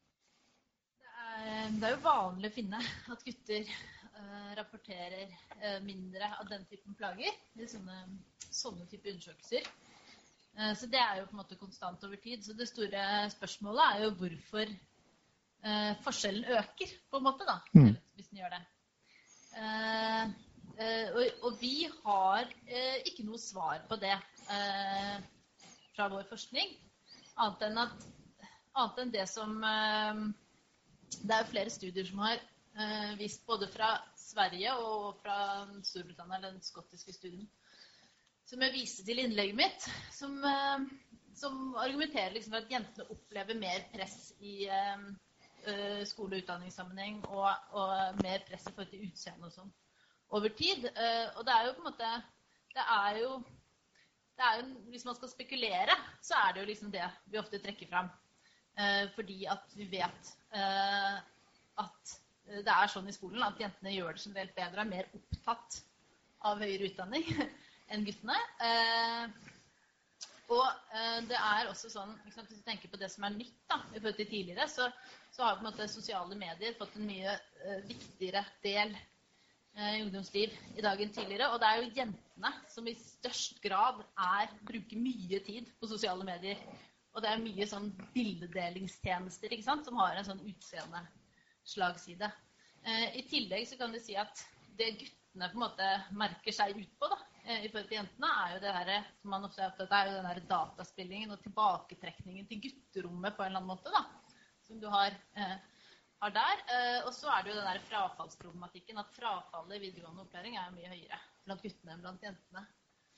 [1.66, 2.80] Eh, det er jo vanlig å finne
[3.14, 5.32] at gutter uh, rapporterer
[5.62, 7.98] uh, mindre av den typen plager i sånne,
[8.46, 9.74] sånne type undersøkelser.
[10.80, 12.40] Så det er jo på en måte konstant over tid.
[12.46, 13.02] Så det store
[13.34, 14.70] spørsmålet er jo hvorfor
[16.06, 17.90] forskjellen øker, på en måte, da, mm.
[18.16, 18.62] hvis den gjør det.
[21.44, 22.48] Og, vi har
[23.12, 24.16] ikke noe svar på det
[24.48, 26.72] fra vår forskning,
[27.36, 28.08] annet enn, at,
[28.80, 29.60] annet enn det som
[31.24, 35.38] det er flere studier som har eh, vist både fra Sverige og fra
[35.84, 37.48] Storbritannia, den skottiske studien,
[38.46, 40.86] som jeg viste til innlegget mitt, som, eh,
[41.36, 45.08] som argumenterer liksom for at jentene opplever mer press i eh,
[46.06, 49.74] skole- og utdanningssammenheng og, og, mer press i forhold til utseende og sånn
[50.36, 50.86] over tid.
[51.38, 52.10] Og det er jo på en måte
[52.76, 53.30] Det er jo,
[54.36, 57.60] det er jo Hvis man skal spekulere, så er det jo liksom det vi ofte
[57.62, 58.10] trekker fram.
[59.16, 60.32] Fordi at vi vet
[62.64, 65.82] det er sånn i skolen at jentene gjør det generelt bedre, er mer opptatt
[66.45, 67.26] av høyere utdanning
[67.91, 68.38] enn guttene.
[68.69, 69.52] Eh,
[70.53, 73.80] Og eh, det er også sånn, Hvis du tenker på det som er nytt da,
[73.90, 74.91] i forhold til tidligere, så,
[75.34, 78.95] så, har på en måte sosiale medier fått en mye eh, viktigere del
[79.76, 81.49] i ungdomsliv i dag enn tidligere.
[81.52, 86.23] Og det er jo jentene som i størst grad er, bruker mye tid på sosiale
[86.23, 86.61] medier.
[87.11, 92.32] Og det er mye sånn bildedelingstjenester ikke sant, som har en sånn utseendeslagside.
[92.86, 94.44] Eh, I tillegg så kan du si at
[94.78, 98.30] det guttene på en måte merker seg ut på, da, Eh, i forhold til jentene,
[98.41, 101.34] er jo det der, som man ofte er opptatt av, er jo den der dataspillingen
[101.36, 103.91] og tilbaketrekningen til gutterommet på en eller annen måte.
[103.94, 104.02] da,
[104.66, 105.57] Som du har, eh,
[106.24, 106.64] har der.
[106.74, 108.98] Eh, og så er det jo den der frafallsproblematikken.
[108.98, 112.66] At frafallet i videregående opplæring er mye høyere blant guttene enn blant jentene.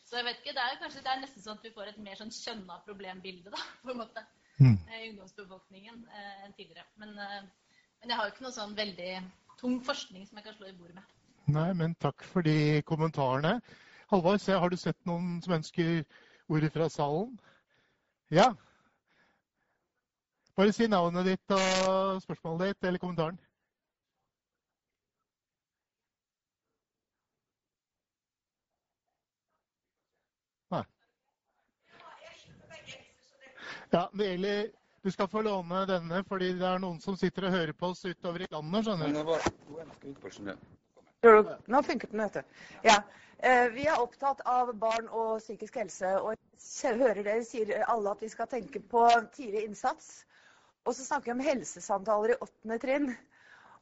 [0.04, 1.88] Så jeg vet ikke, det er jo kanskje det er nesten sånn at vi får
[1.88, 4.26] et mer sånn kjønna problembilde da, på en måte,
[4.60, 4.78] mm.
[4.92, 6.84] i ungdomsbefolkningen eh, enn tidligere.
[7.00, 7.42] Men, eh,
[8.02, 9.12] men, jeg har jo ikke noe sånn veldig
[9.58, 11.04] tung forskning som jeg kan slå i bordet med.
[11.48, 13.62] Nei, men takk for de kommentarene.
[14.12, 16.04] Halvard, se, har du sett noen som ønsker
[16.52, 17.38] ordet fra salen?
[18.32, 18.50] Ja?
[20.58, 23.38] Bare si navnet ditt og spørsmålet ditt eller kommentaren.
[30.74, 30.84] Nei.
[33.94, 34.68] Ja, det gjelder
[35.04, 38.06] Du skal få låne denne fordi det er noen som sitter og hører på oss
[38.06, 39.24] utover i landet, skjønner du.
[41.68, 42.60] Nå funket den, vet du.
[42.88, 43.02] Ja.
[43.38, 46.16] Eh, vi er opptatt av barn og psykisk helse.
[46.18, 49.06] og jeg hører dere sier alle at vi skal tenke på
[49.36, 50.26] tidlig innsats.
[50.86, 53.10] Og så snakker vi om helsesamtaler i åttende trinn.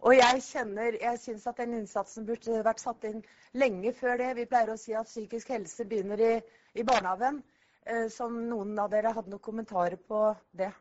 [0.05, 3.23] Og jeg kjenner, jeg syns at den innsatsen burde vært satt inn
[3.57, 4.31] lenge før det.
[4.37, 6.33] Vi pleier å si at psykisk helse begynner i,
[6.75, 7.41] i barnehagen.
[7.85, 10.27] Eh, som noen av dere hadde noen kommentarer på
[10.57, 10.71] det.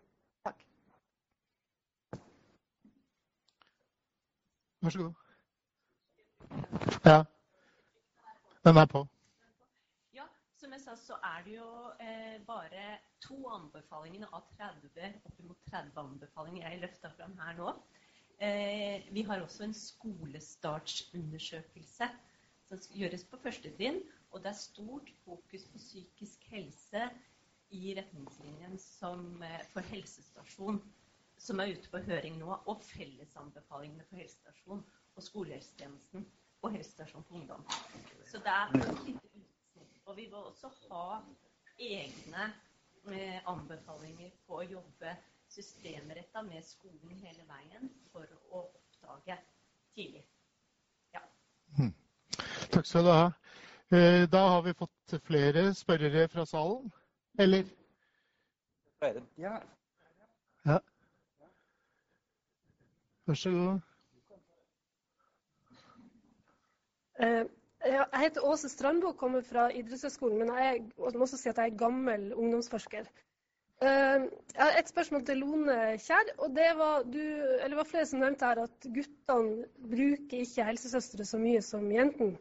[0.45, 0.65] Takk.
[4.85, 5.13] Vær så god.
[7.05, 7.25] Ja.
[8.65, 9.07] Den er på.
[10.15, 10.25] Ja,
[10.61, 16.01] som jeg sa, så er det jo eh, bare to anbefalinger av 30, oppimot 30
[16.03, 17.69] anbefalinger jeg løfta fram her nå.
[18.45, 22.07] Eh, vi har også en skolestartsundersøkelse
[22.69, 23.99] som gjøres på første trinn.
[24.35, 27.03] Og det er stort fokus på psykisk helse
[27.73, 30.79] i retningslinjen som, eh, for helsestasjon,
[31.39, 34.85] som er ute på høring nå, og fellesanbefalingene for helsestasjon
[35.15, 36.27] og skolehelsetjenesten
[36.63, 37.67] og helsestasjon for ungdom.
[38.27, 39.99] Så det er et lite utsnitt.
[40.05, 41.21] Og vi vil også ha
[41.79, 42.47] egne
[43.13, 45.17] eh, anbefalinger på å jobbe
[45.49, 49.37] systemretta med skolen hele veien for å oppdage
[49.95, 50.25] tidlig.
[51.15, 51.23] Ja.
[51.79, 51.93] Mm.
[52.73, 53.27] Takk skal du ha.
[53.95, 56.91] Eh, da har vi fått flere spørrere fra salen.
[57.39, 57.69] Eller?
[59.37, 59.59] Ja.
[60.65, 60.79] ja.
[63.27, 63.81] Vær så god.
[67.25, 67.45] Eh,
[67.85, 71.73] jeg heter Åse Strandbo og kommer fra idrettshøgskolen, men jeg må også si at jeg
[71.73, 73.09] er gammel ungdomsforsker.
[73.83, 76.35] Eh, jeg har et spørsmål til Lone Kjær.
[76.39, 77.23] og Det var, du,
[77.71, 82.37] det var flere som nevnte her at guttene bruker ikke helsesøstre så mye som jentene.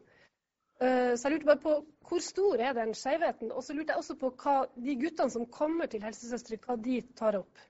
[0.83, 1.79] Eh, så jeg lurte bare på
[2.09, 3.51] hvor stor er den skjevheten?
[3.51, 7.01] Og så lurte jeg også på hva de guttene som kommer til helsesøstre, hva de
[7.15, 7.69] tar opp.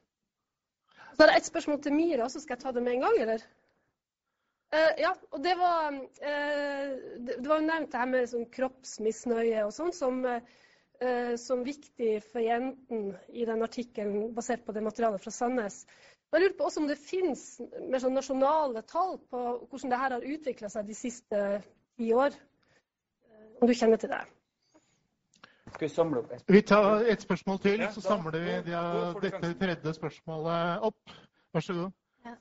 [1.14, 3.20] Så har jeg et spørsmål til Mira, så skal jeg ta det med en gang,
[3.22, 3.46] eller?
[4.74, 6.94] Uh, ja, og det var, uh,
[7.28, 12.42] det var nevnt det her med sånn kroppsmisnøye og sånn som, uh, som, viktig for
[12.42, 15.84] jenten i den artikkelen basert på det materialet fra Sandnes.
[16.34, 17.44] Jeg lurer på også om det finnes
[17.92, 22.34] mer sånn nasjonale tall på hvordan det her har utvikla seg de siste ti år.
[23.62, 24.24] Om du kjenner til det?
[25.74, 28.74] Skal vi samle opp et Vi tar et spørsmål til, så samler vi
[29.26, 31.16] dette tredje spørsmålet opp.
[31.54, 31.96] Vær så god.
[32.26, 32.36] Ja.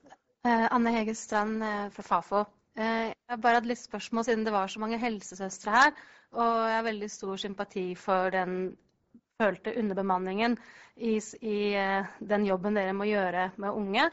[0.75, 2.45] Anne Hege Strand eh, fra Fafo.
[2.77, 5.93] Eh, jeg bare hadde litt spørsmål siden det var så mange helsesøstre her.
[6.33, 8.77] Og jeg har veldig stor sympati for den
[9.41, 10.57] følte underbemanningen
[10.97, 11.59] i, i
[12.33, 14.09] den jobben dere må gjøre med unge.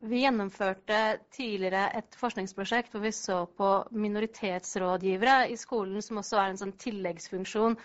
[0.00, 0.98] Vi gjennomførte
[1.36, 6.72] tidligere et forskningsprosjekt hvor vi så på minoritetsrådgivere i skolen, som også er en sånn
[6.80, 7.76] tilleggsfunksjon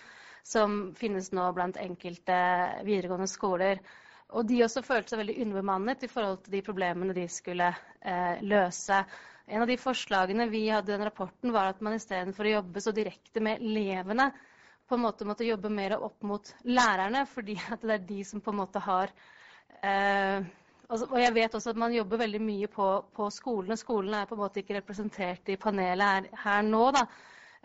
[0.47, 2.37] som finnes nå blant enkelte
[2.87, 3.83] videregående skoler.
[4.31, 8.41] Og de også følte seg veldig underbemannet i forhold til de problemene de skulle eh,
[8.47, 9.03] løse.
[9.51, 12.81] En av de forslagene vi hadde i den rapporten, var at man istedenfor å jobbe
[12.81, 14.31] så direkte med elevene,
[14.87, 18.53] på en måte måtte jobbe mer opp mot lærerne, fordi det er de som på
[18.53, 19.11] en måte har
[19.83, 20.45] eh,
[20.89, 23.77] og jeg vet også at man jobber veldig mye på, på skolene.
[23.79, 26.83] Skolene er på en måte ikke representert i panelet her, her nå.
[26.93, 27.07] Da.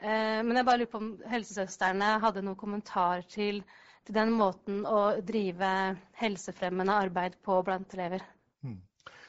[0.00, 3.60] Eh, men jeg bare lurer på om helsesøstrene hadde noen kommentar til
[4.06, 5.70] til den måten å drive
[6.20, 8.24] helsefremmende arbeid på blant elever.
[8.64, 8.78] Mm.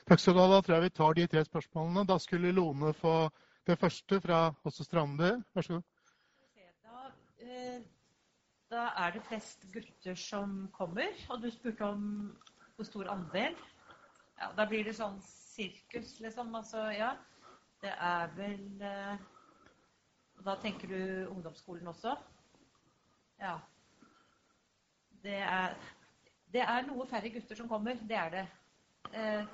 [0.07, 0.47] Takk skal du ha.
[0.49, 2.05] Da tror jeg vi tar de tre spørsmålene.
[2.09, 3.15] Da skulle Lone få
[3.67, 5.35] det første fra Åse Strande.
[5.53, 5.83] Vær så god.
[6.87, 7.11] Da,
[7.45, 7.81] eh,
[8.71, 11.11] da er det flest gutter som kommer.
[11.29, 12.07] Og du spurte om
[12.75, 13.57] hvor stor andel.
[14.41, 16.55] Ja, da blir det sånn sirkus, liksom.
[16.57, 17.11] Altså, ja.
[17.81, 19.21] Det er vel eh,
[20.45, 22.15] da tenker du ungdomsskolen også?
[23.41, 23.59] Ja.
[25.21, 25.77] Det er,
[26.53, 28.01] det er noe færre gutter som kommer.
[28.09, 28.45] Det er det.
[29.13, 29.53] Eh,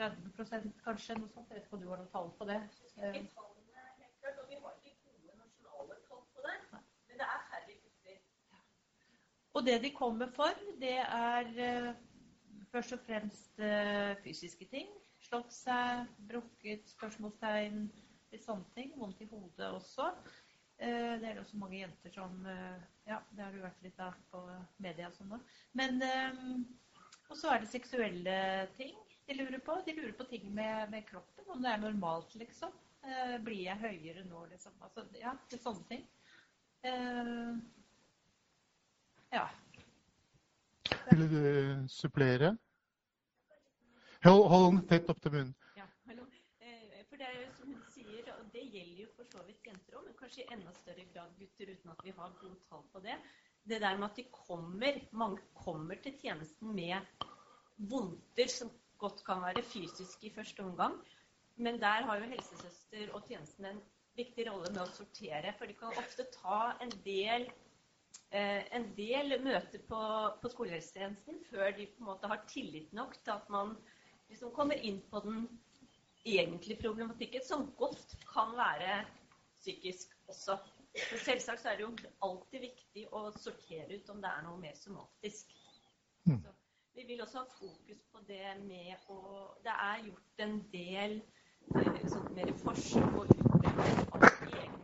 [0.00, 1.48] 30% kanskje, noe sånt.
[1.48, 2.60] Jeg vet ikke om du har noen tall på det?
[3.00, 3.22] Eh,
[9.54, 10.50] Og det de kommer for,
[10.82, 11.94] det er uh,
[12.74, 14.90] først og fremst uh, fysiske ting.
[15.24, 17.86] Slått seg, brukket, spørsmålstegn,
[18.34, 18.92] litt sånne ting.
[18.98, 20.10] Vondt i hodet også.
[20.82, 22.34] Uh, det er også mange jenter som
[23.06, 24.40] Ja, det har det vært litt av på
[24.82, 25.38] media og sånn da.
[25.78, 26.00] Men
[27.28, 28.38] Og så er det seksuelle
[28.78, 28.96] ting
[29.28, 29.76] de lurer på.
[29.86, 32.72] De lurer på ting med, med kroppen, om det er normalt, liksom.
[33.44, 34.74] blir jeg høyere nå, liksom?
[34.84, 36.04] Altså, ja, det er sånne ting.
[39.32, 39.46] Ja.
[41.10, 42.56] Vil du supplere?
[44.24, 45.50] Hold, hold tett opp til munnen.
[45.76, 46.22] Ja, hallo.
[46.64, 49.66] Eh, for det er jo som hun sier, og det gjelder jo for så vidt
[49.68, 52.86] jenter òg, men kanskje i enda større grad gutter, uten at vi har gode tall
[52.94, 53.18] på det.
[53.68, 57.26] Det der med at de kommer, mange kommer til tjenesten med
[57.92, 58.72] vondter som
[59.02, 60.96] godt kan være fysiske i første omgang.
[61.60, 63.84] Men der har jo helsesøster og tjenesten en
[64.16, 65.52] viktig rolle med å sortere.
[65.58, 67.50] For de kan ofte ta en del
[68.34, 69.98] Eh, en del møter på,
[70.42, 73.76] på skolehelsetjenesten før de på en måte har tillit nok til at man
[74.34, 75.48] liksom kommer inn på den
[76.24, 79.04] egentlige problematikken, som godt kan være
[79.60, 80.58] psykisk også.
[81.08, 84.58] For selvsagt så er det jo alltid viktig å sortere ut om det er noe
[84.58, 85.54] mer somatisk.
[86.26, 86.40] Mm.
[86.42, 86.52] Så
[86.94, 89.18] vi vil også ha fokus på det med å
[89.64, 91.16] Det er gjort en del
[91.76, 94.83] eh, sånn mer forsøk på utprøving av egne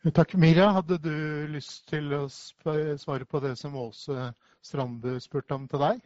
[0.00, 0.32] Takk.
[0.34, 1.12] Mira, hadde du
[1.52, 4.30] lyst til å svare på det som Åse
[4.64, 5.98] Strande spurte om til deg?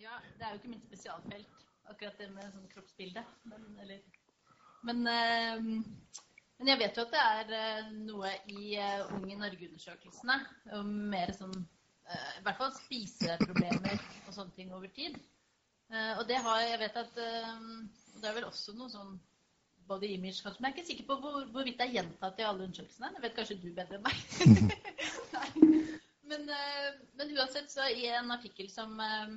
[0.00, 3.20] Ja, det er jo ikke mitt spesialfelt, akkurat det med sånn kroppsbilde.
[3.50, 3.98] Men, eller,
[4.88, 5.60] men, øh,
[6.56, 10.38] men, jeg vet jo at det er øh, noe i unge Ung i Norge-undersøkelsene
[11.12, 15.20] mer sånn I hvert fall spiseproblemer og sånne ting over tid.
[16.16, 19.12] og det har Jeg vet at Det er vel også noe sånn
[19.92, 20.42] body image.
[20.44, 23.10] Men jeg er ikke sikker på hvor, hvorvidt det er gjentatt i alle undersøkelsene.
[23.16, 24.16] Det vet kanskje du bedre enn meg.
[26.32, 26.88] men, eh,
[27.18, 29.34] men, uansett, så i en artikkel som, eh,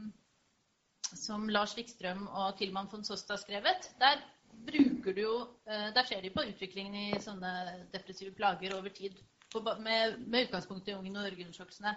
[1.12, 4.24] som Lars Wikstrøm og Tilman von Sost har skrevet, der
[4.66, 5.34] bruker du jo
[5.68, 7.52] eh, Der ser de på utviklingen i sånne
[7.94, 9.18] depressive plager over tid
[9.52, 11.96] på, med, med, utgangspunkt i Ungen Norge-undersøkelsene.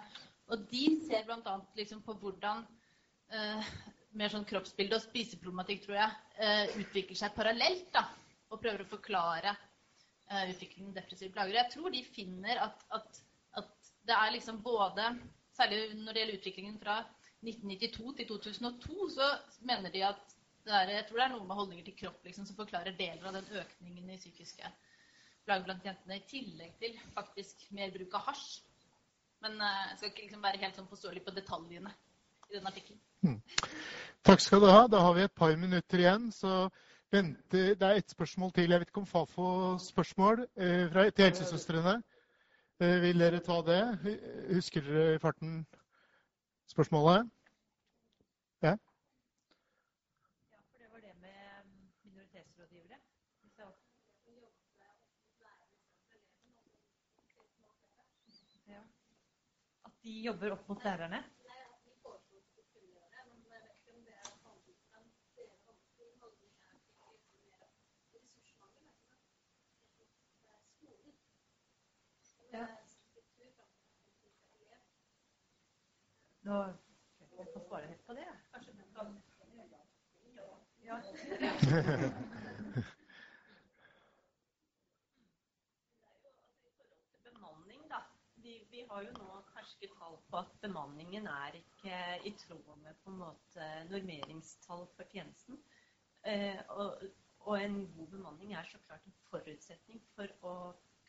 [0.49, 1.55] Og de ser bl.a.
[1.77, 2.65] Liksom på hvordan
[3.31, 3.73] eh,
[4.19, 7.91] mer sånn kroppsbilde og spiseproblematikk, tror jeg, utvikler seg parallelt.
[7.93, 8.07] da,
[8.49, 11.57] og prøver å forklare uh, utviklingen depressive plager.
[11.59, 13.21] Jeg tror de finner at, at,
[13.61, 15.13] at, det er liksom både
[15.59, 16.93] Særlig når det gjelder utviklingen fra
[17.43, 19.25] 1992 til 2002, så
[19.67, 20.35] mener de at
[20.69, 23.35] er, jeg tror det er noe med holdninger til kropp liksom, som forklarer deler av
[23.35, 24.69] den økningen i psykiske
[25.49, 28.61] plager blant jentene, i tillegg til faktisk mer bruk av hasj.
[29.43, 31.93] Men uh, jeg skal ikke liksom være helt sånn påståelig på detaljene
[32.49, 33.01] i den artikkelen.
[33.25, 33.39] Hmm.
[34.25, 34.83] Takk skal du ha.
[34.91, 36.29] Da har vi et par minutter igjen.
[36.35, 36.69] så
[37.11, 38.69] venter, Det er ett spørsmål til.
[38.69, 42.03] Jeg vet ikke om Fafo spørsmål eh, fra, til helsesøstrene.
[42.79, 43.81] Eh, vil dere ta det?
[44.53, 45.65] Husker dere i farten
[46.69, 47.29] spørsmålet?
[48.61, 48.75] Ja?
[50.51, 51.65] Ja, for det var det med
[52.03, 52.99] minoritetsrådgivere.
[59.85, 61.23] At de jobber opp mot lærerne?
[72.51, 72.67] Ja.
[76.41, 76.59] Nå
[77.39, 78.25] jeg får svare helt på det.
[80.83, 80.95] Ja.
[87.23, 88.01] Bemanning, da.
[88.35, 92.97] Vi, vi, har jo nå ferske tall på at bemanningen er ikke i tråd med
[93.03, 95.61] på en måte normeringstall for tjenesten.
[96.25, 97.07] Eh, og,
[97.45, 100.55] og en god bemanning er så klart en forutsetning for å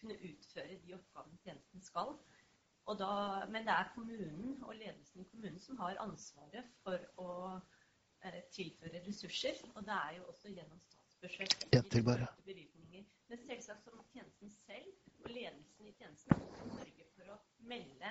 [0.01, 2.15] kunne utføre de oppgavene tjenesten skal.
[2.99, 7.35] Da, men det er kommunen og ledelsen i kommunen som har ansvaret for å
[8.25, 9.61] eh, tilføre ressurser.
[9.75, 11.71] Og det er jo også gjennom statsbudsjettet
[12.49, 13.05] bevilgninger.
[13.31, 16.43] Men selvsagt som tjenesten selv og ledelsen i tjenesten
[16.81, 17.39] sørge for å
[17.71, 18.11] melde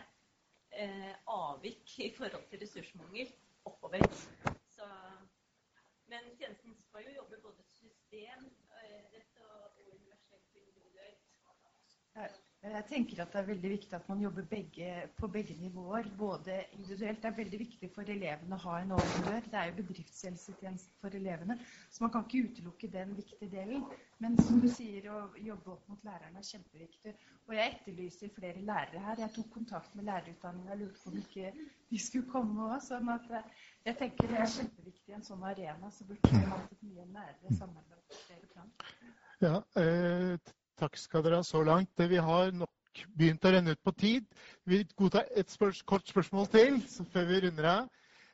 [0.72, 3.34] eh, avvik i forhold til ressursmangel
[3.68, 4.06] oppover.
[4.78, 4.88] Så,
[6.08, 8.48] men tjenesten skal jo jobbe både system,
[8.80, 10.00] eh, og, og
[12.60, 14.88] Jeg tenker at det er veldig viktig at man jobber begge,
[15.18, 16.10] på begge nivåer.
[16.18, 17.22] Både individuelt.
[17.22, 19.48] Det er veldig viktig for elevene å ha en åpen dør.
[19.54, 21.56] Det er jo bedriftshelsetjeneste for elevene,
[21.88, 23.88] så man kan ikke utelukke den viktige delen.
[24.20, 27.16] Men som du sier, å jobbe opp mot lærerne er kjempeviktig.
[27.48, 29.24] Og jeg etterlyser flere lærere her.
[29.24, 31.56] Jeg tok kontakt med lærerutdanninga og lurte på om ikke
[31.94, 32.78] de skulle komme òg.
[32.90, 35.96] Sånn at eh, jeg tenker det er kjempeviktig i en sånn arena.
[35.96, 38.80] Så burde vi hatt et mye nærere samarbeid på flere plan.
[39.40, 41.92] Ja, eh, Takk skal dere ha så langt.
[42.00, 44.28] Vi har nok begynt å renne ut på tid.
[44.68, 46.80] Vi godtar et spørs kort spørsmål til
[47.14, 47.90] før vi runder av.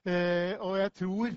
[0.06, 1.34] Eh, og jeg tror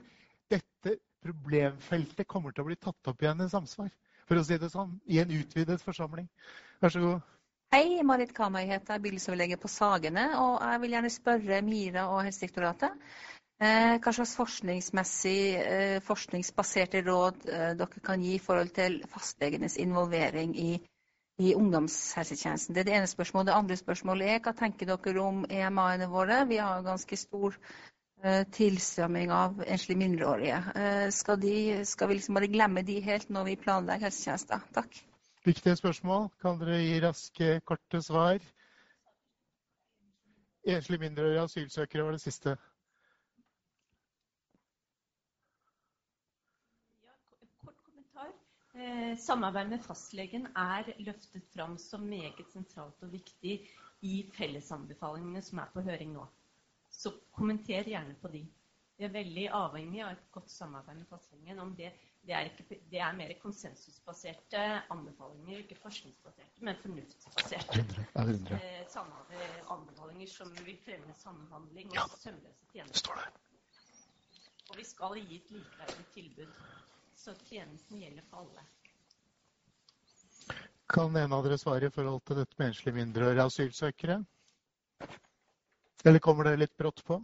[0.52, 3.88] dette problemfeltet kommer til å bli tatt opp igjen i samsvar.
[4.28, 6.28] For å si det sånn, i en utvidet forsamling.
[6.82, 7.34] Vær så god.
[7.72, 10.28] Hei, Marit heter jeg, bydelsoverlege på Sagene.
[10.40, 12.92] Og jeg vil gjerne spørre Mira og Helsedirektoratet
[13.60, 17.48] eh, hva slags forskningsmessig, eh, forskningsbaserte råd
[17.80, 20.70] dere kan gi i forhold til fastlegenes involvering i
[21.38, 22.74] i ungdomshelsetjenesten.
[22.74, 23.46] Det er det ene spørsmålet.
[23.46, 26.40] Det andre spørsmålet er hva tenker dere om EMA-ene våre?
[26.50, 30.58] Vi har ganske stor uh, tilstrømming av enslige mindreårige.
[30.74, 34.66] Uh, skal, de, skal, vi liksom bare glemme de helt når vi planlegger helsetjenester?
[34.74, 34.98] Takk.
[35.46, 36.26] Viktige spørsmål.
[36.42, 38.42] Kan dere gi raske, korte svar?
[40.68, 42.58] Enslige mindreårige asylsøkere var det siste.
[48.67, 48.67] Eh,
[49.18, 53.56] samarbeid med fastlegen er løftet fram som meget sentralt og viktig
[54.06, 56.26] i fellesanbefalingene som er på høring nå.
[56.90, 58.44] Så kommenter gjerne på de.
[58.98, 61.58] Vi er veldig avhengig av et godt samarbeid med fastlegen.
[61.62, 61.92] om det,
[62.26, 67.84] det, er ikke, det er mer konsensusbaserte anbefalinger, ikke forskningsbaserte, men fornuftsbaserte
[68.18, 73.22] eh, anbefalinger som vil fremme samhandling og sømløse tjenester.
[74.70, 76.50] Og vi skal gi et likeverdig tilbud
[77.18, 78.64] så tjenesten gjelder for alle.
[80.88, 84.20] Kan en av dere svare i forhold til dette med enslige mindreårige asylsøkere?
[86.06, 87.18] Eller kommer det litt brått på?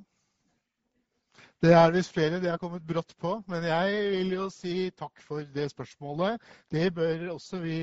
[1.65, 5.23] Det er visst flere det har kommet brått på, men jeg vil jo si takk
[5.25, 6.43] for det spørsmålet.
[6.69, 7.79] Det bør også vi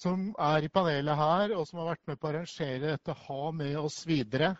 [0.00, 3.50] som er i panelet her, og som har vært med på å arrangere dette, ha
[3.56, 4.52] med oss videre.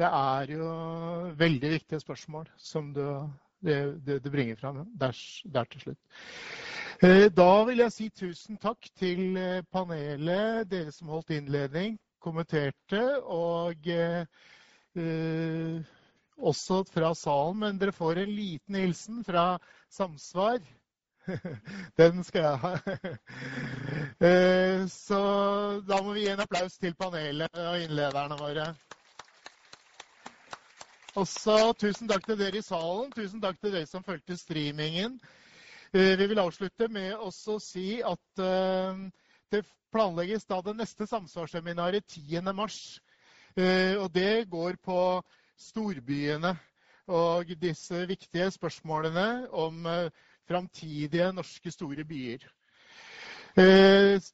[0.00, 0.66] Det er jo
[1.38, 3.04] veldig viktige spørsmål som du
[3.62, 5.98] det, det, det bringer fram der, der, til slutt.
[7.02, 13.02] Eh, da vil jeg si tusen takk til eh, panelet, dere som holdt innledning, kommenterte,
[13.22, 14.26] og eh,
[16.36, 17.58] også fra salen.
[17.64, 19.58] Men dere får en liten hilsen fra
[19.90, 20.58] Samsvar.
[21.98, 22.72] Den skal jeg ha.
[24.90, 25.20] Så
[25.86, 28.72] da må vi gi en applaus til panelet og innlederne våre.
[31.12, 33.10] Også tusen takk til dere i salen.
[33.12, 35.18] Tusen takk til dere som fulgte streamingen.
[35.92, 37.28] Eh, vi vil avslutte med å
[37.60, 39.00] si at eh,
[39.52, 39.60] det
[39.92, 42.78] planlegges da det neste samsvarsseminaret 10.3.
[43.60, 45.00] Eh, og det går på
[45.60, 46.54] storbyene
[47.12, 49.84] og disse viktige spørsmålene om
[50.48, 52.46] framtidige norske store byer.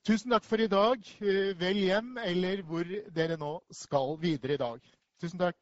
[0.07, 1.11] Tusen takk for i dag.
[1.59, 2.87] Vel hjem, eller hvor
[3.17, 4.95] dere nå skal videre i dag.
[5.19, 5.59] Tusen takk.